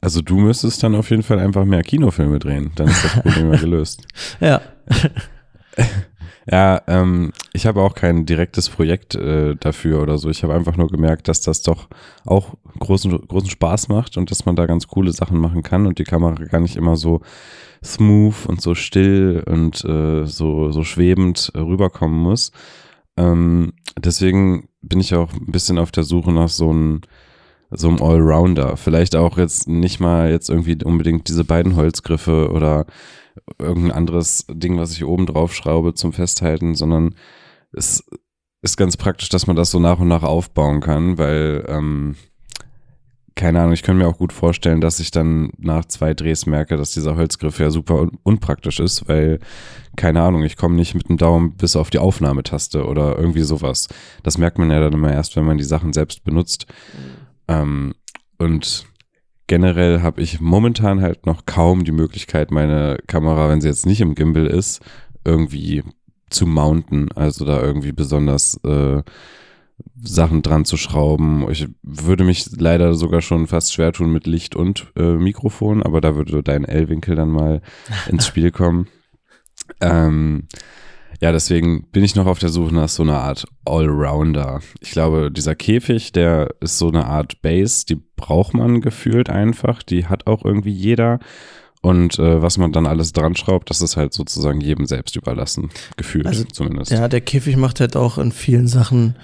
Also 0.00 0.20
du 0.20 0.36
müsstest 0.36 0.82
dann 0.82 0.94
auf 0.94 1.10
jeden 1.10 1.22
Fall 1.22 1.38
einfach 1.38 1.64
mehr 1.64 1.82
Kinofilme 1.82 2.38
drehen, 2.38 2.72
dann 2.74 2.88
ist 2.88 3.04
das 3.04 3.12
Problem 3.20 3.52
ja 3.52 3.56
gelöst. 3.60 4.06
Ja. 4.40 4.60
Ja, 6.48 6.80
ähm, 6.86 7.32
ich 7.52 7.66
habe 7.66 7.80
auch 7.82 7.94
kein 7.94 8.24
direktes 8.24 8.68
Projekt 8.68 9.16
äh, 9.16 9.56
dafür 9.56 10.00
oder 10.00 10.16
so. 10.16 10.30
Ich 10.30 10.44
habe 10.44 10.54
einfach 10.54 10.76
nur 10.76 10.88
gemerkt, 10.88 11.26
dass 11.26 11.40
das 11.40 11.62
doch 11.62 11.88
auch 12.24 12.54
großen, 12.78 13.26
großen 13.26 13.50
Spaß 13.50 13.88
macht 13.88 14.16
und 14.16 14.30
dass 14.30 14.46
man 14.46 14.54
da 14.54 14.66
ganz 14.66 14.86
coole 14.86 15.12
Sachen 15.12 15.38
machen 15.38 15.64
kann 15.64 15.86
und 15.86 15.98
die 15.98 16.04
Kamera 16.04 16.34
gar 16.44 16.60
nicht 16.60 16.76
immer 16.76 16.96
so 16.96 17.20
smooth 17.84 18.46
und 18.46 18.60
so 18.60 18.76
still 18.76 19.42
und 19.44 19.84
äh, 19.84 20.24
so, 20.24 20.70
so 20.70 20.84
schwebend 20.84 21.50
äh, 21.54 21.58
rüberkommen 21.58 22.16
muss. 22.16 22.52
Ähm, 23.16 23.72
deswegen 23.98 24.68
bin 24.82 25.00
ich 25.00 25.14
auch 25.14 25.32
ein 25.32 25.52
bisschen 25.52 25.78
auf 25.78 25.90
der 25.90 26.04
Suche 26.04 26.32
nach 26.32 26.48
so 26.48 26.70
einem 26.70 27.00
so 27.70 27.88
einem 27.88 28.00
Allrounder. 28.00 28.76
Vielleicht 28.76 29.16
auch 29.16 29.38
jetzt 29.38 29.68
nicht 29.68 29.98
mal 29.98 30.30
jetzt 30.30 30.48
irgendwie 30.48 30.78
unbedingt 30.84 31.28
diese 31.28 31.44
beiden 31.44 31.74
Holzgriffe 31.74 32.50
oder 32.50 32.86
irgendein 33.58 33.96
anderes 33.96 34.46
Ding, 34.48 34.78
was 34.78 34.92
ich 34.92 35.04
oben 35.04 35.26
drauf 35.26 35.54
schraube 35.54 35.94
zum 35.94 36.12
Festhalten, 36.12 36.74
sondern 36.74 37.14
es 37.72 38.04
ist 38.62 38.76
ganz 38.76 38.96
praktisch, 38.96 39.28
dass 39.28 39.46
man 39.46 39.56
das 39.56 39.70
so 39.70 39.80
nach 39.80 39.98
und 39.98 40.08
nach 40.08 40.22
aufbauen 40.22 40.80
kann, 40.80 41.18
weil, 41.18 41.64
ähm, 41.68 42.16
keine 43.36 43.60
Ahnung, 43.60 43.74
ich 43.74 43.82
könnte 43.82 44.02
mir 44.02 44.08
auch 44.08 44.16
gut 44.16 44.32
vorstellen, 44.32 44.80
dass 44.80 44.98
ich 44.98 45.10
dann 45.10 45.50
nach 45.58 45.84
zwei 45.84 46.14
Drehs 46.14 46.46
merke, 46.46 46.78
dass 46.78 46.92
dieser 46.92 47.16
Holzgriff 47.16 47.58
ja 47.60 47.70
super 47.70 48.00
un 48.00 48.18
unpraktisch 48.22 48.80
ist, 48.80 49.08
weil, 49.08 49.40
keine 49.94 50.22
Ahnung, 50.22 50.42
ich 50.42 50.56
komme 50.56 50.74
nicht 50.74 50.94
mit 50.94 51.10
dem 51.10 51.18
Daumen 51.18 51.52
bis 51.52 51.76
auf 51.76 51.90
die 51.90 51.98
Aufnahmetaste 51.98 52.86
oder 52.86 53.18
irgendwie 53.18 53.42
sowas. 53.42 53.88
Das 54.22 54.38
merkt 54.38 54.58
man 54.58 54.70
ja 54.70 54.80
dann 54.80 54.94
immer 54.94 55.12
erst, 55.12 55.36
wenn 55.36 55.44
man 55.44 55.58
die 55.58 55.64
Sachen 55.64 55.92
selbst 55.92 56.24
benutzt. 56.24 56.66
Ähm, 57.46 57.94
und 58.38 58.86
generell 59.46 60.00
habe 60.00 60.22
ich 60.22 60.40
momentan 60.40 61.02
halt 61.02 61.26
noch 61.26 61.44
kaum 61.44 61.84
die 61.84 61.92
Möglichkeit, 61.92 62.50
meine 62.50 62.98
Kamera, 63.06 63.50
wenn 63.50 63.60
sie 63.60 63.68
jetzt 63.68 63.84
nicht 63.84 64.00
im 64.00 64.14
Gimbal 64.14 64.46
ist, 64.46 64.80
irgendwie 65.26 65.84
zu 66.30 66.46
mounten, 66.46 67.12
also 67.12 67.44
da 67.44 67.60
irgendwie 67.62 67.92
besonders 67.92 68.58
äh, 68.64 69.02
Sachen 70.02 70.42
dran 70.42 70.64
zu 70.64 70.76
schrauben. 70.76 71.46
Ich 71.50 71.68
würde 71.82 72.24
mich 72.24 72.48
leider 72.56 72.94
sogar 72.94 73.22
schon 73.22 73.46
fast 73.46 73.72
schwer 73.72 73.92
tun 73.92 74.12
mit 74.12 74.26
Licht 74.26 74.56
und 74.56 74.86
äh, 74.96 75.14
Mikrofon, 75.14 75.82
aber 75.82 76.00
da 76.00 76.16
würde 76.16 76.42
dein 76.42 76.64
L-Winkel 76.64 77.16
dann 77.16 77.30
mal 77.30 77.62
ins 78.08 78.26
Spiel 78.26 78.50
kommen. 78.50 78.88
Ähm, 79.80 80.48
ja, 81.20 81.32
deswegen 81.32 81.86
bin 81.90 82.04
ich 82.04 82.14
noch 82.14 82.26
auf 82.26 82.38
der 82.38 82.50
Suche 82.50 82.74
nach 82.74 82.88
so 82.88 83.02
einer 83.02 83.20
Art 83.20 83.46
Allrounder. 83.64 84.60
Ich 84.80 84.90
glaube, 84.90 85.30
dieser 85.30 85.54
Käfig, 85.54 86.12
der 86.12 86.54
ist 86.60 86.78
so 86.78 86.88
eine 86.88 87.06
Art 87.06 87.40
Base, 87.40 87.86
die 87.86 87.96
braucht 88.16 88.54
man 88.54 88.80
gefühlt 88.80 89.30
einfach. 89.30 89.82
Die 89.82 90.06
hat 90.06 90.26
auch 90.26 90.44
irgendwie 90.44 90.72
jeder. 90.72 91.18
Und 91.80 92.18
äh, 92.18 92.42
was 92.42 92.58
man 92.58 92.72
dann 92.72 92.86
alles 92.86 93.12
dran 93.12 93.36
schraubt, 93.36 93.70
das 93.70 93.80
ist 93.80 93.96
halt 93.96 94.12
sozusagen 94.12 94.60
jedem 94.60 94.86
selbst 94.86 95.16
überlassen, 95.16 95.70
gefühlt 95.96 96.26
also, 96.26 96.44
zumindest. 96.44 96.90
Ja, 96.90 97.08
der 97.08 97.20
Käfig 97.20 97.56
macht 97.56 97.80
halt 97.80 97.96
auch 97.96 98.18
in 98.18 98.32
vielen 98.32 98.66
Sachen 98.66 99.16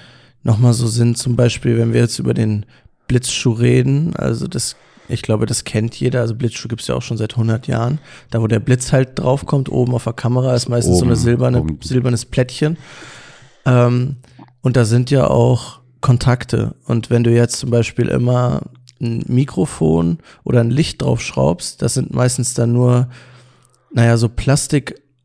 nochmal 0.43 0.73
so 0.73 0.87
Sinn. 0.87 1.15
Zum 1.15 1.37
Beispiel, 1.37 1.79
wenn 1.79 1.93
wir 1.93 2.01
jetzt 2.01 2.19
über 2.19 2.35
den 2.35 2.67
Blitzschuh 3.09 3.53
reden, 3.53 4.15
also 4.17 4.47
das 4.47 4.77
ich 5.09 5.23
glaube, 5.23 5.47
das 5.47 5.65
kennt 5.65 5.95
jeder. 5.97 6.21
Also 6.21 6.35
Blitzschuh 6.35 6.69
gibt 6.69 6.81
es 6.81 6.89
ja 6.89 6.95
auch 6.95 7.03
schon 7.03 7.17
seit 7.17 7.33
100 7.33 7.67
Jahren. 7.67 7.99
Da, 8.31 8.41
wo 8.41 8.47
der 8.47 8.61
Blitz 8.61 8.93
halt 8.93 9.19
draufkommt, 9.19 9.71
oben 9.71 9.95
auf 9.95 10.05
der 10.05 10.13
Kamera, 10.13 10.55
ist 10.55 10.69
meistens 10.69 10.97
oben, 10.97 11.01
so 11.01 11.05
eine 11.07 11.17
silberne, 11.17 11.67
silbernes 11.83 12.25
Plättchen. 12.25 12.79
Ähm, 13.67 14.17
und 14.63 14.77
da 14.77 14.85
sind 14.85 15.11
ja 15.11 15.27
auch 15.29 15.81
Kontakte. 16.01 16.77
Und 16.87 17.11
wenn 17.11 17.25
du 17.25 17.31
jetzt 17.31 17.59
zum 17.59 17.71
Beispiel 17.71 18.09
immer 18.09 18.63
ein 19.01 19.25
Mikrofon 19.27 20.19
oder 20.45 20.61
ein 20.61 20.71
Licht 20.71 21.03
draufschraubst, 21.03 21.83
das 21.83 21.95
sind 21.95 22.15
meistens 22.15 22.55
dann 22.55 22.73
nur, 22.73 23.09
naja, 23.93 24.17
so 24.17 24.29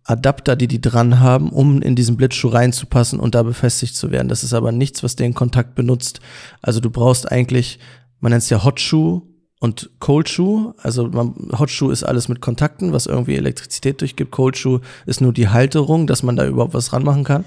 Plastikadapter, 0.07 0.55
die 0.55 0.67
die 0.67 0.81
dran 0.81 1.19
haben, 1.19 1.49
um 1.49 1.81
in 1.81 1.95
diesen 1.95 2.17
Blitzschuh 2.17 2.47
reinzupassen 2.47 3.19
und 3.19 3.35
da 3.35 3.43
befestigt 3.43 3.95
zu 3.95 4.11
werden. 4.11 4.29
Das 4.29 4.43
ist 4.43 4.53
aber 4.53 4.71
nichts, 4.71 5.03
was 5.03 5.15
den 5.15 5.33
Kontakt 5.33 5.75
benutzt. 5.75 6.21
Also 6.61 6.79
du 6.79 6.89
brauchst 6.89 7.31
eigentlich, 7.31 7.79
man 8.21 8.31
nennt 8.31 8.43
es 8.43 8.49
ja 8.49 8.63
Hot 8.63 8.79
Shoe 8.79 9.21
und 9.59 9.89
Cold 9.99 10.29
Shoe, 10.29 10.73
also 10.77 11.07
man, 11.09 11.33
Hot 11.57 11.69
Shoe 11.69 11.91
ist 11.91 12.03
alles 12.03 12.29
mit 12.29 12.41
Kontakten, 12.41 12.93
was 12.93 13.05
irgendwie 13.05 13.35
Elektrizität 13.35 13.99
durchgibt. 14.01 14.31
Cold 14.31 14.57
Shoe 14.57 14.81
ist 15.05 15.19
nur 15.19 15.33
die 15.33 15.49
Halterung, 15.49 16.07
dass 16.07 16.23
man 16.23 16.35
da 16.35 16.45
überhaupt 16.45 16.73
was 16.73 16.93
ranmachen 16.93 17.23
kann. 17.23 17.43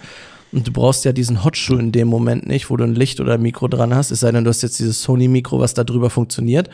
Und 0.53 0.67
du 0.67 0.73
brauchst 0.73 1.05
ja 1.05 1.13
diesen 1.13 1.45
Hot 1.45 1.57
Shoe 1.57 1.79
in 1.79 1.93
dem 1.93 2.09
Moment 2.09 2.47
nicht, 2.47 2.71
wo 2.71 2.77
du 2.77 2.85
ein 2.85 2.97
Licht 2.97 3.21
oder 3.21 3.35
ein 3.35 3.43
Mikro 3.43 3.69
dran 3.69 3.95
hast, 3.95 4.11
es 4.11 4.21
sei 4.21 4.33
denn, 4.33 4.45
du 4.45 4.51
hast 4.51 4.63
jetzt 4.63 4.81
dieses 4.81 5.01
Sony-Mikro, 5.03 5.61
was 5.61 5.75
da 5.75 5.85
drüber 5.85 6.11
funktioniert. 6.11 6.69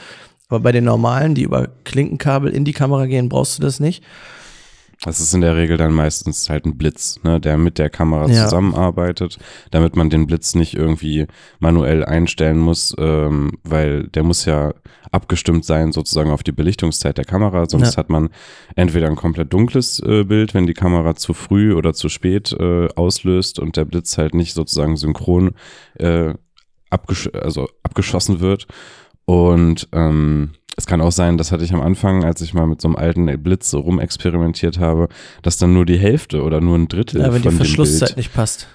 Aber 0.49 0.61
bei 0.61 0.73
den 0.73 0.85
normalen, 0.85 1.35
die 1.35 1.43
über 1.43 1.69
Klinkenkabel 1.85 2.51
in 2.51 2.65
die 2.65 2.73
Kamera 2.73 3.07
gehen, 3.07 3.29
brauchst 3.29 3.59
du 3.59 3.63
das 3.63 3.81
nicht. 3.81 4.03
Das 5.03 5.21
ist 5.21 5.35
in 5.35 5.43
der 5.43 5.57
Regel 5.57 5.77
dann 5.77 5.93
meistens 5.93 6.49
halt 6.49 6.65
ein 6.65 6.79
Blitz, 6.79 7.21
ne, 7.23 7.39
der 7.39 7.59
mit 7.59 7.79
der 7.79 7.91
Kamera 7.91 8.29
ja. 8.29 8.45
zusammenarbeitet, 8.45 9.39
damit 9.71 9.95
man 9.95 10.11
den 10.11 10.27
Blitz 10.27 10.55
nicht 10.55 10.75
irgendwie 10.75 11.27
manuell 11.59 12.05
einstellen 12.05 12.59
muss, 12.59 12.95
ähm, 12.99 13.53
weil 13.63 14.09
der 14.09 14.23
muss 14.23 14.47
ja 14.47 14.73
abgestimmt 15.13 15.65
sein 15.65 15.93
sozusagen 15.93 16.31
auf 16.31 16.43
die 16.43 16.53
Belichtungszeit 16.53 17.19
der 17.19 17.25
Kamera, 17.25 17.69
sonst 17.69 17.95
ja. 17.95 17.99
hat 17.99 18.11
man 18.11 18.31
entweder 18.75 19.07
ein 19.07 19.17
komplett 19.17 19.53
dunkles 19.53 20.01
äh, 20.01 20.25
Bild, 20.25 20.55
wenn 20.55 20.67
die 20.67 20.75
Kamera 20.75 21.15
zu 21.15 21.35
früh 21.35 21.75
oder 21.75 21.93
zu 21.93 22.09
spät 22.09 22.53
äh, 22.59 22.89
auslöst 22.97 23.59
und 23.59 23.77
der 23.77 23.85
Blitz 23.85 24.17
halt 24.19 24.35
nicht 24.35 24.55
sozusagen 24.55 24.97
synchron 24.97 25.53
äh, 25.95 26.35
abgesch 26.91 27.29
also 27.35 27.69
abgeschossen 27.83 28.41
wird 28.41 28.67
und 29.27 29.89
ähm, 29.93 30.53
es 30.77 30.87
kann 30.87 31.01
auch 31.01 31.13
sein, 31.13 31.39
das 31.39 31.53
hatte 31.53 31.65
ich 31.65 31.73
am 31.73 31.81
Anfang, 31.81 32.25
als 32.25 32.43
ich 32.43 32.53
mal 32.53 32.67
mit 32.67 32.83
so 32.83 32.89
einem 32.89 32.97
alten 32.97 33.43
Blitz 33.43 33.71
so 33.71 33.81
rumexperimentiert 33.81 34.79
habe, 34.79 35.09
dass 35.43 35.57
dann 35.57 35.73
nur 35.73 35.87
die 35.87 35.99
Hälfte 35.99 36.43
oder 36.43 36.61
nur 36.61 36.77
ein 36.77 36.89
Drittel 36.89 37.23
ja, 37.23 37.33
wenn 37.33 37.43
von 37.43 37.53
die 37.53 37.57
Verschlusszeit 37.57 38.11
Bild, 38.11 38.17
nicht 38.19 38.35
passt. 38.35 38.69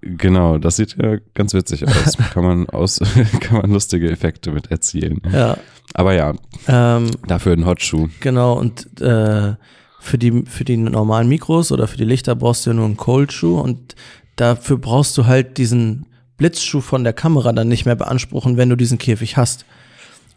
Genau, 0.00 0.58
das 0.58 0.76
sieht 0.76 0.96
ja 1.00 1.18
ganz 1.34 1.52
witzig 1.52 1.86
aus. 1.86 2.16
kann 2.32 2.44
man 2.44 2.68
aus, 2.70 2.98
kann 3.40 3.58
man 3.58 3.70
lustige 3.70 4.10
Effekte 4.10 4.52
mit 4.52 4.70
erzielen. 4.70 5.20
Ja. 5.30 5.58
Aber 5.92 6.14
ja, 6.14 6.34
ähm, 6.66 7.10
dafür 7.26 7.52
ein 7.52 7.66
Hotschuh. 7.66 8.08
Genau, 8.20 8.54
und 8.54 9.00
äh, 9.02 9.54
für 10.00 10.18
die, 10.18 10.44
für 10.46 10.64
die 10.64 10.78
normalen 10.78 11.28
Mikros 11.28 11.72
oder 11.72 11.86
für 11.86 11.98
die 11.98 12.04
Lichter 12.04 12.34
brauchst 12.34 12.64
du 12.64 12.70
ja 12.70 12.74
nur 12.74 12.86
einen 12.86 12.96
Cold 12.96 13.32
Shoe 13.32 13.60
und 13.60 13.94
dafür 14.36 14.78
brauchst 14.78 15.16
du 15.18 15.26
halt 15.26 15.58
diesen 15.58 16.06
Blitzschuh 16.38 16.80
von 16.80 17.04
der 17.04 17.12
Kamera 17.12 17.52
dann 17.52 17.68
nicht 17.68 17.84
mehr 17.84 17.96
beanspruchen, 17.96 18.56
wenn 18.56 18.70
du 18.70 18.76
diesen 18.76 18.98
Käfig 18.98 19.36
hast. 19.36 19.66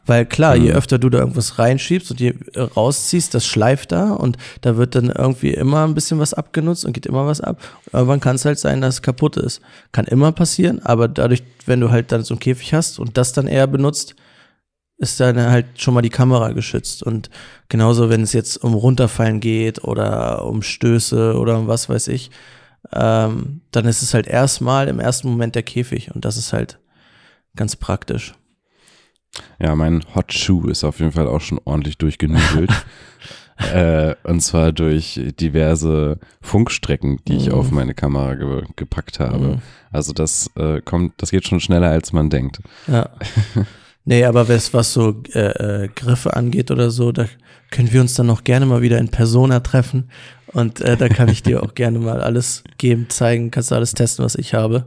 Weil 0.08 0.26
klar, 0.26 0.56
mhm. 0.56 0.64
je 0.64 0.72
öfter 0.72 0.98
du 0.98 1.10
da 1.10 1.20
irgendwas 1.20 1.60
reinschiebst 1.60 2.10
und 2.10 2.20
je 2.20 2.34
äh, 2.54 2.62
rausziehst, 2.62 3.34
das 3.34 3.46
schleift 3.46 3.92
da 3.92 4.14
und 4.14 4.38
da 4.62 4.78
wird 4.78 4.96
dann 4.96 5.10
irgendwie 5.10 5.54
immer 5.54 5.86
ein 5.86 5.94
bisschen 5.94 6.18
was 6.18 6.34
abgenutzt 6.34 6.86
und 6.86 6.94
geht 6.94 7.06
immer 7.06 7.28
was 7.28 7.42
ab. 7.42 7.62
Irgendwann 7.92 8.22
kann 8.22 8.38
es 8.38 8.46
halt 8.46 8.58
sein, 8.58 8.82
dass 8.82 8.96
es 8.96 9.02
kaputt 9.02 9.38
ist. 9.38 9.62
Kann 9.92 10.06
immer 10.06 10.32
passieren, 10.32 10.80
aber 10.84 11.08
dadurch, 11.08 11.44
wenn 11.66 11.82
du 11.82 11.92
halt 11.92 12.12
dann 12.12 12.24
so 12.24 12.34
einen 12.34 12.40
Käfig 12.40 12.74
hast 12.74 13.00
und 13.00 13.18
das 13.18 13.34
dann 13.34 13.48
eher 13.48 13.68
benutzt, 13.68 14.16
ist 14.98 15.20
dann 15.20 15.38
halt 15.38 15.68
schon 15.76 15.94
mal 15.94 16.02
die 16.02 16.10
Kamera 16.10 16.54
geschützt. 16.54 17.04
Und 17.04 17.30
genauso, 17.70 18.10
wenn 18.10 18.24
es 18.24 18.34
jetzt 18.34 18.64
um 18.64 18.74
Runterfallen 18.74 19.42
geht 19.42 19.84
oder 19.84 20.46
um 20.46 20.64
Stöße 20.64 21.38
oder 21.38 21.60
um 21.60 21.68
was 21.68 21.90
weiß 21.90 22.08
ich, 22.08 22.32
ähm, 22.94 23.62
dann 23.72 23.86
ist 23.86 24.02
es 24.02 24.14
halt 24.14 24.28
erstmal 24.28 24.88
im 24.88 25.00
ersten 25.00 25.30
Moment 25.30 25.56
der 25.56 25.64
Käfig 25.64 26.16
und 26.16 26.26
das 26.26 26.38
ist 26.38 26.54
halt 26.54 26.80
ganz 27.56 27.76
praktisch. 27.76 28.34
Ja, 29.60 29.76
mein 29.76 30.04
Hot 30.16 30.34
Shoe 30.34 30.70
ist 30.70 30.84
auf 30.84 31.00
jeden 31.00 31.12
Fall 31.12 31.28
auch 31.28 31.42
schon 31.42 31.60
ordentlich 31.66 31.98
durchgenudelt. 31.98 32.72
äh, 33.74 34.16
und 34.24 34.42
zwar 34.42 34.72
durch 34.72 35.20
diverse 35.40 36.20
Funkstrecken, 36.42 37.20
die 37.28 37.38
ich 37.38 37.52
auf 37.52 37.72
mhm. 37.72 37.76
meine 37.76 37.94
Kamera 37.94 38.36
ge 38.36 38.64
gepackt 38.76 39.20
habe. 39.20 39.48
Mhm. 39.48 39.62
Also 39.92 40.14
das 40.14 40.52
äh, 40.56 40.82
kommt, 40.82 41.14
das 41.18 41.32
geht 41.32 41.48
schon 41.48 41.60
schneller, 41.60 41.90
als 41.90 42.14
man 42.14 42.30
denkt. 42.30 42.60
Ja. 42.88 43.10
Nee, 44.10 44.24
aber 44.24 44.48
was, 44.48 44.74
was 44.74 44.94
so 44.94 45.22
äh, 45.34 45.84
äh, 45.84 45.90
Griffe 45.94 46.34
angeht 46.34 46.72
oder 46.72 46.92
so, 46.92 47.12
da 47.12 47.26
können 47.72 47.92
wir 47.92 48.00
uns 48.00 48.14
dann 48.14 48.28
noch 48.28 48.46
gerne 48.46 48.66
mal 48.66 48.82
wieder 48.82 49.00
in 49.00 49.10
Persona 49.10 49.60
treffen. 49.60 50.10
Und 50.54 50.80
äh, 50.80 50.96
da 50.96 51.10
kann 51.10 51.28
ich 51.28 51.44
dir 51.44 51.62
auch 51.64 51.76
gerne 51.76 52.00
mal 52.00 52.22
alles 52.22 52.64
geben, 52.78 53.10
zeigen, 53.10 53.52
kannst 53.52 53.72
du 53.72 53.76
alles 53.76 53.94
testen, 53.94 54.24
was 54.24 54.36
ich 54.36 54.54
habe. 54.54 54.86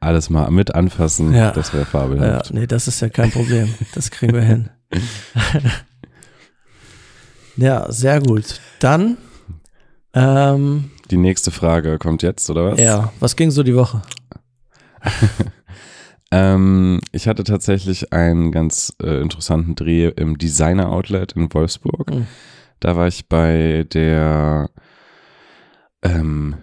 Alles 0.00 0.30
mal 0.30 0.50
mit 0.50 0.74
anfassen, 0.74 1.34
ja. 1.34 1.50
das 1.50 1.74
wäre 1.74 1.84
fabelhaft. 1.84 2.50
Ja, 2.50 2.60
nee, 2.60 2.66
das 2.66 2.86
ist 2.86 3.00
ja 3.00 3.08
kein 3.08 3.30
Problem. 3.32 3.74
Das 3.94 4.10
kriegen 4.10 4.32
wir 4.32 4.42
hin. 4.42 4.70
ja, 7.56 7.90
sehr 7.90 8.20
gut. 8.20 8.60
Dann 8.78 9.16
ähm, 10.14 10.90
die 11.10 11.16
nächste 11.16 11.50
Frage 11.50 11.98
kommt 11.98 12.22
jetzt, 12.22 12.48
oder 12.50 12.72
was? 12.72 12.80
Ja, 12.80 13.12
was 13.20 13.36
ging 13.36 13.50
so 13.50 13.62
die 13.62 13.74
Woche? 13.74 14.02
ähm, 16.30 17.00
ich 17.12 17.28
hatte 17.28 17.44
tatsächlich 17.44 18.12
einen 18.12 18.52
ganz 18.52 18.94
äh, 19.02 19.20
interessanten 19.20 19.74
Dreh 19.74 20.08
im 20.08 20.38
Designer 20.38 20.90
Outlet 20.90 21.32
in 21.32 21.52
Wolfsburg. 21.52 22.10
Mhm. 22.10 22.26
Da 22.80 22.96
war 22.96 23.06
ich 23.06 23.28
bei 23.28 23.86
der 23.92 24.70
ähm, 26.02 26.56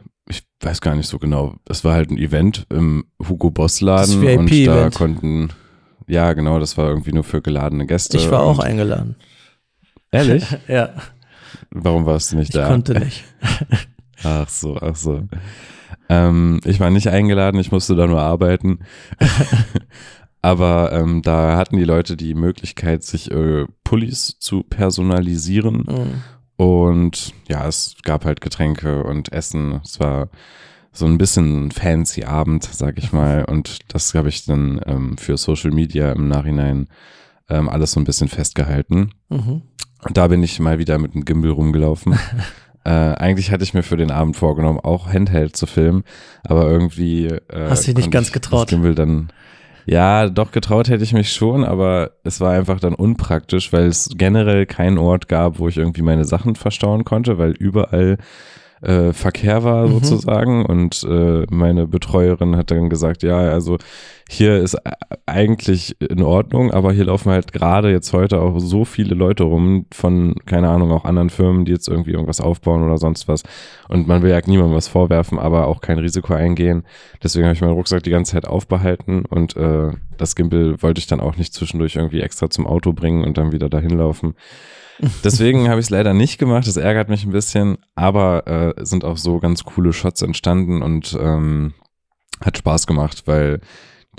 weiß 0.65 0.81
gar 0.81 0.95
nicht 0.95 1.07
so 1.07 1.19
genau. 1.19 1.55
Es 1.69 1.83
war 1.83 1.93
halt 1.93 2.09
ein 2.09 2.17
Event 2.17 2.65
im 2.69 3.05
Hugo 3.27 3.51
Boss 3.51 3.81
Laden 3.81 4.39
und 4.39 4.67
da 4.67 4.89
konnten, 4.89 5.49
ja 6.07 6.33
genau, 6.33 6.59
das 6.59 6.77
war 6.77 6.89
irgendwie 6.89 7.13
nur 7.13 7.23
für 7.23 7.41
geladene 7.41 7.85
Gäste. 7.85 8.17
Ich 8.17 8.31
war 8.31 8.41
auch 8.41 8.59
eingeladen. 8.59 9.15
Ehrlich? 10.11 10.45
ja. 10.67 10.89
Warum 11.69 12.05
warst 12.05 12.31
du 12.31 12.37
nicht 12.37 12.49
ich 12.49 12.55
da? 12.55 12.63
Ich 12.63 12.69
konnte 12.69 12.99
nicht. 12.99 13.23
ach 14.23 14.49
so, 14.49 14.77
ach 14.77 14.95
so. 14.95 15.27
Ähm, 16.09 16.59
ich 16.65 16.79
war 16.79 16.89
nicht 16.89 17.07
eingeladen, 17.09 17.59
ich 17.59 17.71
musste 17.71 17.95
da 17.95 18.07
nur 18.07 18.21
arbeiten. 18.21 18.79
Aber 20.41 20.91
ähm, 20.93 21.21
da 21.23 21.57
hatten 21.57 21.77
die 21.77 21.85
Leute 21.85 22.15
die 22.15 22.35
Möglichkeit, 22.35 23.03
sich 23.03 23.31
äh, 23.31 23.65
Pullis 23.83 24.37
zu 24.39 24.61
personalisieren. 24.63 25.85
Mhm. 25.87 26.23
Und 26.57 27.33
ja, 27.47 27.67
es 27.67 27.95
gab 28.03 28.25
halt 28.25 28.41
Getränke 28.41 29.03
und 29.03 29.31
Essen. 29.33 29.81
Es 29.83 29.99
war 29.99 30.29
so 30.91 31.05
ein 31.05 31.17
bisschen 31.17 31.67
ein 31.67 31.71
fancy 31.71 32.23
Abend, 32.23 32.63
sag 32.63 32.97
ich 32.97 33.11
mal. 33.11 33.43
Und 33.49 33.79
das 33.89 34.13
habe 34.13 34.29
ich 34.29 34.45
dann 34.45 34.79
ähm, 34.85 35.17
für 35.17 35.37
Social 35.37 35.71
Media 35.71 36.13
im 36.13 36.29
Nachhinein 36.29 36.87
ähm, 37.49 37.69
alles 37.69 37.91
so 37.91 37.99
ein 37.99 38.05
bisschen 38.05 38.29
festgehalten. 38.29 39.11
Mhm. 39.29 39.61
Und 40.03 40.17
da 40.17 40.27
bin 40.27 40.41
ich 40.43 40.59
mal 40.59 40.79
wieder 40.79 40.97
mit 40.97 41.13
dem 41.13 41.25
Gimbal 41.25 41.51
rumgelaufen. 41.51 42.17
äh, 42.85 42.89
eigentlich 42.89 43.51
hatte 43.51 43.63
ich 43.63 43.73
mir 43.73 43.83
für 43.83 43.97
den 43.97 44.11
Abend 44.11 44.37
vorgenommen, 44.37 44.79
auch 44.79 45.11
Handheld 45.11 45.55
zu 45.55 45.65
filmen, 45.65 46.03
aber 46.43 46.69
irgendwie 46.69 47.27
äh, 47.27 47.69
hast 47.69 47.87
du 47.87 47.93
dich 47.93 48.05
nicht 48.05 48.11
ganz 48.11 48.31
getraut. 48.31 48.63
Das 48.63 48.69
Gimbal 48.69 48.95
dann 48.95 49.29
ja, 49.85 50.29
doch 50.29 50.51
getraut 50.51 50.89
hätte 50.89 51.03
ich 51.03 51.13
mich 51.13 51.31
schon, 51.31 51.63
aber 51.63 52.11
es 52.23 52.41
war 52.41 52.53
einfach 52.53 52.79
dann 52.79 52.95
unpraktisch, 52.95 53.71
weil 53.71 53.85
es 53.87 54.09
generell 54.15 54.65
keinen 54.65 54.97
Ort 54.97 55.27
gab, 55.27 55.59
wo 55.59 55.67
ich 55.67 55.77
irgendwie 55.77 56.01
meine 56.01 56.25
Sachen 56.25 56.55
verstauen 56.55 57.05
konnte, 57.05 57.37
weil 57.37 57.51
überall 57.51 58.17
äh, 58.85 59.13
Verkehr 59.13 59.63
war 59.63 59.87
Mhm. 59.87 59.93
sozusagen 59.99 60.65
und 60.65 61.03
äh, 61.09 61.45
meine 61.49 61.87
Betreuerin 61.87 62.55
hat 62.55 62.71
dann 62.71 62.89
gesagt, 62.89 63.23
ja, 63.23 63.37
also 63.37 63.77
hier 64.29 64.57
ist 64.57 64.75
eigentlich 65.27 65.95
in 66.01 66.23
Ordnung, 66.23 66.71
aber 66.71 66.91
hier 66.93 67.05
laufen 67.05 67.31
halt 67.31 67.53
gerade 67.53 67.91
jetzt 67.91 68.11
heute 68.13 68.41
auch 68.41 68.57
so 68.59 68.83
viele 68.85 69.13
Leute 69.13 69.43
rum 69.43 69.85
von, 69.93 70.35
keine 70.45 70.69
Ahnung, 70.69 70.91
auch 70.91 71.05
anderen 71.05 71.29
Firmen, 71.29 71.65
die 71.65 71.71
jetzt 71.71 71.87
irgendwie 71.87 72.11
irgendwas 72.11 72.41
aufbauen 72.41 72.83
oder 72.83 72.97
sonst 72.97 73.27
was. 73.27 73.43
Und 73.87 74.07
man 74.07 74.23
will 74.23 74.31
ja 74.31 74.39
niemandem 74.45 74.75
was 74.75 74.87
vorwerfen, 74.87 75.37
aber 75.37 75.67
auch 75.67 75.79
kein 75.81 75.99
Risiko 75.99 76.33
eingehen. 76.33 76.83
Deswegen 77.23 77.45
habe 77.45 77.53
ich 77.55 77.61
meinen 77.61 77.73
Rucksack 77.73 78.01
die 78.03 78.09
ganze 78.09 78.31
Zeit 78.33 78.47
aufbehalten 78.47 79.25
und 79.25 79.55
äh, 79.57 79.91
das 80.17 80.35
Gimbal 80.35 80.81
wollte 80.81 80.99
ich 80.99 81.07
dann 81.07 81.19
auch 81.19 81.37
nicht 81.37 81.53
zwischendurch 81.53 81.95
irgendwie 81.95 82.21
extra 82.21 82.49
zum 82.49 82.65
Auto 82.65 82.93
bringen 82.93 83.23
und 83.23 83.37
dann 83.37 83.51
wieder 83.51 83.69
dahin 83.69 83.91
laufen. 83.97 84.33
Deswegen 85.23 85.69
habe 85.69 85.79
ich 85.79 85.87
es 85.87 85.89
leider 85.89 86.13
nicht 86.13 86.37
gemacht. 86.37 86.67
Das 86.67 86.77
ärgert 86.77 87.09
mich 87.09 87.25
ein 87.25 87.31
bisschen, 87.31 87.77
aber 87.95 88.47
äh, 88.47 88.85
sind 88.85 89.03
auch 89.03 89.17
so 89.17 89.39
ganz 89.39 89.63
coole 89.63 89.93
Shots 89.93 90.21
entstanden 90.21 90.81
und 90.81 91.17
ähm, 91.19 91.73
hat 92.41 92.57
Spaß 92.57 92.87
gemacht, 92.87 93.23
weil 93.25 93.61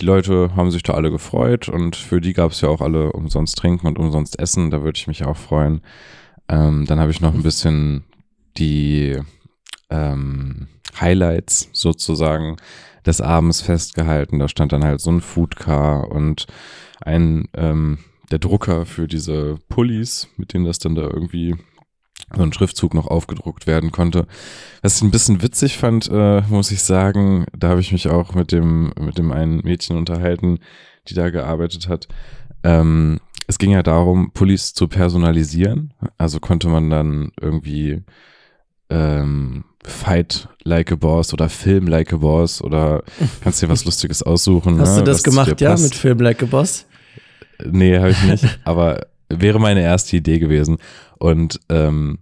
die 0.00 0.04
Leute 0.04 0.50
haben 0.54 0.70
sich 0.70 0.82
da 0.82 0.94
alle 0.94 1.10
gefreut 1.10 1.68
und 1.68 1.96
für 1.96 2.20
die 2.20 2.34
gab 2.34 2.52
es 2.52 2.60
ja 2.60 2.68
auch 2.68 2.82
alle 2.82 3.12
umsonst 3.12 3.56
trinken 3.56 3.86
und 3.86 3.98
umsonst 3.98 4.38
essen. 4.38 4.70
Da 4.70 4.82
würde 4.82 4.98
ich 4.98 5.06
mich 5.06 5.24
auch 5.24 5.36
freuen. 5.36 5.80
Ähm, 6.48 6.84
dann 6.86 7.00
habe 7.00 7.10
ich 7.10 7.20
noch 7.20 7.34
ein 7.34 7.42
bisschen 7.42 8.04
die 8.58 9.18
ähm, 9.90 10.68
Highlights 11.00 11.70
sozusagen 11.72 12.56
des 13.06 13.20
Abends 13.20 13.62
festgehalten. 13.62 14.38
Da 14.38 14.48
stand 14.48 14.72
dann 14.72 14.84
halt 14.84 15.00
so 15.00 15.10
ein 15.10 15.20
Foodcar 15.20 16.10
und 16.10 16.46
ein 17.00 17.48
ähm, 17.54 17.98
der 18.30 18.38
Drucker 18.38 18.86
für 18.86 19.06
diese 19.06 19.58
Pullis, 19.68 20.28
mit 20.36 20.52
denen 20.52 20.64
das 20.64 20.78
dann 20.78 20.94
da 20.94 21.02
irgendwie 21.02 21.56
so 22.34 22.42
ein 22.42 22.52
Schriftzug 22.52 22.94
noch 22.94 23.06
aufgedruckt 23.06 23.66
werden 23.66 23.92
konnte. 23.92 24.26
Was 24.82 24.96
ich 24.96 25.02
ein 25.02 25.10
bisschen 25.10 25.42
witzig 25.42 25.76
fand, 25.76 26.08
äh, 26.10 26.42
muss 26.48 26.70
ich 26.70 26.82
sagen, 26.82 27.46
da 27.56 27.68
habe 27.68 27.80
ich 27.80 27.92
mich 27.92 28.08
auch 28.08 28.34
mit 28.34 28.52
dem, 28.52 28.92
mit 28.98 29.18
dem 29.18 29.32
einen 29.32 29.58
Mädchen 29.58 29.96
unterhalten, 29.96 30.58
die 31.08 31.14
da 31.14 31.30
gearbeitet 31.30 31.88
hat. 31.88 32.08
Ähm, 32.64 33.20
es 33.46 33.58
ging 33.58 33.70
ja 33.70 33.82
darum, 33.82 34.32
Pullis 34.32 34.74
zu 34.74 34.88
personalisieren. 34.88 35.94
Also 36.18 36.40
konnte 36.40 36.68
man 36.68 36.90
dann 36.90 37.30
irgendwie 37.40 38.02
ähm, 38.90 39.64
Fight 39.84 40.48
like 40.64 40.90
a 40.90 40.96
Boss 40.96 41.32
oder 41.32 41.48
Film 41.48 41.86
like 41.86 42.12
a 42.12 42.16
Boss 42.16 42.60
oder 42.60 43.04
kannst 43.40 43.62
dir 43.62 43.68
was 43.68 43.84
Lustiges 43.84 44.22
aussuchen. 44.24 44.80
Hast 44.80 44.96
ne, 44.96 44.98
du 45.00 45.04
das 45.04 45.18
was 45.18 45.22
gemacht, 45.22 45.60
ja, 45.60 45.76
mit 45.76 45.94
Film 45.94 46.18
Like 46.18 46.42
a 46.42 46.46
Boss? 46.46 46.86
Nee, 47.64 47.98
habe 47.98 48.10
ich 48.10 48.22
nicht. 48.24 48.60
aber 48.64 49.06
wäre 49.28 49.58
meine 49.58 49.82
erste 49.82 50.16
Idee 50.16 50.38
gewesen. 50.38 50.78
Und 51.18 51.60
ähm, 51.68 52.18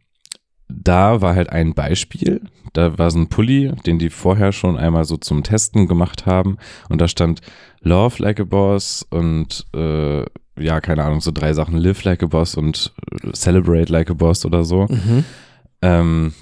da 0.68 1.20
war 1.20 1.35
halt 1.35 1.51
ein 1.51 1.75
Beispiel. 1.75 2.40
Da 2.73 2.99
war 2.99 3.11
so 3.11 3.18
ein 3.18 3.29
Pulli, 3.29 3.73
den 3.87 3.99
die 3.99 4.11
vorher 4.11 4.53
schon 4.53 4.77
einmal 4.77 5.05
so 5.05 5.16
zum 5.16 5.42
Testen 5.42 5.87
gemacht 5.87 6.27
haben. 6.27 6.59
Und 6.88 7.01
da 7.01 7.09
stand 7.09 7.40
Love 7.81 8.23
like 8.23 8.40
a 8.40 8.44
Boss 8.44 9.07
und 9.11 9.66
äh, 9.75 10.25
ja, 10.59 10.81
keine 10.81 11.05
Ahnung, 11.05 11.20
so 11.20 11.33
drei 11.33 11.53
Sachen. 11.53 11.77
Live 11.77 12.05
like 12.05 12.23
a 12.23 12.27
Boss 12.27 12.55
und 12.55 12.92
Celebrate 13.33 13.92
like 13.92 14.11
a 14.11 14.14
Boss 14.14 14.44
oder 14.44 14.64
so. 14.64 14.87
Mhm. 14.88 15.25
Ähm, 15.83 16.35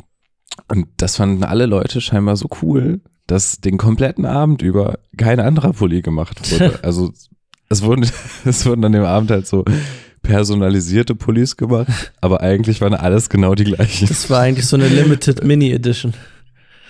und 0.68 0.88
das 0.98 1.16
fanden 1.16 1.44
alle 1.44 1.66
Leute 1.66 2.00
scheinbar 2.00 2.36
so 2.36 2.48
cool, 2.62 3.00
dass 3.26 3.60
den 3.60 3.78
kompletten 3.78 4.26
Abend 4.26 4.62
über 4.62 4.98
kein 5.16 5.40
anderer 5.40 5.72
Pulli 5.72 6.02
gemacht 6.02 6.50
wurde. 6.52 6.80
Also 6.82 7.12
es 7.72 7.82
wurden, 7.82 8.08
es 8.44 8.66
wurden 8.66 8.84
an 8.84 8.92
dem 8.92 9.04
Abend 9.04 9.30
halt 9.30 9.46
so 9.46 9.64
personalisierte 10.22 11.14
Pullis 11.14 11.56
gemacht, 11.56 12.12
aber 12.20 12.40
eigentlich 12.40 12.80
waren 12.80 12.94
alles 12.94 13.28
genau 13.28 13.54
die 13.54 13.64
gleichen. 13.64 14.06
Das 14.06 14.30
war 14.30 14.40
eigentlich 14.40 14.66
so 14.66 14.76
eine 14.76 14.88
Limited 14.88 15.42
Mini 15.42 15.72
Edition. 15.72 16.14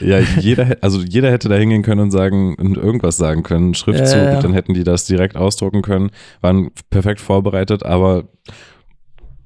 Ja, 0.01 0.19
jeder, 0.19 0.77
also 0.81 1.01
jeder 1.01 1.31
hätte 1.31 1.49
da 1.49 1.55
hingehen 1.55 1.83
können 1.83 2.01
und 2.01 2.11
sagen 2.11 2.57
und 2.57 2.77
irgendwas 2.77 3.17
sagen 3.17 3.43
können, 3.43 3.67
einen 3.67 3.75
Schriftzug, 3.75 4.19
Ja, 4.19 4.33
ja, 4.33 4.41
dann 4.41 4.53
hätten 4.53 4.75
die 4.75 4.85
das 4.85 5.05
direkt 5.05 5.37
ausdrucken 5.37 5.83
können, 5.83 6.11
waren 6.41 6.71
perfekt 6.91 7.21
vorbereitet, 7.21 7.85
aber 7.85 8.25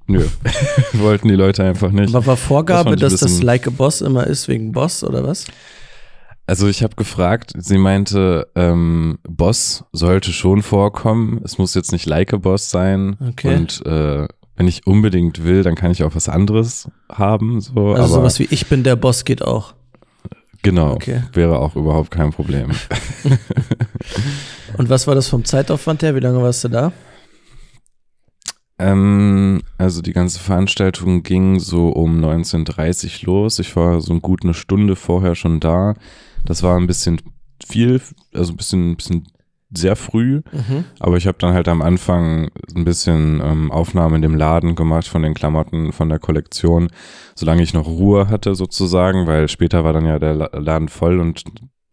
nö, 0.07 0.25
wollten 0.94 1.29
die 1.29 1.35
Leute 1.35 1.62
einfach 1.62 1.90
nicht. 1.90 2.14
Aber 2.14 2.27
war 2.27 2.37
Vorgabe, 2.37 2.92
ein 2.92 2.99
dass 2.99 3.16
das 3.16 3.42
Like 3.42 3.66
a 3.66 3.70
Boss 3.70 4.01
immer 4.01 4.27
ist 4.27 4.49
wegen 4.49 4.72
Boss 4.72 5.05
oder 5.05 5.25
was? 5.25 5.44
Also 6.49 6.69
ich 6.69 6.83
habe 6.85 6.95
gefragt, 6.95 7.53
sie 7.57 7.77
meinte, 7.79 8.47
ähm, 8.55 9.19
Boss 9.29 9.85
sollte 9.93 10.33
schon 10.33 10.63
vorkommen. 10.63 11.41
Es 11.45 11.59
muss 11.59 11.75
jetzt 11.75 11.91
nicht 11.91 12.07
like 12.07 12.33
a 12.33 12.37
Boss 12.37 12.71
sein. 12.71 13.17
Okay. 13.31 13.57
Und 13.57 13.85
äh, 13.85 14.29
wenn 14.55 14.69
ich 14.69 14.87
unbedingt 14.87 15.43
will, 15.45 15.65
dann 15.65 15.75
kann 15.75 15.91
ich 15.91 16.05
auch 16.05 16.15
was 16.15 16.29
anderes 16.29 16.89
haben. 17.11 17.61
So, 17.61 17.93
Also 17.93 17.97
aber 17.97 18.09
sowas 18.09 18.39
wie 18.39 18.47
Ich 18.51 18.69
bin 18.69 18.85
der 18.85 18.95
Boss 18.97 19.25
geht 19.25 19.43
auch. 19.43 19.75
genau, 20.63 20.93
Okay. 20.93 21.23
wäre 21.33 21.59
auch 21.59 21.75
überhaupt 21.75 22.13
kein 22.13 22.31
Problem. 22.31 22.71
Und 24.79 24.89
was 24.89 25.07
war 25.07 25.15
das 25.15 25.29
vom 25.29 25.45
Zeitaufwand 25.45 26.03
her? 26.03 26.15
Wie 26.15 26.21
lange 26.21 26.43
warst 26.43 26.65
du 26.65 26.69
da? 26.69 26.93
ähm, 28.79 29.63
also 29.79 30.03
die 30.03 30.13
ganze 30.13 30.39
Veranstaltung 30.39 31.23
ging 31.23 31.59
so 31.61 31.89
um 31.89 32.23
19.30 32.23 33.25
los. 33.25 33.59
Ich 33.59 33.75
war 33.75 34.01
so 34.01 34.19
gut 34.21 34.45
eine 34.45 34.55
Stunde 34.55 34.97
vorher 34.97 35.35
schon 35.35 35.61
da. 35.61 35.95
Das 36.47 36.63
war 36.63 36.77
ein 36.79 36.87
bisschen 36.87 37.21
viel, 37.65 38.01
also 38.35 38.53
ein 38.53 38.57
bisschen, 38.57 38.91
ein 38.93 38.97
bisschen 38.97 39.29
sehr 39.75 39.97
früh. 39.97 40.43
Mhm. 40.53 40.85
Aber 41.01 41.17
ich 41.17 41.27
habe 41.27 41.39
dann 41.39 41.53
halt 41.53 41.69
am 41.69 41.83
Anfang 41.83 42.51
ein 42.75 42.85
bisschen 42.85 43.41
ähm, 43.45 43.73
Aufnahmen 43.73 44.17
in 44.17 44.23
dem 44.23 44.37
Laden 44.37 44.75
gemacht 44.75 45.09
von 45.09 45.23
den 45.23 45.35
Klamotten, 45.35 45.93
von 45.93 46.09
der 46.09 46.19
Kollektion, 46.19 46.89
solange 47.35 47.63
ich 47.63 47.75
noch 47.75 47.87
Ruhe 47.87 48.29
hatte 48.29 48.55
sozusagen, 48.55 49.27
weil 49.27 49.49
später 49.49 49.85
war 49.85 49.93
dann 49.93 50.07
ja 50.07 50.19
der 50.19 50.35
La- 50.35 50.51
Laden 50.57 50.89
voll 50.89 51.19
und 51.21 51.43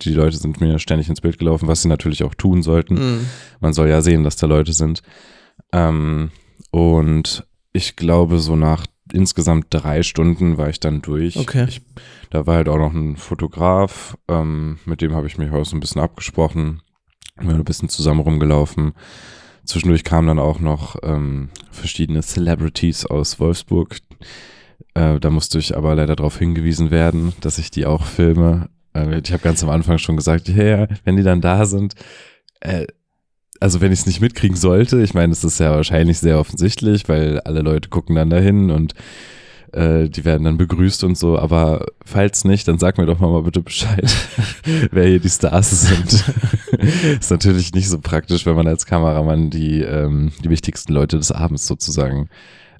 die 0.02 0.14
Leute 0.14 0.38
sind 0.38 0.62
mir 0.62 0.80
ständig 0.80 1.10
ins 1.10 1.22
Bild 1.22 1.40
gelaufen, 1.40 1.68
was 1.68 1.82
sie 1.82 1.88
natürlich 1.88 2.24
auch 2.24 2.36
tun 2.36 2.62
sollten. 2.62 2.96
Mhm. 2.96 3.26
Man 3.60 3.74
soll 3.74 3.90
ja 3.90 4.02
sehen, 4.02 4.24
dass 4.24 4.36
da 4.36 4.48
Leute 4.48 4.74
sind. 4.74 5.02
Ähm, 5.72 6.30
und 6.72 7.48
ich 7.72 7.96
glaube, 7.96 8.40
so 8.40 8.56
nach 8.56 8.86
insgesamt 9.14 9.68
drei 9.70 10.04
Stunden 10.04 10.58
war 10.58 10.70
ich 10.70 10.80
dann 10.80 11.02
durch. 11.02 11.38
Okay. 11.38 11.66
Ich, 11.68 11.82
da 12.30 12.46
war 12.46 12.56
halt 12.56 12.70
auch 12.70 12.78
noch 12.78 12.94
ein 12.94 13.16
Fotograf, 13.16 14.18
ähm, 14.28 14.80
mit 14.86 15.02
dem 15.02 15.14
habe 15.14 15.28
ich 15.28 15.38
mich 15.38 15.52
auch 15.52 15.64
so 15.64 15.76
ein 15.76 15.80
bisschen 15.80 16.02
abgesprochen. 16.02 16.82
Wir 17.40 17.56
ein 17.56 17.64
bisschen 17.64 17.90
zusammen 17.90 18.20
rumgelaufen. 18.20 18.94
Zwischendurch 19.66 20.04
kamen 20.04 20.28
dann 20.28 20.40
auch 20.40 20.60
noch 20.60 20.98
ähm, 21.04 21.50
verschiedene 21.72 22.22
Celebrities 22.22 23.06
aus 23.06 23.40
Wolfsburg. 23.40 23.98
Äh, 24.94 25.20
da 25.20 25.30
musste 25.30 25.58
ich 25.58 25.76
aber 25.76 25.96
leider 25.96 26.16
darauf 26.16 26.38
hingewiesen 26.38 26.92
werden, 26.92 27.34
dass 27.42 27.58
ich 27.58 27.72
die 27.72 27.86
auch 27.86 28.06
filme. 28.06 28.70
Äh, 28.94 29.20
ich 29.24 29.32
habe 29.32 29.42
ganz 29.42 29.64
am 29.64 29.70
Anfang 29.70 29.98
schon 29.98 30.18
gesagt, 30.18 30.50
ja, 30.50 30.88
wenn 31.06 31.16
die 31.16 31.24
dann 31.24 31.42
da 31.42 31.66
sind, 31.66 31.96
äh, 32.60 32.86
also 33.64 33.80
wenn 33.80 33.94
ich 33.94 34.00
es 34.00 34.06
nicht 34.06 34.20
mitkriegen 34.20 34.58
sollte, 34.58 35.02
ich 35.02 35.14
meine, 35.14 35.32
es 35.32 35.46
ist 35.46 35.58
ja 35.58 35.72
wahrscheinlich 35.72 36.20
sehr 36.20 36.38
offensichtlich, 36.38 37.08
weil 37.08 37.40
alle 37.40 37.62
Leute 37.62 37.88
gucken 37.88 38.18
dann 38.18 38.30
dahin 38.30 38.70
und 38.72 38.94
äh, 39.72 40.10
die 40.10 40.26
werden 40.26 40.44
dann 40.44 40.58
begrüßt 40.58 41.06
und 41.06 41.18
so, 41.18 41.40
aber 41.40 41.86
falls 42.06 42.44
nicht, 42.44 42.68
dann 42.68 42.78
sag 42.78 42.98
mir 42.98 43.06
doch 43.06 43.20
mal, 43.20 43.30
mal 43.32 43.44
bitte 43.44 43.62
Bescheid, 43.62 44.14
wer 44.92 45.08
hier 45.08 45.22
die 45.22 45.30
Stars 45.30 45.84
sind. 45.84 46.26
ist 47.22 47.32
natürlich 47.32 47.74
nicht 47.74 47.88
so 47.88 48.00
praktisch, 48.00 48.46
wenn 48.46 48.56
man 48.56 48.68
als 48.68 48.86
Kameramann 48.86 49.50
die, 49.50 49.80
ähm, 49.82 50.34
die 50.44 50.50
wichtigsten 50.50 50.92
Leute 50.92 51.16
des 51.16 51.32
Abends 51.32 51.66
sozusagen 51.66 52.28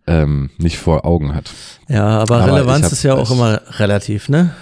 ähm, 0.06 0.50
nicht 0.58 0.78
vor 0.78 1.06
Augen 1.06 1.34
hat. 1.34 1.50
Ja, 1.88 2.20
aber, 2.20 2.42
Aber 2.42 2.58
Relevanz 2.58 2.88
hab- 2.88 2.92
ist 2.92 3.04
ja 3.04 3.14
auch 3.14 3.32
immer 3.32 3.62
relativ, 3.80 4.28
ne? 4.28 4.54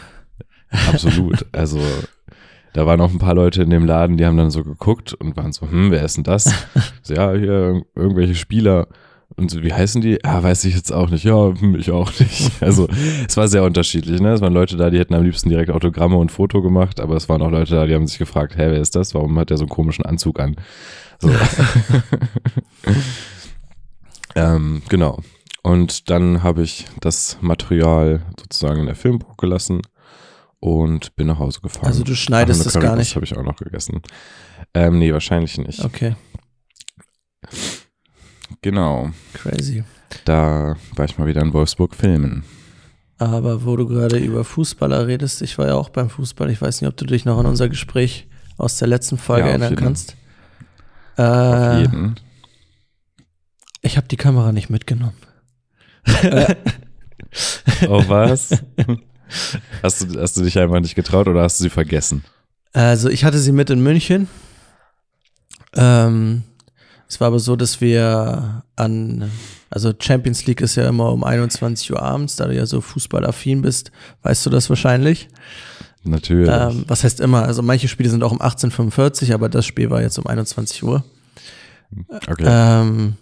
Absolut. 0.87 1.47
Also 1.51 1.79
da 2.73 2.85
waren 2.85 2.99
noch 2.99 3.11
ein 3.11 3.19
paar 3.19 3.35
Leute 3.35 3.63
in 3.63 3.69
dem 3.69 3.85
Laden, 3.85 4.17
die 4.17 4.25
haben 4.25 4.37
dann 4.37 4.51
so 4.51 4.63
geguckt 4.63 5.13
und 5.13 5.35
waren 5.37 5.51
so, 5.53 5.69
hm, 5.69 5.91
wer 5.91 6.03
ist 6.03 6.17
denn 6.17 6.23
das? 6.23 6.53
So, 7.03 7.13
ja, 7.15 7.31
hier 7.33 7.51
irg- 7.51 7.85
irgendwelche 7.95 8.35
Spieler. 8.35 8.87
Und 9.37 9.49
so, 9.49 9.63
wie 9.63 9.73
heißen 9.73 10.01
die? 10.01 10.19
Ja, 10.23 10.43
weiß 10.43 10.65
ich 10.65 10.75
jetzt 10.75 10.91
auch 10.93 11.09
nicht. 11.09 11.23
Ja, 11.23 11.53
hm, 11.57 11.75
ich 11.75 11.89
auch 11.91 12.11
nicht. 12.19 12.51
Also 12.61 12.87
es 13.27 13.35
war 13.37 13.47
sehr 13.47 13.63
unterschiedlich. 13.63 14.19
Ne? 14.21 14.33
Es 14.33 14.41
waren 14.41 14.53
Leute 14.53 14.77
da, 14.77 14.89
die 14.89 14.99
hätten 14.99 15.15
am 15.15 15.23
liebsten 15.23 15.49
direkt 15.49 15.71
Autogramme 15.71 16.17
und 16.17 16.31
Foto 16.31 16.61
gemacht, 16.61 16.99
aber 16.99 17.15
es 17.15 17.27
waren 17.29 17.41
auch 17.41 17.49
Leute 17.49 17.73
da, 17.75 17.85
die 17.87 17.95
haben 17.95 18.05
sich 18.07 18.19
gefragt, 18.19 18.55
hä, 18.55 18.67
wer 18.69 18.79
ist 18.81 18.95
das? 18.95 19.15
Warum 19.15 19.37
hat 19.39 19.49
der 19.49 19.57
so 19.57 19.63
einen 19.63 19.69
komischen 19.69 20.05
Anzug 20.05 20.39
an? 20.39 20.55
So. 21.19 21.31
ähm, 24.35 24.81
genau. 24.89 25.19
Und 25.63 26.09
dann 26.09 26.43
habe 26.43 26.63
ich 26.63 26.85
das 26.99 27.37
Material 27.41 28.21
sozusagen 28.39 28.81
in 28.81 28.85
der 28.87 28.95
Filmburg 28.95 29.37
gelassen 29.37 29.81
und 30.61 31.13
bin 31.17 31.27
nach 31.27 31.39
Hause 31.39 31.59
gefahren. 31.59 31.87
Also 31.87 32.03
du 32.05 32.15
schneidest 32.15 32.73
eine 32.75 32.85
gar 32.85 32.95
nicht. 32.95 33.15
habe 33.15 33.25
ich 33.25 33.35
auch 33.35 33.43
noch 33.43 33.57
gegessen. 33.57 34.01
Ähm, 34.73 34.99
nee, 34.99 35.11
wahrscheinlich 35.11 35.57
nicht. 35.57 35.83
Okay, 35.83 36.15
Genau. 38.61 39.09
crazy. 39.33 39.83
Da 40.25 40.75
war 40.95 41.05
ich 41.05 41.17
mal 41.17 41.27
wieder 41.27 41.41
in 41.41 41.53
Wolfsburg 41.53 41.95
filmen. 41.95 42.43
Aber 43.17 43.65
wo 43.65 43.75
du 43.75 43.87
gerade 43.87 44.17
über 44.17 44.43
Fußballer 44.43 45.07
redest, 45.07 45.41
ich 45.41 45.57
war 45.57 45.67
ja 45.67 45.75
auch 45.75 45.89
beim 45.89 46.09
Fußball. 46.09 46.49
Ich 46.49 46.61
weiß 46.61 46.81
nicht, 46.81 46.87
ob 46.89 46.97
du 46.97 47.05
dich 47.05 47.23
noch 47.25 47.37
an 47.37 47.45
unser 47.45 47.69
Gespräch 47.69 48.27
aus 48.57 48.77
der 48.77 48.87
letzten 48.87 49.17
Folge 49.17 49.41
Ja, 49.47 49.55
auf 49.55 49.61
erinnern 49.61 49.69
jeden. 49.71 49.83
kannst. 49.83 50.15
Auf 51.17 51.25
Äh, 51.25 51.79
jeden. 51.81 52.19
ich 53.81 53.97
habe 53.97 54.07
die 54.07 54.17
Kamera 54.17 54.51
nicht 54.51 54.69
mitgenommen. 54.69 55.17
Oh, 57.87 58.03
was? 58.07 58.49
hast, 59.83 60.01
du, 60.01 60.19
hast 60.19 60.37
du 60.37 60.43
dich 60.43 60.57
einfach 60.59 60.79
nicht 60.79 60.95
getraut 60.95 61.27
oder 61.27 61.43
hast 61.43 61.59
du 61.59 61.63
sie 61.63 61.69
vergessen? 61.69 62.23
Also 62.73 63.09
ich 63.09 63.23
hatte 63.23 63.39
sie 63.39 63.51
mit 63.51 63.69
in 63.69 63.81
München. 63.81 64.27
Ähm, 65.75 66.43
es 67.07 67.19
war 67.19 67.27
aber 67.27 67.39
so, 67.39 67.55
dass 67.55 67.81
wir 67.81 68.63
an, 68.75 69.29
also 69.69 69.93
Champions 69.97 70.45
League 70.45 70.61
ist 70.61 70.75
ja 70.75 70.87
immer 70.87 71.11
um 71.11 71.23
21 71.23 71.91
Uhr 71.91 72.01
abends, 72.01 72.37
da 72.37 72.47
du 72.47 72.55
ja 72.55 72.65
so 72.65 72.79
fußballaffin 72.79 73.61
bist, 73.61 73.91
weißt 74.23 74.45
du 74.45 74.49
das 74.49 74.69
wahrscheinlich. 74.69 75.27
Natürlich. 76.03 76.49
Ähm, 76.49 76.85
was 76.87 77.03
heißt 77.03 77.19
immer? 77.19 77.43
Also 77.43 77.61
manche 77.61 77.87
Spiele 77.87 78.09
sind 78.09 78.23
auch 78.23 78.31
um 78.31 78.41
18.45 78.41 79.33
aber 79.33 79.49
das 79.49 79.65
Spiel 79.65 79.89
war 79.89 80.01
jetzt 80.01 80.17
um 80.17 80.25
21 80.25 80.83
Uhr. 80.83 81.03
Okay. 82.09 82.45
Ähm, 82.47 83.15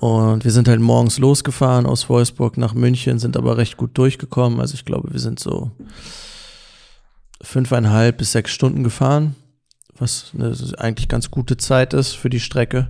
und 0.00 0.44
wir 0.44 0.50
sind 0.50 0.66
halt 0.66 0.80
morgens 0.80 1.18
losgefahren 1.18 1.84
aus 1.84 2.08
Wolfsburg 2.08 2.56
nach 2.56 2.72
München, 2.72 3.18
sind 3.18 3.36
aber 3.36 3.58
recht 3.58 3.76
gut 3.76 3.98
durchgekommen. 3.98 4.58
Also 4.58 4.72
ich 4.72 4.86
glaube, 4.86 5.12
wir 5.12 5.20
sind 5.20 5.38
so 5.38 5.72
fünfeinhalb 7.42 8.16
bis 8.16 8.32
sechs 8.32 8.50
Stunden 8.50 8.82
gefahren, 8.82 9.36
was 9.98 10.32
eigentlich 10.78 11.08
ganz 11.08 11.30
gute 11.30 11.58
Zeit 11.58 11.92
ist 11.92 12.14
für 12.14 12.30
die 12.30 12.40
Strecke. 12.40 12.88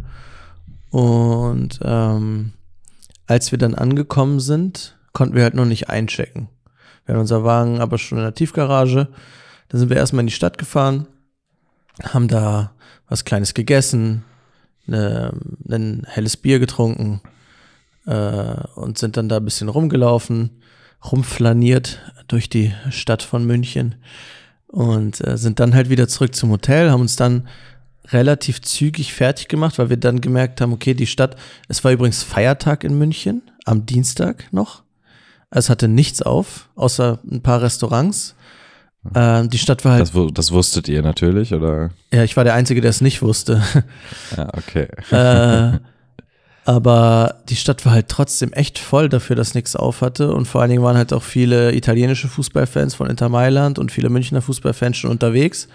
Und 0.91 1.81
ähm, 1.83 2.53
als 3.27 3.51
wir 3.51 3.59
dann 3.59 3.75
angekommen 3.75 4.39
sind, 4.39 4.97
konnten 5.13 5.35
wir 5.35 5.43
halt 5.43 5.55
noch 5.55 5.65
nicht 5.65 5.91
einchecken. 5.91 6.49
Wir 7.05 7.15
hatten 7.15 7.23
unser 7.23 7.43
Wagen 7.43 7.81
aber 7.81 7.99
schon 7.99 8.19
in 8.19 8.25
der 8.25 8.35
Tiefgarage. 8.35 9.09
Dann 9.69 9.81
sind 9.81 9.91
wir 9.91 9.97
erstmal 9.97 10.21
in 10.21 10.29
die 10.29 10.33
Stadt 10.33 10.59
gefahren, 10.59 11.09
haben 12.05 12.29
da 12.29 12.71
was 13.09 13.25
Kleines 13.25 13.53
gegessen, 13.53 14.23
eine, 14.87 15.33
ein 15.69 16.07
helles 16.07 16.37
Bier 16.37 16.59
getrunken 16.59 17.21
äh, 18.07 18.55
und 18.75 18.99
sind 18.99 19.17
dann 19.17 19.29
da 19.29 19.37
ein 19.37 19.45
bisschen 19.45 19.69
rumgelaufen, 19.69 20.51
rumflaniert 21.11 22.01
durch 22.29 22.49
die 22.49 22.73
Stadt 22.91 23.23
von 23.23 23.47
München 23.47 23.97
und 24.67 25.27
äh, 25.27 25.37
sind 25.37 25.61
dann 25.61 25.75
halt 25.75 25.91
wieder 25.91 26.09
zurück 26.09 26.35
zum 26.35 26.51
Hotel, 26.51 26.91
haben 26.91 27.01
uns 27.01 27.17
dann 27.17 27.49
relativ 28.09 28.61
zügig 28.63 29.13
fertig 29.13 29.49
gemacht, 29.49 29.79
weil 29.79 29.91
wir 29.91 29.97
dann 29.97 30.21
gemerkt 30.21 30.61
haben, 30.61 30.73
okay, 30.73 30.95
die 30.95 31.07
Stadt, 31.07 31.37
es 31.69 31.85
war 31.85 31.93
übrigens 31.93 32.23
Feiertag 32.23 32.85
in 32.85 32.99
München, 32.99 33.43
am 33.65 33.87
Dienstag 33.87 34.53
noch. 34.53 34.83
Es 35.51 35.69
hatte 35.69 35.89
nichts 35.89 36.23
auf, 36.23 36.69
außer 36.77 37.19
ein 37.29 37.43
paar 37.43 37.63
Restaurants. 37.63 38.37
Ähm, 39.15 39.49
die 39.49 39.59
Stadt 39.59 39.85
war 39.85 39.93
halt. 39.93 40.03
Das, 40.03 40.33
das, 40.35 40.53
wusstet 40.53 40.89
ihr 40.89 41.03
natürlich, 41.03 41.55
oder? 41.55 41.91
Ja, 42.13 42.23
ich 42.23 42.37
war 42.37 42.45
der 42.45 42.55
Einzige, 42.55 42.81
der 42.81 42.91
es 42.91 43.01
nicht 43.01 43.23
wusste. 43.23 43.63
Ja, 44.37 44.49
okay. 44.55 44.89
äh, 45.11 45.79
aber 46.67 47.37
die 47.49 47.57
Stadt 47.57 47.85
war 47.87 47.93
halt 47.93 48.09
trotzdem 48.09 48.53
echt 48.53 48.79
voll 48.79 49.09
dafür, 49.09 49.35
dass 49.35 49.55
nichts 49.55 49.75
auf 49.75 50.03
hatte. 50.03 50.33
Und 50.33 50.47
vor 50.47 50.61
allen 50.61 50.71
Dingen 50.71 50.83
waren 50.83 50.97
halt 50.97 51.13
auch 51.13 51.23
viele 51.23 51.75
italienische 51.75 52.29
Fußballfans 52.29 52.95
von 52.95 53.09
Inter 53.09 53.29
Mailand 53.29 53.79
und 53.79 53.91
viele 53.91 54.11
Münchner 54.11 54.43
Fußballfans 54.43 54.99
schon 54.99 55.11
unterwegs. 55.11 55.69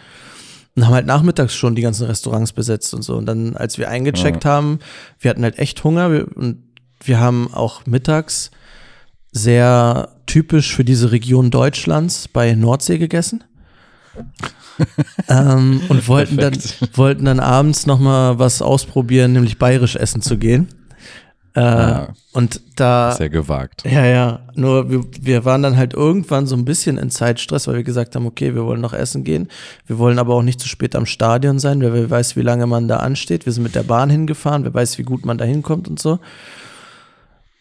Und 0.76 0.86
haben 0.86 0.94
halt 0.94 1.08
nachmittags 1.08 1.56
schon 1.56 1.76
die 1.76 1.82
ganzen 1.82 2.06
Restaurants 2.06 2.54
besetzt 2.54 2.94
und 2.94 3.02
so. 3.02 3.18
Und 3.18 3.26
dann, 3.26 3.58
als 3.58 3.78
wir 3.78 3.90
eingecheckt 3.90 4.44
ja. 4.44 4.52
haben, 4.52 4.80
wir 5.20 5.32
hatten 5.32 5.44
halt 5.44 5.58
echt 5.58 5.84
Hunger 5.84 6.12
wir, 6.12 6.28
und 6.36 6.64
wir 7.04 7.20
haben 7.20 7.54
auch 7.54 7.86
mittags 7.86 8.52
sehr 9.32 10.15
typisch 10.26 10.76
für 10.76 10.84
diese 10.84 11.12
Region 11.12 11.52
Deutschlands 11.52 12.28
bei 12.28 12.54
Nordsee 12.54 12.98
gegessen. 12.98 13.44
ähm, 15.30 15.82
und 15.90 16.08
wollten 16.08 16.38
dann, 16.38 16.58
wollten 16.94 17.26
dann 17.26 17.40
abends 17.40 17.86
nochmal 17.86 18.40
was 18.40 18.62
ausprobieren, 18.62 19.34
nämlich 19.34 19.58
bayerisch 19.58 19.96
essen 19.96 20.22
zu 20.22 20.38
gehen. 20.38 20.68
Äh, 21.56 21.62
ah, 21.62 22.14
und 22.34 22.60
da. 22.76 23.14
Sehr 23.14 23.30
gewagt. 23.30 23.84
Ja, 23.86 24.06
ja. 24.06 24.42
Nur 24.56 24.90
wir, 24.90 25.06
wir 25.22 25.46
waren 25.46 25.64
dann 25.64 25.78
halt 25.78 25.94
irgendwann 25.94 26.48
so 26.48 26.56
ein 26.56 26.66
bisschen 26.66 26.98
in 26.98 27.10
Zeitstress, 27.10 27.68
weil 27.68 27.76
wir 27.76 27.84
gesagt 27.84 28.16
haben, 28.16 28.26
okay, 28.26 28.54
wir 28.54 28.66
wollen 28.66 28.82
noch 28.82 28.92
essen 28.92 29.24
gehen. 29.24 29.48
Wir 29.88 29.98
wollen 29.98 30.20
aber 30.20 30.36
auch 30.36 30.42
nicht 30.42 30.60
zu 30.60 30.68
spät 30.68 30.98
am 30.98 31.06
Stadion 31.06 31.58
sein, 31.58 31.82
weil 31.82 31.94
wer 31.94 32.10
weiß, 32.10 32.36
wie 32.36 32.42
lange 32.42 32.68
man 32.68 32.90
da 32.90 32.98
ansteht. 32.98 33.46
Wir 33.46 33.54
sind 33.54 33.64
mit 33.64 33.74
der 33.76 33.84
Bahn 33.84 34.10
hingefahren, 34.10 34.66
wer 34.66 34.74
weiß, 34.74 34.98
wie 34.98 35.04
gut 35.04 35.26
man 35.26 35.38
da 35.38 35.46
hinkommt 35.46 35.88
und 35.88 35.98
so. 35.98 36.20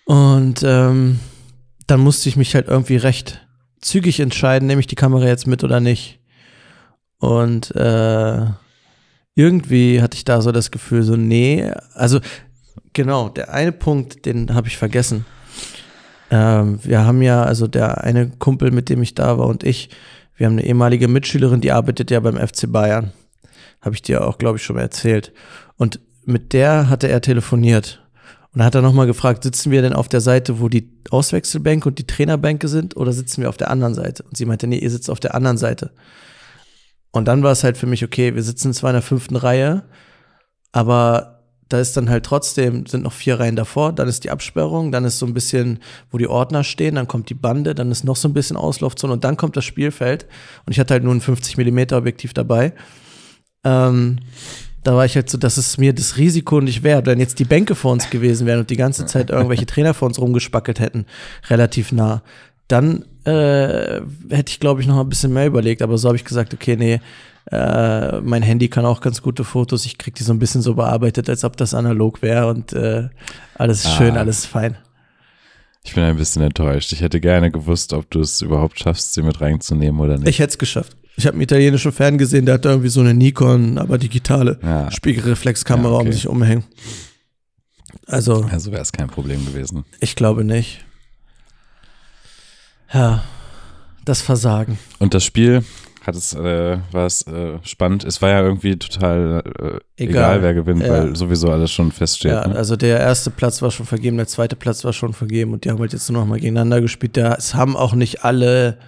Und 0.07 0.65
ähm, 0.65 1.21
dann 1.87 2.01
musste 2.01 2.29
ich 2.29 2.37
mich 2.37 2.55
halt 2.55 2.69
irgendwie 2.69 2.97
recht 2.97 3.47
zügig 3.81 4.21
entscheiden, 4.21 4.67
nehme 4.67 4.81
ich 4.81 4.87
die 4.87 4.95
Kamera 4.95 5.27
jetzt 5.27 5.47
mit 5.47 5.63
oder 5.65 5.81
nicht. 5.81 6.21
Und 7.19 7.75
äh, 7.77 8.47
irgendwie 9.35 10.01
hatte 10.03 10.17
ich 10.17 10.25
da 10.25 10.41
so 10.41 10.53
das 10.53 10.71
Gefühl, 10.71 11.03
so, 11.03 11.17
nee, 11.17 11.71
also 11.93 12.21
genau, 12.93 13.29
der 13.29 13.53
eine 13.53 13.73
Punkt, 13.73 14.27
den 14.27 14.55
habe 14.55 14.69
ich 14.69 14.77
vergessen. 14.77 15.27
Ähm, 16.31 16.79
wir 16.83 17.05
haben 17.05 17.23
ja, 17.23 17.43
also 17.43 17.67
der 17.67 18.03
eine 18.03 18.31
Kumpel, 18.31 18.71
mit 18.71 18.89
dem 18.89 19.03
ich 19.03 19.15
da 19.15 19.39
war 19.39 19.47
und 19.47 19.65
ich, 19.65 19.91
wir 20.37 20.47
haben 20.47 20.55
eine 20.55 20.67
ehemalige 20.67 21.09
Mitschülerin, 21.09 21.61
die 21.61 21.73
arbeitet 21.73 22.11
ja 22.11 22.21
beim 22.21 22.37
FC 22.37 22.71
Bayern. 22.71 23.13
Habe 23.81 23.95
ich 23.95 24.03
dir 24.03 24.27
auch, 24.27 24.39
glaube 24.39 24.57
ich, 24.57 24.65
schon 24.65 24.77
mal 24.77 24.83
erzählt. 24.83 25.33
Und 25.77 26.01
mit 26.25 26.53
der 26.53 26.89
hatte 26.89 27.09
er 27.09 27.21
telefoniert. 27.21 28.04
Und 28.55 28.61
dann 28.61 28.67
hat 28.67 28.75
er 28.77 28.83
nochmal 28.83 29.09
gefragt, 29.09 29.43
sitzen 29.43 29.73
wir 29.73 29.83
denn 29.83 29.93
auf 29.93 30.09
der 30.09 30.21
Seite, 30.21 30.61
wo 30.61 30.69
die 30.69 30.89
Auswechselbänke 31.11 31.89
und 31.89 31.99
die 31.99 32.07
Trainerbänke 32.07 32.69
sind, 32.69 32.97
oder 32.97 33.13
sitzen 33.13 33.43
wir 33.43 33.49
auf 33.49 33.57
der 33.57 33.69
anderen 33.69 33.95
Seite? 33.95 34.23
Und 34.23 34.37
sie 34.37 34.47
meinte, 34.47 34.69
nee, 34.69 34.79
ihr 34.79 34.91
sitzt 34.91 35.11
auf 35.11 35.19
der 35.19 35.35
anderen 35.35 35.57
Seite. 35.57 35.91
Und 37.11 37.27
dann 37.27 37.43
war 37.43 37.51
es 37.51 37.65
halt 37.65 37.77
für 37.77 37.89
mich, 37.89 38.05
okay, 38.05 38.37
wir 38.37 38.45
sitzen 38.45 38.73
zwar 38.73 38.91
in 38.91 38.95
der 38.95 39.03
fünften 39.03 39.35
Reihe, 39.35 39.83
aber 40.71 41.43
da 41.69 41.81
ist 41.81 41.97
dann 41.97 42.09
halt 42.09 42.25
trotzdem, 42.25 42.87
sind 42.87 43.03
noch 43.03 43.13
vier 43.13 43.41
Reihen 43.41 43.57
davor, 43.57 43.93
dann 43.93 44.07
ist 44.07 44.23
die 44.23 44.31
Absperrung, 44.31 44.93
dann 44.93 45.05
ist 45.05 45.19
so 45.19 45.27
ein 45.27 45.35
bisschen, 45.35 45.81
wo 46.13 46.19
die 46.19 46.29
Ordner 46.29 46.63
stehen, 46.63 46.95
dann 46.95 47.09
kommt 47.09 47.31
die 47.31 47.35
Bande, 47.35 47.75
dann 47.75 47.91
ist 47.91 48.05
noch 48.05 48.15
so 48.15 48.29
ein 48.29 48.35
bisschen 48.35 48.57
Auslaufzone 48.57 49.13
und 49.13 49.25
dann 49.25 49.37
kommt 49.37 49.57
das 49.57 49.65
Spielfeld. 49.65 50.27
Und 50.65 50.73
ich 50.73 50.79
hatte 50.79 50.95
halt 50.95 51.03
nur 51.03 51.13
ein 51.13 51.21
50 51.21 51.57
Millimeter 51.57 51.97
Objektiv 51.97 52.35
dabei. 52.35 52.73
Ähm, 53.65 54.19
da 54.85 54.95
war 54.95 55.05
ich 55.05 55.17
halt 55.17 55.29
so, 55.29 55.39
dass 55.39 55.57
es 55.57 55.79
mir 55.79 55.93
das 55.93 56.17
Risiko 56.17 56.61
nicht 56.61 56.83
wert, 56.83 57.07
wenn 57.07 57.19
jetzt 57.19 57.39
die 57.39 57.45
Bänke 57.45 57.75
vor 57.75 57.93
uns 57.93 58.11
gewesen 58.11 58.47
wären 58.47 58.61
und 58.61 58.71
die 58.71 58.77
ganze 58.77 59.07
Zeit 59.07 59.31
irgendwelche 59.31 59.67
Trainer 59.67 59.95
vor 59.95 60.07
uns 60.07 60.19
rumgespackelt 60.19 60.79
hätten, 60.79 61.07
relativ 61.49 61.91
nah, 61.91 62.23
dann 62.69 63.05
äh, 63.25 64.01
hätte 64.31 64.51
ich, 64.51 64.61
glaube 64.61 64.81
ich, 64.81 64.87
noch 64.87 65.01
ein 65.01 65.09
bisschen 65.09 65.33
mehr 65.33 65.47
überlegt. 65.47 65.83
Aber 65.83 65.99
so 65.99 66.09
habe 66.09 66.17
ich 66.17 66.25
gesagt, 66.25 66.55
okay, 66.55 66.77
nee, 66.77 67.01
äh, 67.51 68.21
mein 68.21 68.43
Handy 68.43 68.69
kann 68.69 68.85
auch 68.85 69.01
ganz 69.01 69.23
gute 69.23 69.45
Fotos. 69.45 69.87
Ich 69.87 69.99
kriege 69.99 70.17
die 70.17 70.23
so 70.23 70.33
ein 70.33 70.39
bisschen 70.39 70.63
so 70.63 70.75
bearbeitet, 70.75 71.29
als 71.29 71.45
ob 71.45 71.57
das 71.57 71.75
analog 71.75 72.23
wäre 72.23 72.49
und 72.49 72.73
äh, 72.73 73.09
alles 73.55 73.87
ah. 73.87 73.91
schön, 73.91 74.17
alles 74.17 74.47
fein. 74.47 74.77
Ich 75.83 75.95
bin 75.95 76.05
ein 76.05 76.17
bisschen 76.17 76.43
enttäuscht. 76.43 76.93
Ich 76.93 77.03
hätte 77.03 77.21
gerne 77.21 77.51
gewusst, 77.51 77.93
ob 77.93 78.11
du 78.11 78.21
es 78.21 78.41
überhaupt 78.41 78.79
schaffst, 78.79 79.13
sie 79.13 79.23
mit 79.23 79.41
reinzunehmen 79.43 80.01
oder 80.01 80.17
nicht. 80.17 80.29
Ich 80.29 80.39
hätte 80.39 80.51
es 80.51 80.59
geschafft. 80.59 80.97
Ich 81.17 81.27
habe 81.27 81.35
einen 81.35 81.43
italienischen 81.43 81.93
Fan 81.93 82.19
gesehen, 82.19 82.47
der 82.47 82.55
hat 82.55 82.65
da 82.65 82.71
irgendwie 82.71 82.89
so 82.89 83.01
eine 83.01 83.15
Nikon, 83.15 83.79
aber 83.79 83.99
digitale 83.99 84.59
ja. 84.63 84.91
Spiegelreflexkamera 84.91 85.93
ja, 85.93 85.97
okay. 85.97 86.07
um 86.07 86.13
sich 86.13 86.29
umhängen. 86.29 86.65
Also. 88.07 88.45
Also 88.51 88.73
wäre 88.73 88.83
es 88.83 88.93
kein 88.93 89.09
Problem 89.09 89.45
gewesen. 89.47 89.85
Ich 90.01 90.17
glaube 90.17 90.45
nicht. 90.45 90.85
Ja, 92.93 93.25
das 94.05 94.23
Versagen. 94.23 94.79
Und 94.99 95.15
das 95.15 95.25
Spiel 95.25 95.65
hat 96.07 96.15
es, 96.17 96.35
äh, 96.35 96.79
war 96.93 97.07
es 97.07 97.27
äh, 97.27 97.59
spannend. 97.63 98.05
Es 98.05 98.21
war 98.21 98.31
ja 98.31 98.43
irgendwie 98.43 98.77
total 98.77 99.43
äh, 99.47 100.03
egal. 100.03 100.37
egal. 100.37 100.43
wer 100.43 100.55
gewinnt, 100.55 100.83
ja. 100.83 100.91
weil 100.91 101.17
sowieso 101.17 101.51
alles 101.51 101.73
schon 101.73 101.93
feststeht. 101.93 102.33
Ja, 102.33 102.47
ne? 102.47 102.57
also 102.57 102.77
der 102.77 103.01
erste 103.01 103.31
Platz 103.31 103.63
war 103.63 103.71
schon 103.71 103.87
vergeben, 103.87 104.17
der 104.17 104.27
zweite 104.27 104.57
Platz 104.57 104.85
war 104.85 104.93
schon 104.93 105.15
vergeben 105.15 105.53
und 105.53 105.65
die 105.65 105.71
haben 105.71 105.79
halt 105.79 105.93
jetzt 105.93 106.11
nur 106.11 106.21
noch 106.21 106.29
mal 106.29 106.39
gegeneinander 106.39 106.81
gespielt. 106.81 107.17
Da, 107.17 107.35
es 107.35 107.55
haben 107.55 107.77
auch 107.77 107.95
nicht 107.95 108.25
alle 108.25 108.79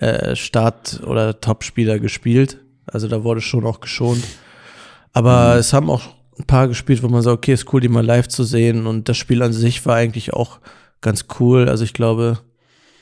äh, 0.00 0.36
Start- 0.36 1.00
oder 1.04 1.40
Top-Spieler 1.40 1.98
gespielt. 1.98 2.58
Also 2.86 3.08
da 3.08 3.24
wurde 3.24 3.40
schon 3.40 3.66
auch 3.66 3.80
geschont. 3.80 4.24
Aber 5.12 5.54
mhm. 5.54 5.60
es 5.60 5.72
haben 5.72 5.90
auch 5.90 6.02
ein 6.38 6.46
paar 6.46 6.68
gespielt, 6.68 7.02
wo 7.02 7.08
man 7.08 7.22
sagt, 7.22 7.38
okay, 7.38 7.52
ist 7.52 7.72
cool, 7.72 7.80
die 7.80 7.88
mal 7.88 8.04
live 8.04 8.28
zu 8.28 8.44
sehen. 8.44 8.86
Und 8.86 9.08
das 9.08 9.16
Spiel 9.16 9.42
an 9.42 9.52
sich 9.52 9.84
war 9.86 9.96
eigentlich 9.96 10.32
auch 10.32 10.60
ganz 11.00 11.26
cool. 11.40 11.68
Also 11.68 11.84
ich 11.84 11.94
glaube, 11.94 12.38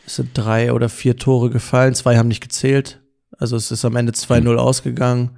es 0.07 0.17
sind 0.17 0.31
drei 0.35 0.73
oder 0.73 0.89
vier 0.89 1.17
Tore 1.17 1.51
gefallen. 1.51 1.95
Zwei 1.95 2.17
haben 2.17 2.29
nicht 2.29 2.43
gezählt. 2.43 3.01
Also 3.39 3.57
es 3.57 3.71
ist 3.71 3.85
am 3.85 3.97
Ende 3.97 4.13
2-0 4.13 4.41
mhm. 4.41 4.59
ausgegangen. 4.59 5.31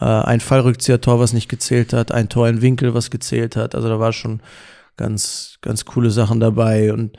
Äh, 0.00 0.04
ein 0.04 0.40
Fallrückzieher-Tor, 0.40 1.20
was 1.20 1.32
nicht 1.32 1.48
gezählt 1.48 1.92
hat. 1.92 2.12
Ein 2.12 2.28
Tor 2.28 2.48
in 2.48 2.62
Winkel, 2.62 2.94
was 2.94 3.10
gezählt 3.10 3.56
hat. 3.56 3.74
Also 3.74 3.88
da 3.88 4.00
war 4.00 4.12
schon 4.12 4.40
ganz, 4.96 5.58
ganz 5.60 5.84
coole 5.84 6.10
Sachen 6.10 6.40
dabei. 6.40 6.92
Und 6.92 7.18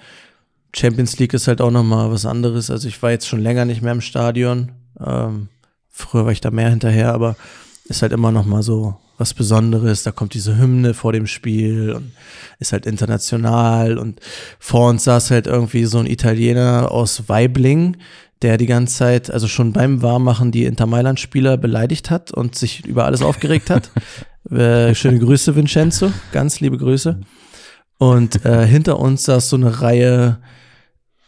Champions 0.77 1.17
League 1.17 1.33
ist 1.33 1.47
halt 1.47 1.61
auch 1.61 1.71
nochmal 1.71 2.11
was 2.11 2.25
anderes. 2.25 2.69
Also 2.69 2.87
ich 2.87 3.01
war 3.01 3.11
jetzt 3.11 3.27
schon 3.27 3.41
länger 3.41 3.65
nicht 3.65 3.81
mehr 3.81 3.91
im 3.91 4.01
Stadion. 4.01 4.71
Ähm, 5.03 5.49
früher 5.89 6.25
war 6.25 6.31
ich 6.31 6.41
da 6.41 6.51
mehr 6.51 6.69
hinterher, 6.69 7.13
aber 7.13 7.35
ist 7.85 8.01
halt 8.01 8.11
immer 8.11 8.31
nochmal 8.31 8.63
so 8.63 8.97
was 9.17 9.33
Besonderes. 9.33 10.03
Da 10.03 10.11
kommt 10.11 10.33
diese 10.33 10.57
Hymne 10.57 10.93
vor 10.93 11.13
dem 11.13 11.27
Spiel 11.27 11.93
und 11.93 12.11
ist 12.59 12.73
halt 12.73 12.85
international 12.85 13.97
und 13.97 14.19
vor 14.59 14.89
uns 14.89 15.05
saß 15.05 15.31
halt 15.31 15.47
irgendwie 15.47 15.85
so 15.85 15.99
ein 15.99 16.05
Italiener 16.05 16.91
aus 16.91 17.27
Weibling, 17.27 17.97
der 18.43 18.57
die 18.57 18.67
ganze 18.67 18.95
Zeit, 18.95 19.31
also 19.31 19.47
schon 19.47 19.73
beim 19.73 20.03
Warmmachen 20.03 20.51
die 20.51 20.65
Inter 20.65 20.85
Mailand-Spieler 20.85 21.57
beleidigt 21.57 22.11
hat 22.11 22.31
und 22.31 22.55
sich 22.55 22.85
über 22.85 23.05
alles 23.05 23.23
aufgeregt 23.23 23.71
hat. 23.71 23.89
äh, 24.51 24.93
schöne 24.93 25.17
Grüße, 25.17 25.55
Vincenzo. 25.55 26.11
Ganz 26.31 26.59
liebe 26.59 26.77
Grüße. 26.77 27.19
Und 27.97 28.45
äh, 28.45 28.67
hinter 28.67 28.99
uns 28.99 29.23
saß 29.23 29.49
so 29.49 29.55
eine 29.55 29.81
Reihe 29.81 30.37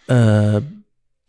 äh, 0.09 0.61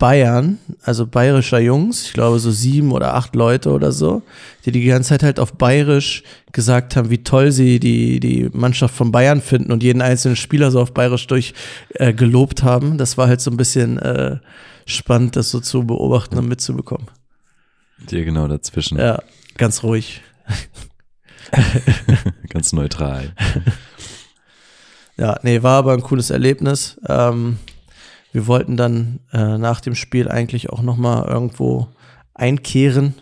Bayern, 0.01 0.59
also 0.83 1.07
bayerischer 1.07 1.59
Jungs, 1.59 2.07
ich 2.07 2.13
glaube 2.15 2.39
so 2.39 2.51
sieben 2.51 2.91
oder 2.91 3.15
acht 3.15 3.37
Leute 3.37 3.71
oder 3.71 3.93
so, 3.93 4.23
die 4.65 4.73
die 4.73 4.83
ganze 4.87 5.11
Zeit 5.11 5.23
halt 5.23 5.39
auf 5.39 5.53
bayerisch 5.53 6.23
gesagt 6.53 6.97
haben, 6.97 7.11
wie 7.11 7.23
toll 7.23 7.53
sie 7.53 7.79
die, 7.79 8.19
die 8.19 8.49
Mannschaft 8.55 8.95
von 8.95 9.13
Bayern 9.13 9.43
finden 9.43 9.71
und 9.73 9.83
jeden 9.83 10.01
einzelnen 10.01 10.37
Spieler 10.37 10.71
so 10.71 10.81
auf 10.81 10.95
bayerisch 10.95 11.27
durch 11.27 11.53
äh, 11.91 12.15
gelobt 12.15 12.63
haben. 12.63 12.97
Das 12.97 13.19
war 13.19 13.29
halt 13.29 13.43
so 13.43 13.51
ein 13.51 13.59
bisschen 13.59 13.99
äh, 13.99 14.39
spannend, 14.87 15.37
das 15.37 15.51
so 15.51 15.61
zu 15.61 15.85
beobachten 15.85 16.39
und 16.39 16.49
mitzubekommen. 16.49 17.07
Dir 18.11 18.25
genau 18.25 18.49
dazwischen. 18.49 18.99
Ja, 18.99 19.23
ganz 19.59 19.83
ruhig. 19.83 20.23
ganz 22.49 22.73
neutral. 22.73 23.35
ja, 25.19 25.39
nee, 25.43 25.63
war 25.63 25.77
aber 25.77 25.93
ein 25.93 26.01
cooles 26.01 26.31
Erlebnis. 26.31 26.99
Ähm, 27.07 27.59
wir 28.33 28.47
wollten 28.47 28.77
dann 28.77 29.21
äh, 29.33 29.59
nach 29.59 29.81
dem 29.81 29.95
Spiel 29.95 30.29
eigentlich 30.29 30.71
auch 30.71 30.83
nochmal 30.83 31.27
irgendwo 31.29 31.89
einkehren 32.35 33.15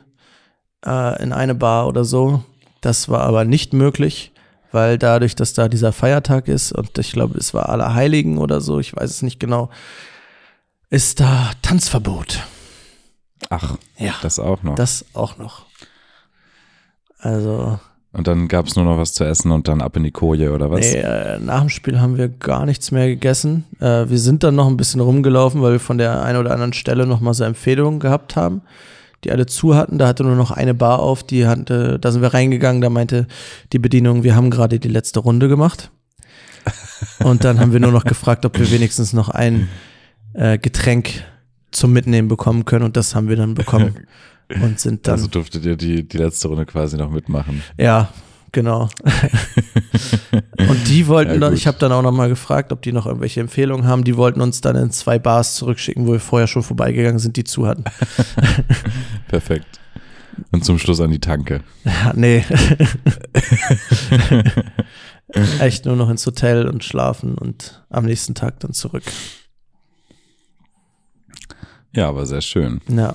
äh, 0.85 1.23
in 1.23 1.33
eine 1.33 1.55
Bar 1.55 1.89
oder 1.89 2.05
so. 2.05 2.43
Das 2.81 3.09
war 3.09 3.23
aber 3.23 3.45
nicht 3.45 3.73
möglich, 3.73 4.33
weil 4.71 4.99
dadurch, 4.99 5.35
dass 5.35 5.55
da 5.55 5.69
dieser 5.69 5.93
Feiertag 5.93 6.49
ist 6.49 6.73
und 6.73 6.97
ich 6.99 7.13
glaube, 7.13 7.39
es 7.39 7.55
war 7.55 7.69
Allerheiligen 7.69 8.39
oder 8.39 8.61
so, 8.61 8.79
ich 8.79 8.95
weiß 8.95 9.11
es 9.11 9.23
nicht 9.23 9.41
genau, 9.41 9.71
ist 10.91 11.21
da 11.21 11.51
Tanzverbot. 11.63 12.45
Ach, 13.51 13.77
ja, 13.97 14.15
das 14.23 14.39
auch 14.39 14.63
noch. 14.63 14.75
Das 14.75 15.05
auch 15.15 15.39
noch. 15.39 15.67
Also 17.19 17.81
und 18.19 18.27
dann 18.27 18.49
gab 18.49 18.67
es 18.67 18.75
nur 18.75 18.85
noch 18.85 18.99
was 18.99 19.15
zu 19.15 19.23
essen 19.23 19.53
und 19.53 19.69
dann 19.69 19.81
ab 19.81 19.97
in 19.97 20.03
die 20.03 20.11
Koje 20.11 20.53
oder 20.53 20.73
was? 20.73 20.81
Nee, 20.81 20.97
äh, 20.99 21.39
nach 21.39 21.61
dem 21.61 21.69
Spiel 21.69 22.01
haben 22.01 22.19
wir 22.19 22.29
gar 22.29 22.67
nichts 22.67 22.91
mehr 22.91 23.07
gegessen. 23.07 23.65
Äh, 23.79 24.11
wir 24.11 24.19
sind 24.19 24.43
dann 24.43 24.57
noch 24.57 24.67
ein 24.67 24.77
bisschen 24.77 25.01
rumgelaufen, 25.01 25.63
weil 25.63 25.73
wir 25.73 25.81
von 25.81 25.99
der 25.99 26.23
einen 26.25 26.37
oder 26.37 26.51
anderen 26.51 26.73
Stelle 26.73 27.07
noch 27.07 27.21
mal 27.21 27.33
so 27.33 27.45
Empfehlungen 27.45 28.01
gehabt 28.01 28.35
haben, 28.35 28.63
die 29.23 29.31
alle 29.31 29.47
zu 29.47 29.77
hatten. 29.77 29.99
Da 29.99 30.09
hatte 30.09 30.25
nur 30.25 30.35
noch 30.35 30.51
eine 30.51 30.75
Bar 30.75 30.99
auf, 30.99 31.23
die 31.23 31.47
hatte, 31.47 32.01
da 32.01 32.11
sind 32.11 32.21
wir 32.21 32.35
reingegangen, 32.35 32.83
da 32.83 32.91
meinte 32.91 33.29
die 33.73 33.79
Bedienung, 33.79 34.25
wir 34.25 34.35
haben 34.35 34.51
gerade 34.51 34.81
die 34.81 34.89
letzte 34.89 35.21
Runde 35.21 35.47
gemacht. 35.49 35.93
Und 37.25 37.45
dann 37.45 37.61
haben 37.61 37.73
wir 37.73 37.79
nur 37.79 37.93
noch 37.93 38.05
gefragt, 38.05 38.45
ob 38.45 38.59
wir 38.59 38.69
wenigstens 38.73 39.13
noch 39.13 39.29
ein 39.29 39.69
äh, 40.33 40.59
Getränk 40.59 41.23
zum 41.71 41.93
Mitnehmen 41.93 42.27
bekommen 42.27 42.65
können 42.65 42.85
und 42.85 42.97
das 42.97 43.15
haben 43.15 43.29
wir 43.29 43.37
dann 43.37 43.55
bekommen. 43.55 43.95
und 44.49 44.81
sind 44.81 45.07
dann. 45.07 45.15
Also 45.15 45.27
durftet 45.27 45.65
ihr 45.65 45.77
die, 45.77 46.07
die 46.07 46.17
letzte 46.17 46.49
Runde 46.49 46.67
quasi 46.67 46.97
noch 46.97 47.11
mitmachen. 47.11 47.63
Ja, 47.77 48.09
genau. 48.53 48.89
und 50.59 50.89
die 50.89 51.07
wollten 51.07 51.35
ja, 51.35 51.39
dann, 51.39 51.55
ich 51.55 51.67
habe 51.67 51.79
dann 51.79 51.93
auch 51.93 52.03
nochmal 52.03 52.29
gefragt, 52.29 52.73
ob 52.73 52.83
die 52.83 52.93
noch 52.93 53.07
irgendwelche 53.07 53.41
Empfehlungen 53.41 53.87
haben. 53.87 54.05
Die 54.05 54.17
wollten 54.17 54.41
uns 54.41 54.61
dann 54.61 54.77
in 54.77 54.91
zwei 54.91 55.19
Bars 55.19 55.55
zurückschicken, 55.57 56.07
wo 56.07 56.13
wir 56.13 56.21
vorher 56.21 56.47
schon 56.47 56.63
vorbeigegangen 56.63 57.19
sind, 57.19 57.37
die 57.37 57.45
zu 57.45 57.67
hatten. 57.67 57.85
Perfekt. 59.29 59.81
Und 60.53 60.65
zum 60.65 60.79
Schluss 60.79 61.01
an 61.01 61.11
die 61.11 61.19
Tanke. 61.19 61.63
Ja, 61.85 62.13
nee. 62.15 62.45
Echt 65.61 65.85
nur 65.85 65.97
noch 65.97 66.09
ins 66.09 66.25
Hotel 66.25 66.67
und 66.69 66.85
schlafen 66.85 67.35
und 67.37 67.85
am 67.91 68.05
nächsten 68.07 68.35
Tag 68.35 68.61
dann 68.61 68.73
zurück. 68.73 69.03
Ja, 71.95 72.09
aber 72.09 72.25
sehr 72.27 72.41
schön. 72.41 72.81
Ja. 72.89 73.15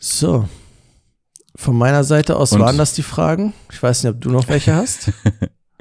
So. 0.00 0.48
Von 1.56 1.76
meiner 1.76 2.04
Seite 2.04 2.36
aus 2.36 2.52
Und? 2.52 2.60
waren 2.60 2.78
das 2.78 2.94
die 2.94 3.02
Fragen. 3.02 3.52
Ich 3.72 3.82
weiß 3.82 4.04
nicht, 4.04 4.14
ob 4.14 4.20
du 4.20 4.30
noch 4.30 4.48
welche 4.48 4.74
hast. 4.74 5.12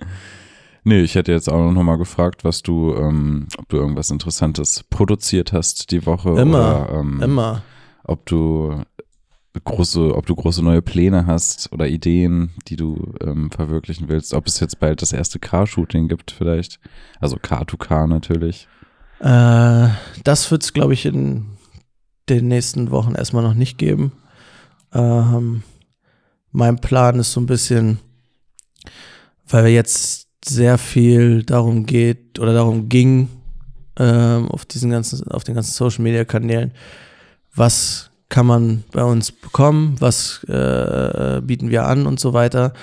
nee, 0.83 1.01
ich 1.01 1.15
hätte 1.15 1.31
jetzt 1.31 1.49
auch 1.49 1.71
noch 1.71 1.83
mal 1.83 1.97
gefragt, 1.97 2.43
was 2.43 2.63
du, 2.63 2.95
ähm, 2.95 3.47
ob 3.57 3.69
du 3.69 3.77
irgendwas 3.77 4.09
Interessantes 4.09 4.83
produziert 4.89 5.53
hast 5.53 5.91
die 5.91 6.05
Woche. 6.05 6.29
Immer, 6.31 6.87
oder, 6.89 6.99
ähm, 6.99 7.21
immer. 7.21 7.63
Ob 8.03 8.25
du 8.25 8.81
große, 9.63 10.15
ob 10.15 10.25
du 10.25 10.35
große 10.35 10.63
neue 10.63 10.81
Pläne 10.81 11.25
hast 11.25 11.71
oder 11.71 11.87
Ideen, 11.87 12.51
die 12.67 12.75
du 12.75 13.13
ähm, 13.21 13.51
verwirklichen 13.51 14.07
willst. 14.07 14.33
Ob 14.33 14.47
es 14.47 14.59
jetzt 14.59 14.79
bald 14.79 15.01
das 15.01 15.13
erste 15.13 15.39
Car-Shooting 15.39 16.07
gibt 16.07 16.31
vielleicht. 16.31 16.79
Also 17.19 17.37
Car-to-Car 17.41 18.07
natürlich. 18.07 18.67
Äh, 19.19 19.89
das 20.23 20.49
wird 20.51 20.63
es, 20.63 20.73
glaube 20.73 20.93
ich, 20.93 21.05
in 21.05 21.56
den 22.29 22.47
nächsten 22.47 22.91
Wochen 22.91 23.15
erstmal 23.15 23.43
noch 23.43 23.53
nicht 23.53 23.77
geben. 23.77 24.11
Ähm, 24.93 25.63
mein 26.51 26.77
Plan 26.77 27.19
ist 27.19 27.33
so 27.33 27.41
ein 27.41 27.45
bisschen, 27.45 27.99
weil 29.47 29.67
jetzt 29.67 30.27
sehr 30.45 30.77
viel 30.77 31.43
darum 31.43 31.85
geht 31.85 32.39
oder 32.39 32.53
darum 32.53 32.89
ging, 32.89 33.29
ähm, 33.97 34.47
auf 34.49 34.65
diesen 34.65 34.91
ganzen, 34.91 35.27
auf 35.29 35.43
den 35.43 35.55
ganzen 35.55 35.71
Social 35.71 36.03
Media 36.03 36.25
Kanälen, 36.25 36.71
was 37.55 38.11
kann 38.29 38.45
man 38.45 38.83
bei 38.91 39.03
uns 39.03 39.31
bekommen, 39.31 39.95
was 39.99 40.43
äh, 40.45 41.41
bieten 41.43 41.69
wir 41.69 41.85
an 41.85 42.05
und 42.05 42.19
so 42.19 42.33
weiter. 42.33 42.73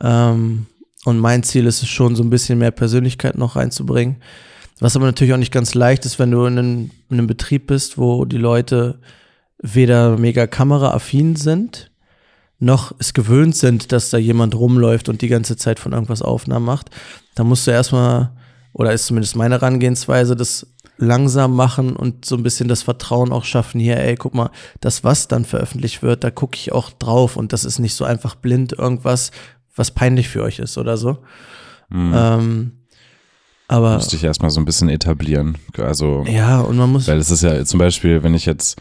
Ähm, 0.00 0.66
und 1.04 1.18
mein 1.18 1.42
Ziel 1.42 1.66
ist 1.66 1.82
es 1.82 1.88
schon, 1.88 2.16
so 2.16 2.22
ein 2.22 2.30
bisschen 2.30 2.58
mehr 2.58 2.70
Persönlichkeit 2.70 3.38
noch 3.38 3.56
reinzubringen. 3.56 4.16
Was 4.80 4.96
aber 4.96 5.06
natürlich 5.06 5.32
auch 5.32 5.38
nicht 5.38 5.52
ganz 5.52 5.74
leicht 5.74 6.04
ist, 6.06 6.18
wenn 6.18 6.30
du 6.30 6.44
in 6.44 6.58
einem, 6.58 6.90
in 7.10 7.18
einem 7.18 7.26
Betrieb 7.26 7.66
bist, 7.66 7.98
wo 7.98 8.24
die 8.24 8.38
Leute 8.38 8.98
weder 9.60 10.16
mega 10.16 10.46
kameraaffin 10.46 11.36
sind, 11.36 11.90
noch 12.60 12.92
es 12.98 13.12
gewöhnt 13.12 13.56
sind, 13.56 13.92
dass 13.92 14.10
da 14.10 14.18
jemand 14.18 14.54
rumläuft 14.54 15.08
und 15.08 15.22
die 15.22 15.28
ganze 15.28 15.56
Zeit 15.56 15.78
von 15.78 15.92
irgendwas 15.92 16.22
Aufnahmen 16.22 16.64
macht. 16.64 16.90
Da 17.34 17.44
musst 17.44 17.66
du 17.66 17.70
erstmal, 17.70 18.30
oder 18.72 18.92
ist 18.92 19.06
zumindest 19.06 19.36
meine 19.36 19.56
Herangehensweise, 19.56 20.36
das 20.36 20.66
langsam 20.96 21.54
machen 21.54 21.94
und 21.94 22.24
so 22.24 22.36
ein 22.36 22.42
bisschen 22.42 22.68
das 22.68 22.82
Vertrauen 22.82 23.32
auch 23.32 23.44
schaffen, 23.44 23.80
hier, 23.80 23.98
ey, 23.98 24.16
guck 24.16 24.34
mal, 24.34 24.50
das, 24.80 25.04
was 25.04 25.28
dann 25.28 25.44
veröffentlicht 25.44 26.02
wird, 26.02 26.24
da 26.24 26.30
gucke 26.30 26.56
ich 26.56 26.72
auch 26.72 26.90
drauf 26.90 27.36
und 27.36 27.52
das 27.52 27.64
ist 27.64 27.78
nicht 27.78 27.94
so 27.94 28.04
einfach 28.04 28.34
blind 28.34 28.72
irgendwas, 28.72 29.30
was 29.76 29.92
peinlich 29.92 30.28
für 30.28 30.42
euch 30.42 30.58
ist 30.58 30.76
oder 30.76 30.96
so. 30.96 31.18
Mhm. 31.88 32.12
Ähm, 32.14 32.72
aber. 33.68 33.94
Musste 33.94 34.16
ich 34.16 34.24
erstmal 34.24 34.50
so 34.50 34.60
ein 34.60 34.64
bisschen 34.64 34.88
etablieren. 34.88 35.56
Also. 35.78 36.24
Ja, 36.26 36.60
und 36.60 36.76
man 36.76 36.90
muss. 36.90 37.06
Weil 37.06 37.18
es 37.18 37.30
ist 37.30 37.42
ja 37.42 37.64
zum 37.64 37.78
Beispiel, 37.78 38.22
wenn 38.22 38.34
ich 38.34 38.46
jetzt, 38.46 38.80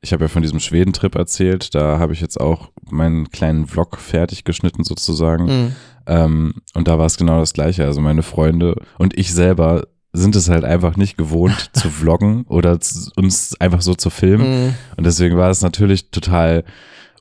ich 0.00 0.12
habe 0.12 0.24
ja 0.24 0.28
von 0.28 0.42
diesem 0.42 0.60
Schwedentrip 0.60 1.16
erzählt, 1.16 1.74
da 1.74 1.98
habe 1.98 2.12
ich 2.12 2.20
jetzt 2.20 2.40
auch 2.40 2.70
meinen 2.88 3.30
kleinen 3.30 3.66
Vlog 3.66 3.98
fertig 3.98 4.44
geschnitten 4.44 4.84
sozusagen. 4.84 5.44
Mhm. 5.44 5.72
Ähm, 6.06 6.54
und 6.74 6.88
da 6.88 6.98
war 6.98 7.06
es 7.06 7.18
genau 7.18 7.40
das 7.40 7.52
Gleiche. 7.52 7.84
Also 7.84 8.00
meine 8.00 8.22
Freunde 8.22 8.80
und 8.96 9.18
ich 9.18 9.34
selber 9.34 9.88
sind 10.12 10.36
es 10.36 10.48
halt 10.48 10.64
einfach 10.64 10.96
nicht 10.96 11.18
gewohnt 11.18 11.70
zu 11.72 11.90
vloggen 11.90 12.44
oder 12.44 12.80
zu, 12.80 13.10
uns 13.16 13.60
einfach 13.60 13.82
so 13.82 13.94
zu 13.94 14.08
filmen. 14.08 14.66
Mhm. 14.66 14.74
Und 14.96 15.04
deswegen 15.04 15.36
war 15.36 15.50
es 15.50 15.62
natürlich 15.62 16.10
total 16.10 16.64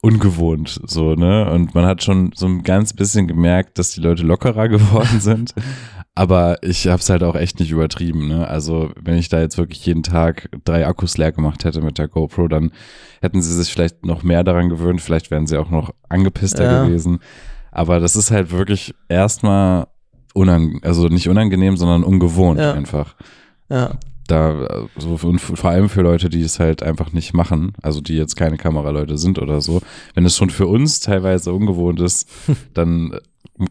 ungewohnt, 0.01 0.80
so, 0.86 1.15
ne? 1.15 1.49
Und 1.51 1.74
man 1.74 1.86
hat 1.86 2.03
schon 2.03 2.32
so 2.36 2.45
ein 2.45 2.63
ganz 2.63 2.93
bisschen 2.93 3.28
gemerkt, 3.28 3.80
dass 3.80 3.91
die 3.91 4.01
Leute 4.01 4.24
lockerer 4.24 4.68
geworden 4.70 5.20
sind. 5.20 5.53
Aber 6.18 6.57
ich 6.63 6.88
habe 6.88 6.99
es 6.99 7.11
halt 7.11 7.22
auch 7.22 7.36
echt 7.36 7.59
nicht 7.59 7.70
übertrieben. 7.70 8.28
Ne? 8.28 8.47
Also 8.47 8.89
wenn 8.99 9.18
ich 9.18 9.30
da 9.30 9.39
jetzt 9.39 9.59
wirklich 9.59 9.86
jeden 9.86 10.01
Tag 10.01 10.49
drei 10.65 10.88
Akkus 10.88 11.15
leer 11.20 11.32
gemacht 11.32 11.63
hätte 11.63 11.80
mit 11.80 11.99
der 11.99 12.07
GoPro, 12.07 12.47
dann 12.47 12.72
hätten 13.22 13.43
sie 13.43 13.53
sich 13.53 13.72
vielleicht 13.72 14.03
noch 14.03 14.24
mehr 14.24 14.43
daran 14.43 14.70
gewöhnt. 14.70 14.99
Vielleicht 14.99 15.30
wären 15.30 15.45
sie 15.45 15.59
auch 15.59 15.70
noch 15.70 15.93
angepisster 16.09 16.63
ja. 16.63 16.86
gewesen. 16.86 17.20
Aber 17.72 17.99
das 17.99 18.15
ist 18.15 18.32
halt 18.32 18.49
wirklich 18.49 18.95
erstmal 19.09 19.86
unangenehm, 20.34 20.82
also 20.84 21.07
nicht 21.07 21.30
unangenehm, 21.30 21.78
sondern 21.78 22.03
ungewohnt 22.03 22.59
ja. 22.59 22.74
einfach. 22.74 23.13
Ja. 23.70 23.91
Da, 24.28 24.88
so 24.97 25.20
und 25.22 25.38
vor 25.38 25.70
allem 25.70 25.88
für 25.88 26.01
Leute, 26.01 26.30
die 26.30 26.41
es 26.41 26.59
halt 26.59 26.82
einfach 26.82 27.13
nicht 27.13 27.36
machen, 27.36 27.74
also 27.84 28.01
die 28.01 28.15
jetzt 28.15 28.36
keine 28.36 28.57
Kameraleute 28.57 29.20
sind 29.20 29.38
oder 29.38 29.61
so. 29.61 29.84
Wenn 30.15 30.26
es 30.26 30.36
schon 30.36 30.49
für 30.49 30.65
uns 30.65 30.99
teilweise 30.99 31.53
ungewohnt 31.53 32.01
ist, 32.01 32.28
dann 32.74 33.20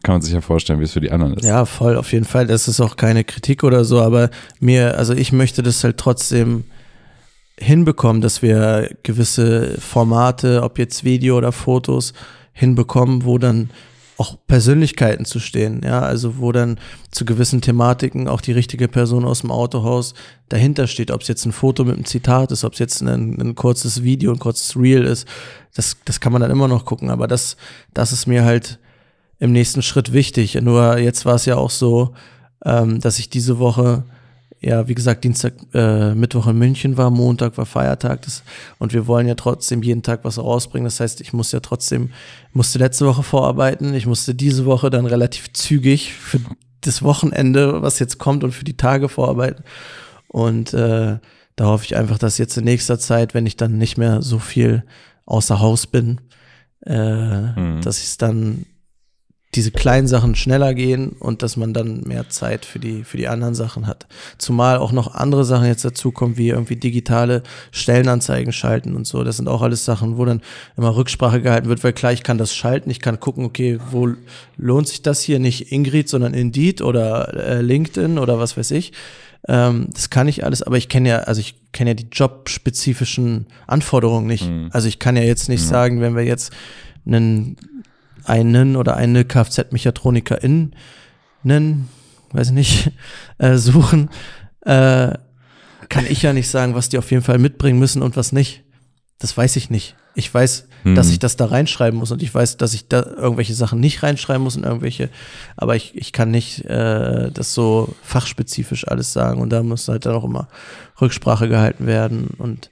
kann 0.03 0.15
man 0.15 0.21
sich 0.21 0.33
ja 0.33 0.41
vorstellen, 0.41 0.79
wie 0.79 0.83
es 0.83 0.93
für 0.93 1.01
die 1.01 1.11
anderen 1.11 1.35
ist. 1.35 1.45
Ja, 1.45 1.65
voll, 1.65 1.95
auf 1.95 2.11
jeden 2.11 2.25
Fall. 2.25 2.47
Das 2.47 2.67
ist 2.67 2.81
auch 2.81 2.95
keine 2.97 3.23
Kritik 3.23 3.63
oder 3.63 3.85
so, 3.85 4.01
aber 4.01 4.29
mir, 4.59 4.97
also 4.97 5.13
ich 5.13 5.31
möchte 5.31 5.63
das 5.63 5.83
halt 5.83 5.97
trotzdem 5.97 6.65
hinbekommen, 7.59 8.21
dass 8.21 8.41
wir 8.41 8.95
gewisse 9.03 9.79
Formate, 9.79 10.61
ob 10.63 10.77
jetzt 10.77 11.03
Video 11.03 11.37
oder 11.37 11.51
Fotos, 11.51 12.13
hinbekommen, 12.53 13.23
wo 13.23 13.37
dann 13.37 13.69
auch 14.17 14.35
Persönlichkeiten 14.47 15.25
zu 15.25 15.39
stehen, 15.39 15.81
ja, 15.83 15.99
also 15.99 16.39
wo 16.39 16.51
dann 16.51 16.79
zu 17.11 17.23
gewissen 17.23 17.61
Thematiken 17.61 18.27
auch 18.27 18.41
die 18.41 18.51
richtige 18.51 18.87
Person 18.87 19.25
aus 19.25 19.41
dem 19.41 19.51
Autohaus 19.51 20.15
dahinter 20.49 20.87
steht, 20.87 21.11
ob 21.11 21.21
es 21.21 21.27
jetzt 21.27 21.45
ein 21.45 21.51
Foto 21.51 21.83
mit 21.83 21.95
einem 21.95 22.05
Zitat 22.05 22.51
ist, 22.51 22.63
ob 22.63 22.73
es 22.73 22.79
jetzt 22.79 23.01
ein, 23.01 23.39
ein, 23.39 23.53
kurzes 23.53 24.01
Video, 24.01 24.31
ein 24.31 24.39
kurzes 24.39 24.75
Reel 24.75 25.03
ist, 25.03 25.27
das, 25.75 25.97
das 26.03 26.19
kann 26.19 26.31
man 26.31 26.41
dann 26.41 26.49
immer 26.49 26.67
noch 26.67 26.83
gucken, 26.83 27.11
aber 27.11 27.27
das, 27.27 27.57
das 27.93 28.11
ist 28.11 28.25
mir 28.25 28.43
halt 28.43 28.79
im 29.39 29.51
nächsten 29.51 29.81
Schritt 29.81 30.13
wichtig. 30.13 30.55
Nur 30.55 30.97
jetzt 30.97 31.25
war 31.25 31.35
es 31.35 31.45
ja 31.45 31.55
auch 31.55 31.69
so, 31.69 32.13
ähm, 32.65 32.99
dass 32.99 33.19
ich 33.19 33.29
diese 33.29 33.59
Woche, 33.59 34.03
ja, 34.59 34.87
wie 34.87 34.95
gesagt, 34.95 35.23
Dienstag, 35.23 35.53
äh, 35.73 36.15
Mittwoch 36.15 36.47
in 36.47 36.57
München 36.57 36.97
war, 36.97 37.11
Montag 37.11 37.57
war 37.57 37.65
Feiertag 37.65 38.23
das, 38.23 38.43
und 38.79 38.93
wir 38.93 39.05
wollen 39.05 39.27
ja 39.27 39.35
trotzdem 39.35 39.83
jeden 39.83 40.01
Tag 40.01 40.21
was 40.23 40.39
rausbringen. 40.39 40.85
Das 40.85 40.99
heißt, 40.99 41.21
ich 41.21 41.33
muss 41.33 41.51
ja 41.51 41.59
trotzdem, 41.59 42.09
musste 42.53 42.79
letzte 42.79 43.05
Woche 43.05 43.23
vorarbeiten, 43.23 43.93
ich 43.93 44.07
musste 44.07 44.33
diese 44.33 44.65
Woche 44.65 44.89
dann 44.89 45.05
relativ 45.05 45.53
zügig 45.53 46.13
für 46.13 46.39
das 46.81 47.03
Wochenende, 47.03 47.81
was 47.81 47.99
jetzt 47.99 48.17
kommt 48.17 48.43
und 48.43 48.51
für 48.51 48.65
die 48.65 48.77
Tage 48.77 49.09
vorarbeiten. 49.09 49.63
Und 50.27 50.73
äh, 50.73 51.19
da 51.55 51.65
hoffe 51.65 51.85
ich 51.85 51.95
einfach, 51.95 52.17
dass 52.17 52.37
jetzt 52.37 52.57
in 52.57 52.63
nächster 52.63 52.99
Zeit, 52.99 53.33
wenn 53.33 53.45
ich 53.45 53.57
dann 53.57 53.77
nicht 53.77 53.97
mehr 53.97 54.21
so 54.21 54.39
viel 54.39 54.83
außer 55.25 55.59
Haus 55.59 55.87
bin, 55.87 56.21
äh, 56.85 57.59
mhm. 57.59 57.81
dass 57.81 57.97
ich 57.99 58.05
es 58.05 58.17
dann 58.17 58.65
diese 59.57 59.71
kleinen 59.71 60.07
Sachen 60.07 60.35
schneller 60.35 60.75
gehen 60.75 61.09
und 61.09 61.41
dass 61.41 61.57
man 61.57 61.73
dann 61.73 62.01
mehr 62.01 62.29
Zeit 62.29 62.63
für 62.63 62.77
die, 62.77 63.03
für 63.03 63.17
die 63.17 63.27
anderen 63.27 63.55
Sachen 63.55 63.87
hat. 63.87 64.05
Zumal 64.37 64.77
auch 64.77 64.91
noch 64.91 65.15
andere 65.15 65.43
Sachen 65.43 65.65
jetzt 65.65 65.83
dazukommen, 65.83 66.37
wie 66.37 66.49
irgendwie 66.49 66.75
digitale 66.75 67.41
Stellenanzeigen 67.71 68.53
schalten 68.53 68.95
und 68.95 69.07
so. 69.07 69.23
Das 69.23 69.37
sind 69.37 69.47
auch 69.47 69.63
alles 69.63 69.83
Sachen, 69.83 70.17
wo 70.17 70.25
dann 70.25 70.41
immer 70.77 70.95
Rücksprache 70.95 71.41
gehalten 71.41 71.69
wird, 71.69 71.83
weil 71.83 71.93
klar, 71.93 72.13
ich 72.13 72.21
kann 72.21 72.37
das 72.37 72.55
schalten, 72.55 72.91
ich 72.91 72.99
kann 72.99 73.19
gucken, 73.19 73.45
okay, 73.45 73.79
wo 73.89 74.09
lohnt 74.57 74.87
sich 74.87 75.01
das 75.01 75.21
hier 75.21 75.39
nicht 75.39 75.71
Ingrid, 75.71 76.07
sondern 76.07 76.35
Indeed 76.35 76.83
oder 76.83 77.33
äh, 77.33 77.61
LinkedIn 77.61 78.19
oder 78.19 78.37
was 78.37 78.57
weiß 78.57 78.71
ich. 78.71 78.93
Ähm, 79.47 79.87
das 79.91 80.11
kann 80.11 80.27
ich 80.27 80.45
alles, 80.45 80.61
aber 80.61 80.77
ich 80.77 80.87
kenne 80.87 81.09
ja, 81.09 81.17
also 81.19 81.41
ich 81.41 81.55
kenne 81.71 81.91
ja 81.91 81.93
die 81.95 82.09
jobspezifischen 82.11 83.47
Anforderungen 83.65 84.27
nicht. 84.27 84.47
Mhm. 84.47 84.69
Also 84.71 84.87
ich 84.87 84.99
kann 84.99 85.15
ja 85.15 85.23
jetzt 85.23 85.49
nicht 85.49 85.63
mhm. 85.63 85.69
sagen, 85.69 86.01
wenn 86.01 86.15
wir 86.15 86.23
jetzt 86.23 86.53
einen 87.07 87.57
einen 88.27 88.75
oder 88.75 88.95
eine 88.95 89.25
Kfz-Mechatronikerin 89.25 90.75
nennen, 91.43 91.89
weiß 92.31 92.51
nicht, 92.51 92.91
äh, 93.37 93.55
suchen, 93.55 94.09
äh, 94.61 95.13
kann 95.89 96.05
ich 96.07 96.21
ja 96.21 96.33
nicht 96.33 96.49
sagen, 96.49 96.75
was 96.75 96.89
die 96.89 96.97
auf 96.97 97.11
jeden 97.11 97.23
Fall 97.23 97.37
mitbringen 97.37 97.79
müssen 97.79 98.01
und 98.01 98.17
was 98.17 98.31
nicht. 98.31 98.63
Das 99.19 99.35
weiß 99.35 99.55
ich 99.55 99.69
nicht. 99.69 99.95
Ich 100.13 100.31
weiß, 100.33 100.67
hm. 100.83 100.95
dass 100.95 101.09
ich 101.09 101.19
das 101.19 101.37
da 101.37 101.45
reinschreiben 101.45 101.97
muss 101.97 102.11
und 102.11 102.21
ich 102.21 102.33
weiß, 102.33 102.57
dass 102.57 102.73
ich 102.73 102.87
da 102.87 103.03
irgendwelche 103.03 103.53
Sachen 103.53 103.79
nicht 103.79 104.03
reinschreiben 104.03 104.43
muss 104.43 104.57
und 104.57 104.63
irgendwelche, 104.63 105.09
aber 105.55 105.75
ich, 105.75 105.95
ich 105.95 106.11
kann 106.11 106.31
nicht 106.31 106.65
äh, 106.65 107.31
das 107.31 107.53
so 107.53 107.95
fachspezifisch 108.03 108.87
alles 108.87 109.13
sagen 109.13 109.41
und 109.41 109.49
da 109.51 109.63
muss 109.63 109.87
halt 109.87 110.05
dann 110.05 110.15
auch 110.15 110.23
immer 110.23 110.47
Rücksprache 110.99 111.47
gehalten 111.47 111.85
werden 111.85 112.29
und 112.37 112.71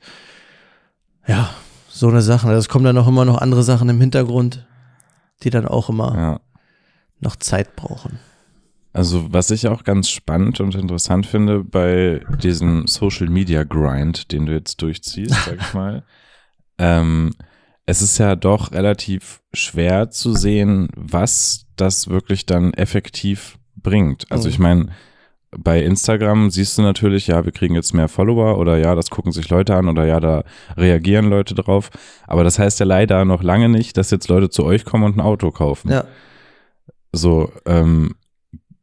ja, 1.28 1.50
so 1.88 2.10
eine 2.10 2.22
Sache. 2.22 2.52
Es 2.52 2.68
kommen 2.70 2.86
dann 2.86 2.98
auch 2.98 3.08
immer 3.08 3.26
noch 3.26 3.38
andere 3.38 3.64
Sachen 3.64 3.90
im 3.90 4.02
Hintergrund, 4.02 4.66
die 5.44 5.50
dann 5.50 5.68
auch 5.68 5.90
immer 5.90 6.16
ja. 6.16 6.42
noch 7.20 7.36
Zeit 7.36 7.76
brauchen. 7.76 8.20
Also 8.94 9.34
was 9.34 9.52
ich 9.52 9.68
auch 9.68 9.84
ganz 9.84 10.10
spannend 10.10 10.62
und 10.62 10.74
interessant 10.74 11.26
finde 11.26 11.66
bei 11.66 12.22
diesem 12.42 12.88
Social 12.88 13.28
Media 13.28 13.64
Grind, 13.64 14.32
den 14.32 14.46
du 14.46 14.54
jetzt 14.54 14.82
durchziehst, 14.82 15.36
sag 15.46 15.60
ich 15.60 15.74
mal, 15.74 16.04
ähm, 16.78 17.34
es 17.86 18.02
ist 18.02 18.18
ja 18.18 18.36
doch 18.36 18.72
relativ 18.72 19.42
schwer 19.54 20.10
zu 20.12 20.34
sehen, 20.34 20.90
was 20.96 21.66
das 21.76 22.08
wirklich 22.08 22.46
dann 22.46 22.74
effektiv 22.74 23.60
bringt. 23.76 24.32
Also 24.32 24.50
ich 24.50 24.60
mhm. 24.60 24.64
meine, 24.64 24.90
bei 25.58 25.82
Instagram 25.82 26.50
siehst 26.50 26.78
du 26.78 26.82
natürlich, 26.82 27.28
ja, 27.28 27.46
wir 27.46 27.52
kriegen 27.52 27.76
jetzt 27.76 27.94
mehr 27.94 28.08
Follower 28.08 28.58
oder 28.58 28.78
ja, 28.78 28.96
das 28.96 29.10
gucken 29.10 29.32
sich 29.32 29.50
Leute 29.50 29.76
an 29.76 29.88
oder 29.88 30.06
ja, 30.06 30.20
da 30.20 30.44
reagieren 30.78 31.30
Leute 31.30 31.56
drauf. 31.56 31.90
Aber 32.28 32.44
das 32.44 32.60
heißt 32.60 32.80
ja 32.80 32.86
leider 32.86 33.26
noch 33.26 33.44
lange 33.44 33.70
nicht, 33.70 33.98
dass 33.98 34.12
jetzt 34.12 34.28
Leute 34.28 34.50
zu 34.50 34.64
euch 34.64 34.86
kommen 34.86 35.04
und 35.04 35.18
ein 35.18 35.22
Auto 35.22 35.52
kaufen. 35.52 35.92
Ja. 35.92 36.06
So, 37.12 37.52
ähm, 37.66 38.16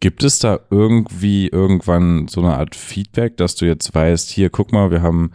gibt 0.00 0.24
es 0.24 0.40
da 0.40 0.58
irgendwie 0.70 1.46
irgendwann 1.46 2.26
so 2.26 2.40
eine 2.40 2.56
Art 2.56 2.74
Feedback, 2.74 3.36
dass 3.36 3.54
du 3.54 3.66
jetzt 3.66 3.94
weißt, 3.94 4.30
hier, 4.30 4.50
guck 4.50 4.72
mal, 4.72 4.90
wir 4.90 5.00
haben, 5.00 5.30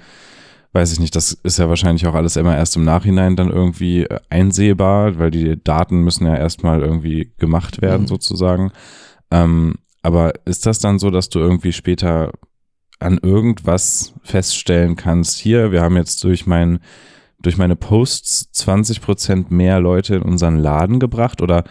weiß 0.74 0.92
ich 0.92 1.00
nicht, 1.00 1.16
das 1.16 1.32
ist 1.32 1.58
ja 1.58 1.70
wahrscheinlich 1.70 2.06
auch 2.06 2.16
alles 2.16 2.36
immer 2.36 2.56
erst 2.56 2.76
im 2.76 2.84
Nachhinein 2.84 3.38
dann 3.38 3.50
irgendwie 3.50 4.04
äh, 4.04 4.20
einsehbar, 4.30 5.20
weil 5.20 5.32
die 5.32 5.64
Daten 5.64 6.02
müssen 6.02 6.28
ja 6.28 6.36
erstmal 6.36 6.82
irgendwie 6.82 7.32
gemacht 7.38 7.82
werden, 7.82 8.04
mhm. 8.04 8.08
sozusagen. 8.08 8.72
Ähm, 9.32 9.76
aber 10.08 10.32
ist 10.46 10.66
das 10.66 10.80
dann 10.80 11.00
so, 11.00 11.10
dass 11.10 11.28
du 11.28 11.40
irgendwie 11.40 11.74
später 11.74 12.32
an 12.98 13.20
irgendwas 13.22 14.14
feststellen 14.24 14.96
kannst, 14.96 15.38
hier, 15.38 15.74
wir 15.74 15.82
haben 15.82 15.98
jetzt 15.98 16.24
durch 16.24 16.48
mein, 16.48 16.80
durch 17.40 17.58
meine 17.58 17.76
Posts 17.76 18.54
20 18.54 19.02
Prozent 19.02 19.52
mehr 19.52 19.82
Leute 19.82 20.16
in 20.16 20.22
unseren 20.22 20.56
Laden 20.56 21.02
gebracht 21.02 21.42
oder, 21.42 21.66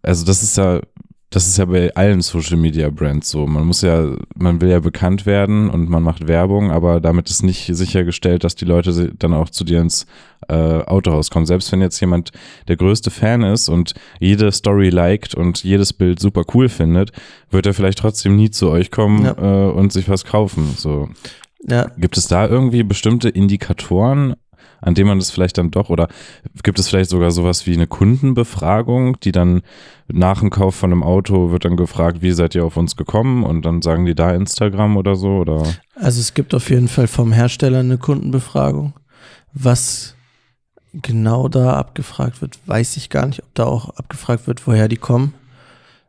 also 0.00 0.24
das 0.24 0.42
ist 0.42 0.56
ja 0.56 0.80
das 1.30 1.46
ist 1.46 1.58
ja 1.58 1.64
bei 1.64 1.94
allen 1.94 2.22
Social 2.22 2.56
Media 2.56 2.90
Brands 2.90 3.30
so. 3.30 3.46
Man 3.46 3.64
muss 3.64 3.82
ja, 3.82 4.16
man 4.34 4.60
will 4.60 4.68
ja 4.68 4.80
bekannt 4.80 5.26
werden 5.26 5.70
und 5.70 5.88
man 5.88 6.02
macht 6.02 6.26
Werbung, 6.26 6.72
aber 6.72 7.00
damit 7.00 7.30
ist 7.30 7.44
nicht 7.44 7.70
sichergestellt, 7.72 8.42
dass 8.42 8.56
die 8.56 8.64
Leute 8.64 9.12
dann 9.16 9.32
auch 9.32 9.48
zu 9.48 9.62
dir 9.62 9.80
ins 9.80 10.06
äh, 10.48 10.54
Autohaus 10.54 11.30
kommen. 11.30 11.46
Selbst 11.46 11.70
wenn 11.70 11.80
jetzt 11.80 12.00
jemand 12.00 12.32
der 12.66 12.76
größte 12.76 13.12
Fan 13.12 13.42
ist 13.44 13.68
und 13.68 13.94
jede 14.18 14.50
Story 14.50 14.90
liked 14.90 15.36
und 15.36 15.62
jedes 15.62 15.92
Bild 15.92 16.18
super 16.18 16.42
cool 16.52 16.68
findet, 16.68 17.12
wird 17.48 17.64
er 17.64 17.74
vielleicht 17.74 17.98
trotzdem 17.98 18.34
nie 18.34 18.50
zu 18.50 18.68
euch 18.68 18.90
kommen 18.90 19.24
ja. 19.24 19.68
äh, 19.68 19.70
und 19.70 19.92
sich 19.92 20.08
was 20.08 20.24
kaufen. 20.24 20.74
So. 20.76 21.08
Ja. 21.62 21.92
Gibt 21.96 22.16
es 22.16 22.26
da 22.26 22.48
irgendwie 22.48 22.82
bestimmte 22.82 23.28
Indikatoren, 23.28 24.34
an 24.80 24.94
dem 24.94 25.06
man 25.06 25.18
das 25.18 25.30
vielleicht 25.30 25.58
dann 25.58 25.70
doch 25.70 25.90
oder 25.90 26.08
gibt 26.62 26.78
es 26.78 26.88
vielleicht 26.88 27.10
sogar 27.10 27.30
sowas 27.30 27.66
wie 27.66 27.74
eine 27.74 27.86
Kundenbefragung, 27.86 29.18
die 29.20 29.32
dann 29.32 29.62
nach 30.08 30.40
dem 30.40 30.50
Kauf 30.50 30.74
von 30.74 30.92
einem 30.92 31.02
Auto 31.02 31.50
wird 31.50 31.64
dann 31.64 31.76
gefragt, 31.76 32.22
wie 32.22 32.32
seid 32.32 32.54
ihr 32.54 32.64
auf 32.64 32.76
uns 32.76 32.96
gekommen 32.96 33.44
und 33.44 33.62
dann 33.62 33.82
sagen 33.82 34.06
die 34.06 34.14
da 34.14 34.32
Instagram 34.32 34.96
oder 34.96 35.14
so 35.16 35.38
oder? 35.38 35.62
Also 35.94 36.20
es 36.20 36.34
gibt 36.34 36.54
auf 36.54 36.70
jeden 36.70 36.88
Fall 36.88 37.06
vom 37.06 37.32
Hersteller 37.32 37.80
eine 37.80 37.98
Kundenbefragung. 37.98 38.94
Was 39.52 40.14
genau 40.92 41.48
da 41.48 41.74
abgefragt 41.74 42.40
wird, 42.40 42.58
weiß 42.66 42.96
ich 42.96 43.10
gar 43.10 43.26
nicht, 43.26 43.42
ob 43.42 43.54
da 43.54 43.64
auch 43.64 43.90
abgefragt 43.90 44.46
wird, 44.46 44.66
woher 44.66 44.88
die 44.88 44.96
kommen. 44.96 45.34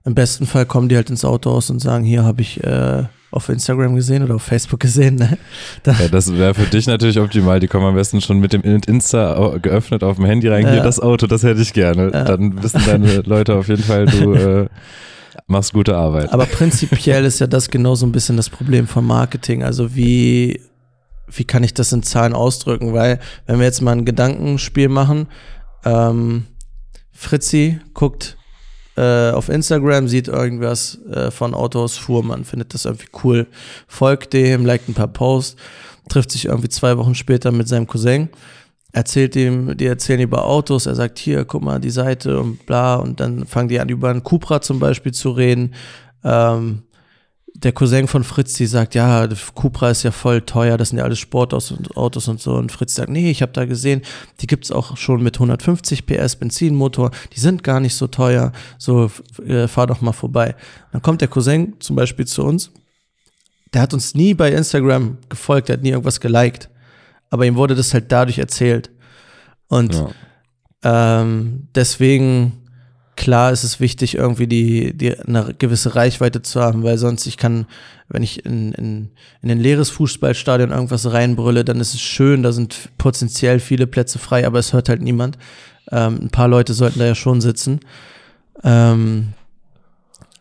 Im 0.03 0.15
besten 0.15 0.45
Fall 0.45 0.65
kommen 0.65 0.89
die 0.89 0.95
halt 0.95 1.09
ins 1.09 1.23
Autohaus 1.23 1.69
und 1.69 1.79
sagen, 1.79 2.03
hier 2.03 2.23
habe 2.23 2.41
ich 2.41 2.63
äh, 2.63 3.03
auf 3.31 3.49
Instagram 3.49 3.95
gesehen 3.95 4.23
oder 4.23 4.35
auf 4.35 4.43
Facebook 4.43 4.79
gesehen. 4.79 5.15
Ne? 5.15 5.37
Da 5.83 5.93
ja, 5.93 6.07
das 6.07 6.35
wäre 6.35 6.53
für 6.53 6.65
dich 6.65 6.87
natürlich 6.87 7.19
optimal. 7.19 7.59
Die 7.59 7.67
kommen 7.67 7.85
am 7.85 7.95
besten 7.95 8.19
schon 8.21 8.39
mit 8.39 8.53
dem 8.53 8.61
Insta 8.61 9.57
geöffnet 9.61 10.03
auf 10.03 10.17
dem 10.17 10.25
Handy 10.25 10.47
rein. 10.47 10.69
Hier 10.69 10.83
das 10.83 10.99
Auto, 10.99 11.27
das 11.27 11.43
hätte 11.43 11.61
ich 11.61 11.73
gerne. 11.73 12.11
Ja. 12.11 12.23
Dann 12.23 12.61
wissen 12.61 12.81
deine 12.85 13.21
Leute 13.25 13.55
auf 13.55 13.67
jeden 13.67 13.83
Fall, 13.83 14.05
du 14.05 14.33
äh, 14.33 14.67
machst 15.47 15.73
gute 15.73 15.95
Arbeit. 15.95 16.33
Aber 16.33 16.45
prinzipiell 16.45 17.23
ist 17.25 17.39
ja 17.39 17.47
das 17.47 17.69
genau 17.69 17.95
so 17.95 18.05
ein 18.05 18.11
bisschen 18.11 18.37
das 18.37 18.49
Problem 18.49 18.87
von 18.87 19.05
Marketing. 19.05 19.63
Also 19.63 19.95
wie, 19.95 20.61
wie 21.27 21.45
kann 21.45 21.63
ich 21.63 21.73
das 21.73 21.93
in 21.93 22.03
Zahlen 22.03 22.33
ausdrücken? 22.33 22.93
Weil 22.93 23.19
wenn 23.45 23.59
wir 23.59 23.65
jetzt 23.65 23.81
mal 23.81 23.93
ein 23.93 24.05
Gedankenspiel 24.05 24.89
machen, 24.89 25.27
ähm, 25.85 26.45
Fritzi 27.13 27.79
guckt 27.93 28.37
äh, 28.97 29.31
auf 29.31 29.49
Instagram, 29.49 30.07
sieht 30.07 30.27
irgendwas 30.27 30.99
äh, 31.11 31.31
von 31.31 31.53
Autos 31.53 31.97
Fuhrmann, 31.97 32.45
findet 32.45 32.73
das 32.73 32.85
irgendwie 32.85 33.07
cool, 33.23 33.47
folgt 33.87 34.33
dem, 34.33 34.65
liked 34.65 34.89
ein 34.89 34.93
paar 34.93 35.07
Posts, 35.07 35.55
trifft 36.09 36.31
sich 36.31 36.45
irgendwie 36.45 36.69
zwei 36.69 36.97
Wochen 36.97 37.15
später 37.15 37.51
mit 37.51 37.67
seinem 37.67 37.87
Cousin, 37.87 38.29
erzählt 38.91 39.35
ihm, 39.35 39.77
die 39.77 39.85
erzählen 39.85 40.21
über 40.21 40.45
Autos, 40.45 40.85
er 40.85 40.95
sagt, 40.95 41.19
hier, 41.19 41.45
guck 41.45 41.61
mal, 41.61 41.79
die 41.79 41.89
Seite 41.89 42.39
und 42.39 42.65
bla, 42.65 42.95
und 42.95 43.19
dann 43.19 43.45
fangen 43.45 43.69
die 43.69 43.79
an, 43.79 43.89
über 43.89 44.09
einen 44.09 44.23
Cupra 44.23 44.61
zum 44.61 44.79
Beispiel 44.79 45.13
zu 45.13 45.31
reden. 45.31 45.73
Ähm, 46.23 46.83
der 47.63 47.71
Cousin 47.73 48.07
von 48.07 48.23
Fritz, 48.23 48.53
die 48.53 48.65
sagt, 48.65 48.95
ja, 48.95 49.27
Cupra 49.53 49.91
ist 49.91 50.03
ja 50.03 50.11
voll 50.11 50.41
teuer, 50.41 50.77
das 50.77 50.89
sind 50.89 50.97
ja 50.97 51.03
alles 51.03 51.19
Sportautos 51.19 51.71
und 51.71 51.95
Autos 51.95 52.27
und 52.27 52.41
so. 52.41 52.55
Und 52.55 52.71
Fritz 52.71 52.95
sagt, 52.95 53.09
nee, 53.09 53.29
ich 53.29 53.41
habe 53.41 53.51
da 53.51 53.65
gesehen, 53.65 54.01
die 54.39 54.47
gibt's 54.47 54.71
auch 54.71 54.97
schon 54.97 55.21
mit 55.21 55.35
150 55.35 56.05
PS 56.05 56.37
Benzinmotor, 56.37 57.11
die 57.35 57.39
sind 57.39 57.63
gar 57.63 57.79
nicht 57.79 57.95
so 57.95 58.07
teuer, 58.07 58.51
so 58.77 59.11
äh, 59.45 59.67
fahr 59.67 59.87
doch 59.87 60.01
mal 60.01 60.11
vorbei. 60.11 60.55
Dann 60.91 61.01
kommt 61.01 61.21
der 61.21 61.27
Cousin 61.27 61.75
zum 61.79 61.95
Beispiel 61.95 62.25
zu 62.25 62.43
uns, 62.43 62.71
der 63.73 63.81
hat 63.81 63.93
uns 63.93 64.15
nie 64.15 64.33
bei 64.33 64.51
Instagram 64.51 65.17
gefolgt, 65.29 65.69
der 65.69 65.77
hat 65.77 65.83
nie 65.83 65.91
irgendwas 65.91 66.19
geliked, 66.19 66.69
aber 67.29 67.45
ihm 67.45 67.55
wurde 67.55 67.75
das 67.75 67.93
halt 67.93 68.11
dadurch 68.11 68.39
erzählt. 68.39 68.89
Und 69.67 69.93
ja. 69.93 71.21
ähm, 71.21 71.67
deswegen 71.75 72.60
klar 73.21 73.51
ist 73.51 73.63
es 73.63 73.79
wichtig, 73.79 74.15
irgendwie 74.17 74.47
die, 74.47 74.97
die 74.97 75.15
eine 75.19 75.53
gewisse 75.55 75.93
Reichweite 75.93 76.41
zu 76.41 76.59
haben, 76.59 76.81
weil 76.81 76.97
sonst 76.97 77.27
ich 77.27 77.37
kann, 77.37 77.67
wenn 78.09 78.23
ich 78.23 78.43
in, 78.47 78.71
in, 78.71 79.11
in 79.43 79.51
ein 79.51 79.59
leeres 79.59 79.91
Fußballstadion 79.91 80.71
irgendwas 80.71 81.11
reinbrülle, 81.13 81.63
dann 81.63 81.79
ist 81.79 81.93
es 81.93 82.01
schön, 82.01 82.41
da 82.41 82.51
sind 82.51 82.89
potenziell 82.97 83.59
viele 83.59 83.85
Plätze 83.85 84.17
frei, 84.17 84.47
aber 84.47 84.57
es 84.57 84.73
hört 84.73 84.89
halt 84.89 85.03
niemand. 85.03 85.37
Ähm, 85.91 86.17
ein 86.19 86.29
paar 86.31 86.47
Leute 86.47 86.73
sollten 86.73 86.97
da 86.97 87.05
ja 87.05 87.13
schon 87.13 87.41
sitzen. 87.41 87.81
Ähm, 88.63 89.33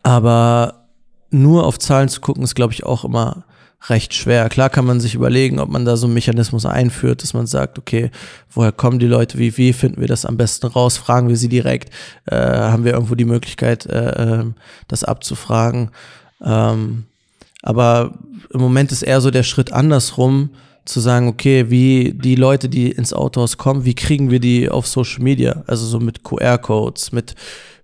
aber 0.01 0.87
nur 1.29 1.67
auf 1.67 1.77
Zahlen 1.77 2.09
zu 2.09 2.19
gucken, 2.19 2.41
ist, 2.41 2.55
glaube 2.55 2.73
ich, 2.73 2.83
auch 2.83 3.05
immer 3.05 3.43
recht 3.89 4.13
schwer. 4.13 4.49
Klar 4.49 4.69
kann 4.69 4.85
man 4.85 4.99
sich 4.99 5.15
überlegen, 5.15 5.59
ob 5.59 5.69
man 5.69 5.85
da 5.85 5.97
so 5.97 6.05
einen 6.05 6.13
Mechanismus 6.13 6.65
einführt, 6.65 7.23
dass 7.23 7.33
man 7.33 7.47
sagt, 7.47 7.79
okay, 7.79 8.11
woher 8.51 8.71
kommen 8.71 8.99
die 8.99 9.07
Leute, 9.07 9.37
wie, 9.39 9.57
wie 9.57 9.73
finden 9.73 10.01
wir 10.01 10.07
das 10.07 10.25
am 10.25 10.37
besten 10.37 10.67
raus, 10.67 10.97
fragen 10.97 11.29
wir 11.29 11.37
sie 11.37 11.49
direkt, 11.49 11.89
äh, 12.25 12.35
haben 12.35 12.85
wir 12.85 12.93
irgendwo 12.93 13.15
die 13.15 13.25
Möglichkeit, 13.25 13.85
äh, 13.87 14.23
ähm, 14.23 14.55
das 14.87 15.03
abzufragen. 15.03 15.89
Ähm, 16.43 17.05
aber 17.63 18.13
im 18.53 18.61
Moment 18.61 18.91
ist 18.91 19.01
eher 19.01 19.21
so 19.21 19.31
der 19.31 19.43
Schritt 19.43 19.73
andersrum, 19.73 20.51
zu 20.85 20.99
sagen, 20.99 21.27
okay, 21.27 21.69
wie 21.69 22.13
die 22.13 22.35
Leute, 22.35 22.67
die 22.67 22.91
ins 22.91 23.13
Autohaus 23.13 23.57
kommen, 23.57 23.85
wie 23.85 23.93
kriegen 23.93 24.31
wir 24.31 24.39
die 24.39 24.69
auf 24.69 24.87
Social 24.87 25.21
Media? 25.21 25.63
Also 25.67 25.85
so 25.85 25.99
mit 25.99 26.23
QR-Codes, 26.23 27.11
mit 27.11 27.35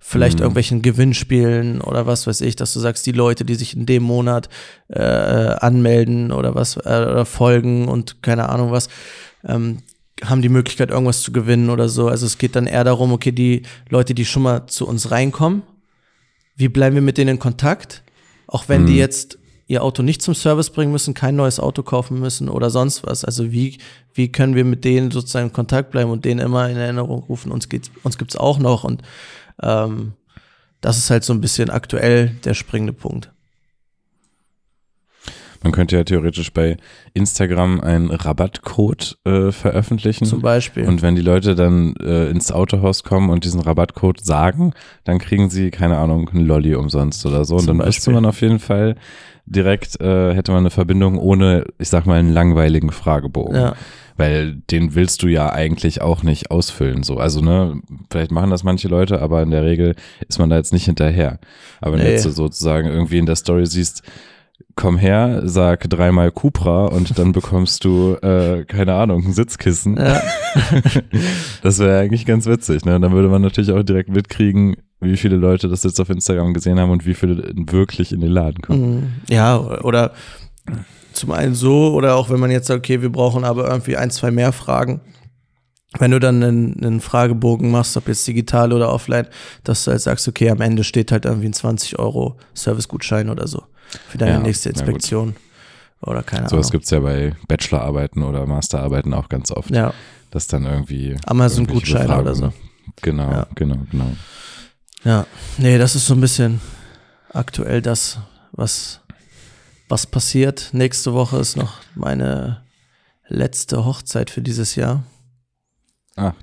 vielleicht 0.09 0.37
Mhm. 0.37 0.43
irgendwelchen 0.43 0.81
Gewinnspielen 0.81 1.81
oder 1.81 2.07
was 2.07 2.27
weiß 2.27 2.39
ich, 2.41 2.55
dass 2.55 2.71
du 2.73 2.79
sagst, 2.79 3.05
die 3.05 3.11
Leute, 3.11 3.43
die 3.43 3.55
sich 3.55 3.75
in 3.75 3.85
dem 3.85 4.03
Monat 4.03 4.47
äh, 4.87 5.01
anmelden 5.01 6.31
oder 6.31 6.55
was 6.55 6.77
äh, 6.77 6.79
oder 6.79 7.25
folgen 7.25 7.89
und 7.89 8.23
keine 8.23 8.47
Ahnung 8.47 8.71
was, 8.71 8.87
ähm, 9.45 9.79
haben 10.23 10.41
die 10.41 10.49
Möglichkeit, 10.49 10.91
irgendwas 10.91 11.21
zu 11.21 11.33
gewinnen 11.33 11.69
oder 11.69 11.89
so. 11.89 12.07
Also 12.07 12.25
es 12.25 12.37
geht 12.37 12.55
dann 12.55 12.67
eher 12.67 12.85
darum, 12.85 13.11
okay, 13.11 13.33
die 13.33 13.63
Leute, 13.89 14.13
die 14.15 14.23
schon 14.25 14.43
mal 14.43 14.65
zu 14.67 14.87
uns 14.87 15.11
reinkommen, 15.11 15.63
wie 16.55 16.69
bleiben 16.69 16.95
wir 16.95 17.01
mit 17.03 17.17
denen 17.17 17.31
in 17.31 17.39
Kontakt? 17.39 18.01
Auch 18.47 18.69
wenn 18.69 18.85
die 18.85 18.93
Mhm. 18.93 18.99
jetzt 18.99 19.37
ihr 19.67 19.83
Auto 19.83 20.01
nicht 20.03 20.21
zum 20.21 20.33
Service 20.33 20.69
bringen 20.69 20.93
müssen, 20.93 21.13
kein 21.13 21.35
neues 21.35 21.59
Auto 21.59 21.83
kaufen 21.83 22.17
müssen 22.21 22.47
oder 22.47 22.69
sonst 22.69 23.05
was. 23.05 23.25
Also 23.25 23.51
wie, 23.51 23.77
wie 24.13 24.31
können 24.31 24.55
wir 24.55 24.63
mit 24.63 24.85
denen 24.85 25.11
sozusagen 25.11 25.47
in 25.47 25.53
Kontakt 25.53 25.91
bleiben 25.91 26.09
und 26.09 26.23
denen 26.23 26.39
immer 26.39 26.69
in 26.69 26.77
Erinnerung 26.77 27.23
rufen, 27.23 27.51
uns 27.51 27.67
geht's, 27.67 27.91
uns 28.03 28.17
gibt's 28.17 28.37
auch 28.37 28.57
noch 28.59 28.85
und 28.85 29.01
ähm, 29.61 30.13
das 30.81 30.97
ist 30.97 31.09
halt 31.09 31.23
so 31.23 31.33
ein 31.33 31.41
bisschen 31.41 31.69
aktuell 31.69 32.29
der 32.43 32.53
springende 32.53 32.93
Punkt. 32.93 33.31
Man 35.63 35.71
könnte 35.71 35.97
ja 35.97 36.03
theoretisch 36.03 36.53
bei 36.53 36.77
Instagram 37.13 37.81
einen 37.81 38.11
Rabattcode 38.11 39.17
äh, 39.25 39.51
veröffentlichen. 39.51 40.25
Zum 40.25 40.41
Beispiel. 40.41 40.87
Und 40.87 41.01
wenn 41.01 41.15
die 41.15 41.21
Leute 41.21 41.55
dann 41.55 41.95
äh, 41.95 42.29
ins 42.29 42.51
Autohaus 42.51 43.03
kommen 43.03 43.29
und 43.29 43.43
diesen 43.43 43.61
Rabattcode 43.61 44.23
sagen, 44.23 44.73
dann 45.03 45.17
kriegen 45.17 45.49
sie, 45.49 45.71
keine 45.71 45.97
Ahnung, 45.97 46.29
einen 46.29 46.45
Lolli 46.45 46.75
umsonst 46.75 47.25
oder 47.25 47.43
so. 47.43 47.55
Und 47.55 47.61
Zum 47.61 47.79
dann 47.79 47.87
wüsste 47.87 48.01
Beispiel. 48.01 48.13
man 48.13 48.25
auf 48.25 48.41
jeden 48.41 48.59
Fall 48.59 48.95
direkt, 49.45 49.99
äh, 49.99 50.33
hätte 50.35 50.51
man 50.51 50.59
eine 50.59 50.69
Verbindung 50.69 51.17
ohne, 51.17 51.65
ich 51.79 51.89
sag 51.89 52.05
mal, 52.05 52.19
einen 52.19 52.31
langweiligen 52.33 52.91
Fragebogen. 52.91 53.55
ja, 53.55 53.75
Weil 54.18 54.55
den 54.72 54.95
willst 54.95 55.22
du 55.24 55.28
ja 55.28 55.51
eigentlich 55.51 56.01
auch 56.01 56.24
nicht 56.24 56.49
ausfüllen. 56.51 57.03
So. 57.03 57.18
Also, 57.18 57.41
ne, 57.41 57.80
vielleicht 58.11 58.32
machen 58.32 58.49
das 58.49 58.63
manche 58.63 58.88
Leute, 58.88 59.22
aber 59.22 59.43
in 59.43 59.51
der 59.51 59.63
Regel 59.63 59.95
ist 60.28 60.39
man 60.39 60.49
da 60.49 60.57
jetzt 60.57 60.74
nicht 60.74 60.86
hinterher. 60.86 61.39
Aber 61.82 61.93
wenn 61.93 61.99
du 61.99 62.05
Nee. 62.05 62.11
jetzt 62.13 62.24
so 62.24 62.32
sozusagen 62.32 62.88
irgendwie 62.88 63.20
in 63.20 63.26
der 63.28 63.36
Story 63.36 63.65
siehst, 63.68 64.01
komm 64.76 64.97
her, 64.97 65.41
sag 65.45 65.89
dreimal 65.89 66.32
Cupra 66.32 66.86
und 66.86 67.18
dann 67.20 67.32
bekommst 67.32 67.84
du, 67.86 68.15
äh, 68.22 68.63
keine 68.65 68.93
Ahnung, 68.95 69.24
ein 69.26 69.34
Sitzkissen. 69.34 69.97
ja, 69.97 70.22
Das 71.61 71.80
wäre 71.80 71.99
eigentlich 71.99 72.26
ganz 72.26 72.45
witzig, 72.45 72.86
ne? 72.86 72.99
Dann 72.99 73.11
würde 73.11 73.30
man 73.30 73.41
natürlich 73.41 73.72
auch 73.72 73.84
direkt 73.84 74.09
mitkriegen, 74.09 74.76
wie 74.99 75.18
viele 75.18 75.36
Leute 75.36 75.68
das 75.68 75.84
jetzt 75.84 75.99
auf 75.99 76.09
Instagram 76.09 76.53
gesehen 76.53 76.80
haben 76.80 76.89
und 76.91 77.05
wie 77.05 77.13
viele 77.13 77.51
wirklich 77.55 78.11
in 78.11 78.20
den 78.22 78.32
Laden 78.32 78.61
kommen. 78.61 78.95
Mhm. 78.95 79.03
ja, 79.30 79.57
oder 79.59 80.13
zum 81.13 81.32
einen 81.32 81.55
so, 81.55 81.93
oder 81.93 82.15
auch 82.15 82.30
wenn 82.30 82.39
man 82.39 82.51
jetzt 82.51 82.68
sagt, 82.68 82.80
okay, 82.80 83.01
wir 83.01 83.11
brauchen 83.11 83.43
aber 83.43 83.68
irgendwie 83.70 83.97
ein, 83.97 84.11
zwei 84.11 84.32
mehr 84.32 84.51
Fragen. 84.51 85.01
Wenn 85.99 86.11
du 86.11 86.20
dann 86.20 86.43
einen, 86.43 86.84
einen 86.84 87.01
Fragebogen 87.01 87.72
machst, 87.72 87.97
ob 87.97 88.07
jetzt 88.07 88.28
digital 88.28 88.74
oder 88.74 88.91
offline, 88.93 89.26
dass 89.63 89.84
du 89.86 89.91
halt 89.91 90.01
sagst, 90.01 90.28
okay, 90.28 90.49
am 90.49 90.61
Ende 90.61 90.84
steht 90.84 91.11
halt 91.11 91.26
irgendwie 91.26 91.47
ein 91.47 91.53
20 91.53 91.97
Euro 91.97 92.38
Servicegutschein 92.53 93.30
oder 93.30 93.47
so 93.47 93.63
für 94.09 94.18
deine 94.18 94.34
Ja, 94.34 94.39
nächste. 94.39 94.70
Inspektion. 94.70 95.36
Oder 96.01 96.22
keine 96.22 96.47
Sowas 96.49 96.68
Ahnung. 96.68 96.72
gibt's 96.74 96.89
ja 96.91 96.99
bei 96.99 97.34
Bachelorarbeiten 97.47 98.22
oder 98.22 98.45
Masterarbeiten 98.45 99.13
auch 99.15 99.30
ganz 99.30 99.49
oft, 99.51 99.72
Ja, 99.72 99.93
dass 100.30 100.45
dann 100.45 100.65
irgendwie 100.65 101.15
Amazon-Gutscheine 101.26 102.20
oder 102.20 102.36
so. 102.36 102.53
Genau, 103.01 103.32
Ja. 103.32 103.47
genau, 103.55 103.78
genau. 103.89 104.11
Ja, 105.03 105.26
nee, 105.57 105.78
das 105.80 105.95
ist 105.95 106.05
so 106.05 106.13
ein 106.13 106.22
bisschen 106.22 106.61
aktuell 107.34 107.82
das, 107.82 108.20
was, 108.51 108.99
was 109.88 110.05
passiert. 110.07 110.69
Nächste 110.73 111.13
Woche 111.13 111.38
ist 111.38 111.55
noch 111.57 111.73
meine 111.95 112.63
letzte 113.27 113.85
Hochzeit 113.85 114.29
für 114.29 114.41
dieses 114.41 114.75
Jahr. 114.75 115.03
Ah, 116.15 116.33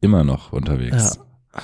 immer 0.00 0.24
noch 0.24 0.52
unterwegs. 0.52 1.16
Ja. 1.16 1.62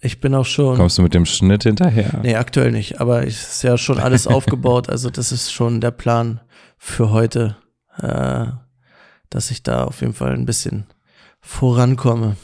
Ich 0.00 0.20
bin 0.20 0.34
auch 0.34 0.44
schon. 0.44 0.76
Kommst 0.76 0.98
du 0.98 1.02
mit 1.02 1.14
dem 1.14 1.24
Schnitt 1.26 1.62
hinterher? 1.62 2.20
Nee, 2.22 2.36
aktuell 2.36 2.70
nicht, 2.70 3.00
aber 3.00 3.26
es 3.26 3.54
ist 3.54 3.62
ja 3.62 3.78
schon 3.78 3.98
alles 3.98 4.26
aufgebaut. 4.26 4.88
Also, 4.88 5.10
das 5.10 5.32
ist 5.32 5.52
schon 5.52 5.80
der 5.80 5.90
Plan 5.90 6.40
für 6.76 7.10
heute, 7.10 7.56
äh, 7.98 8.46
dass 9.30 9.50
ich 9.50 9.62
da 9.62 9.84
auf 9.84 10.00
jeden 10.02 10.12
Fall 10.12 10.32
ein 10.34 10.44
bisschen 10.44 10.86
vorankomme. 11.40 12.36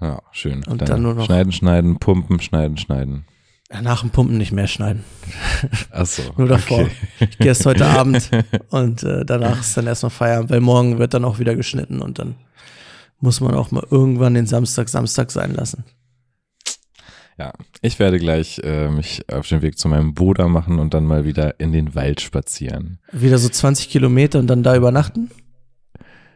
Ja, 0.00 0.20
schön. 0.30 0.64
Und 0.66 0.82
dann 0.82 1.02
nur 1.02 1.14
noch- 1.14 1.26
Schneiden, 1.26 1.52
schneiden, 1.52 1.98
pumpen, 1.98 2.40
schneiden, 2.40 2.76
schneiden. 2.76 3.24
Nach 3.80 4.00
dem 4.02 4.10
Pumpen 4.10 4.36
nicht 4.36 4.52
mehr 4.52 4.66
schneiden. 4.66 5.04
Ach 5.90 6.06
so. 6.06 6.22
Nur 6.36 6.48
davor. 6.48 6.80
Okay. 6.80 6.92
Ich 7.20 7.38
gehe 7.38 7.48
erst 7.48 7.64
heute 7.64 7.86
Abend 7.86 8.30
und 8.70 9.02
äh, 9.02 9.24
danach 9.24 9.60
ist 9.60 9.76
dann 9.76 9.86
erstmal 9.86 10.10
Feierabend, 10.10 10.50
weil 10.50 10.60
morgen 10.60 10.98
wird 10.98 11.14
dann 11.14 11.24
auch 11.24 11.38
wieder 11.38 11.56
geschnitten 11.56 12.00
und 12.02 12.18
dann 12.18 12.34
muss 13.20 13.40
man 13.40 13.54
auch 13.54 13.70
mal 13.70 13.86
irgendwann 13.90 14.34
den 14.34 14.46
Samstag 14.46 14.88
Samstag 14.88 15.30
sein 15.30 15.54
lassen. 15.54 15.84
Ja, 17.38 17.52
ich 17.80 17.98
werde 17.98 18.18
gleich 18.18 18.60
äh, 18.62 18.88
mich 18.88 19.24
auf 19.32 19.48
den 19.48 19.62
Weg 19.62 19.78
zu 19.78 19.88
meinem 19.88 20.12
Bruder 20.12 20.48
machen 20.48 20.78
und 20.78 20.92
dann 20.92 21.04
mal 21.04 21.24
wieder 21.24 21.58
in 21.58 21.72
den 21.72 21.94
Wald 21.94 22.20
spazieren. 22.20 22.98
Wieder 23.10 23.38
so 23.38 23.48
20 23.48 23.88
Kilometer 23.88 24.38
und 24.38 24.48
dann 24.48 24.62
da 24.62 24.76
übernachten? 24.76 25.30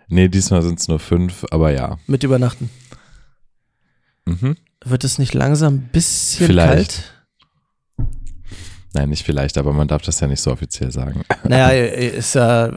Nee, 0.08 0.28
diesmal 0.28 0.62
sind 0.62 0.78
es 0.78 0.88
nur 0.88 0.98
fünf, 0.98 1.44
aber 1.50 1.72
ja. 1.72 1.98
Mit 2.06 2.22
übernachten. 2.22 2.70
Mhm. 4.24 4.56
Wird 4.84 5.04
es 5.04 5.18
nicht 5.18 5.34
langsam 5.34 5.74
ein 5.74 5.88
bisschen 5.92 6.46
Vielleicht. 6.46 7.02
kalt? 7.02 7.15
Nein, 8.96 9.10
nicht 9.10 9.24
vielleicht, 9.26 9.58
aber 9.58 9.74
man 9.74 9.88
darf 9.88 10.00
das 10.02 10.20
ja 10.20 10.26
nicht 10.26 10.40
so 10.40 10.50
offiziell 10.50 10.90
sagen. 10.90 11.20
Naja, 11.48 11.68
ist 11.68 12.34
ja 12.34 12.72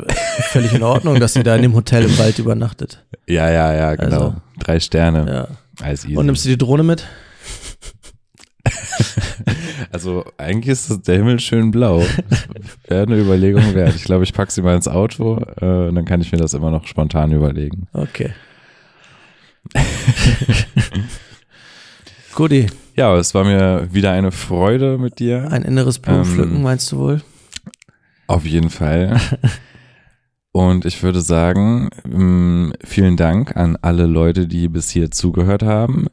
völlig 0.51 0.73
in 0.73 0.83
Ordnung, 0.83 1.19
dass 1.19 1.35
ihr 1.35 1.43
da 1.43 1.55
in 1.55 1.61
dem 1.61 1.73
Hotel 1.73 2.03
im 2.03 2.17
Wald 2.19 2.37
übernachtet. 2.37 3.05
Ja, 3.25 3.49
ja, 3.49 3.73
ja, 3.73 3.95
genau. 3.95 4.15
Also, 4.15 4.35
Drei 4.59 4.79
Sterne. 4.79 5.25
Ja. 5.27 5.47
Alles 5.83 6.05
easy. 6.05 6.17
Und 6.17 6.25
nimmst 6.25 6.45
du 6.45 6.49
die 6.49 6.57
Drohne 6.57 6.83
mit? 6.83 7.07
also 9.91 10.25
eigentlich 10.37 10.69
ist 10.73 11.07
der 11.07 11.15
Himmel 11.15 11.39
schön 11.39 11.71
blau. 11.71 12.03
Wäre 12.87 13.03
eine 13.03 13.17
Überlegung 13.17 13.73
wert. 13.73 13.95
Ich 13.95 14.03
glaube, 14.03 14.25
ich 14.25 14.33
packe 14.33 14.51
sie 14.51 14.61
mal 14.61 14.75
ins 14.75 14.89
Auto 14.89 15.41
äh, 15.61 15.87
und 15.87 15.95
dann 15.95 16.05
kann 16.05 16.21
ich 16.21 16.31
mir 16.31 16.37
das 16.37 16.53
immer 16.53 16.69
noch 16.69 16.85
spontan 16.85 17.31
überlegen. 17.31 17.87
Okay. 17.93 18.33
Guti, 22.35 22.67
Ja, 22.95 23.15
es 23.17 23.33
war 23.33 23.43
mir 23.43 23.87
wieder 23.91 24.11
eine 24.11 24.31
Freude 24.31 24.97
mit 24.97 25.19
dir. 25.19 25.47
ein 25.51 25.63
inneres 25.63 25.99
Blumenpflücken, 25.99 26.57
Ähm, 26.57 26.63
meinst 26.63 26.91
du 26.91 26.97
wohl? 26.97 27.21
Auf 28.27 28.45
jeden 28.45 28.69
Fall. 28.69 29.19
Und 30.51 30.85
ich 30.85 31.01
würde 31.03 31.21
sagen, 31.21 31.89
ähm, 32.05 32.73
vielen 32.83 33.17
Dank 33.17 33.55
an 33.55 33.77
alle 33.81 34.05
Leute, 34.07 34.47
die 34.47 34.67
bis 34.67 34.89
hier 34.89 35.11
zugehört 35.11 35.63
haben. 35.63 36.07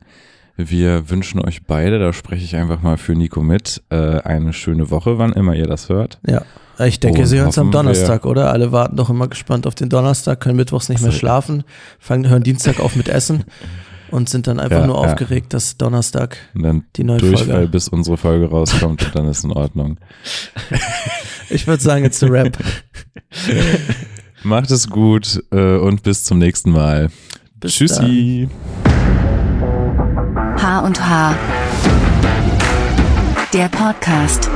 Wir 0.58 1.10
wünschen 1.10 1.40
euch 1.40 1.64
beide, 1.64 1.98
da 1.98 2.12
spreche 2.12 2.44
ich 2.44 2.56
einfach 2.56 2.80
mal 2.82 2.96
für 2.96 3.14
Nico 3.14 3.42
mit, 3.42 3.82
äh, 3.90 4.20
eine 4.20 4.52
schöne 4.52 4.90
Woche, 4.90 5.18
wann 5.18 5.32
immer 5.32 5.54
ihr 5.54 5.66
das 5.66 5.88
hört. 5.88 6.18
Ja. 6.26 6.42
Ich 6.78 7.00
denke, 7.00 7.20
Und 7.22 7.26
sie 7.26 7.38
hören 7.38 7.48
es 7.48 7.58
am 7.58 7.68
hoffen 7.68 7.72
wir- 7.72 7.78
Donnerstag, 7.78 8.26
oder? 8.26 8.52
Alle 8.52 8.70
warten 8.72 8.96
doch 8.96 9.08
immer 9.08 9.28
gespannt 9.28 9.66
auf 9.66 9.74
den 9.74 9.88
Donnerstag, 9.88 10.40
können 10.40 10.56
mittwochs 10.56 10.90
nicht 10.90 11.02
mehr 11.02 11.12
schlafen, 11.12 11.64
fangen, 11.98 12.28
hören 12.28 12.42
Dienstag 12.42 12.80
auf 12.80 12.96
mit 12.96 13.08
Essen 13.08 13.44
und 14.10 14.28
sind 14.28 14.46
dann 14.46 14.58
einfach 14.60 14.80
Ja, 14.80 14.86
nur 14.86 14.96
ja. 15.02 15.10
aufgeregt, 15.12 15.52
dass 15.54 15.76
Donnerstag 15.76 16.36
Und 16.54 16.62
dann 16.62 16.84
die 16.96 17.04
neue 17.04 17.18
Durchfall, 17.18 17.46
Folge. 17.46 17.68
bis 17.68 17.88
unsere 17.88 18.16
Folge 18.16 18.48
rauskommt 18.50 19.04
und 19.04 19.14
dann 19.14 19.28
ist 19.28 19.44
in 19.44 19.52
Ordnung. 19.52 19.98
Ich 21.48 21.68
würde 21.68 21.80
sagen, 21.80 22.04
it's 22.04 22.20
a 22.24 22.26
rap. 22.26 22.58
Macht 24.42 24.68
es 24.72 24.90
gut 24.90 25.40
äh, 25.52 25.76
und 25.76 26.02
bis 26.02 26.24
zum 26.24 26.38
nächsten 26.38 26.72
Mal. 26.72 27.08
Bis 27.60 27.74
Tschüssi. 27.74 28.48
H 30.60 30.78
und 30.80 31.08
H. 31.08 31.34
Der 33.52 33.68
Podcast. 33.68 34.50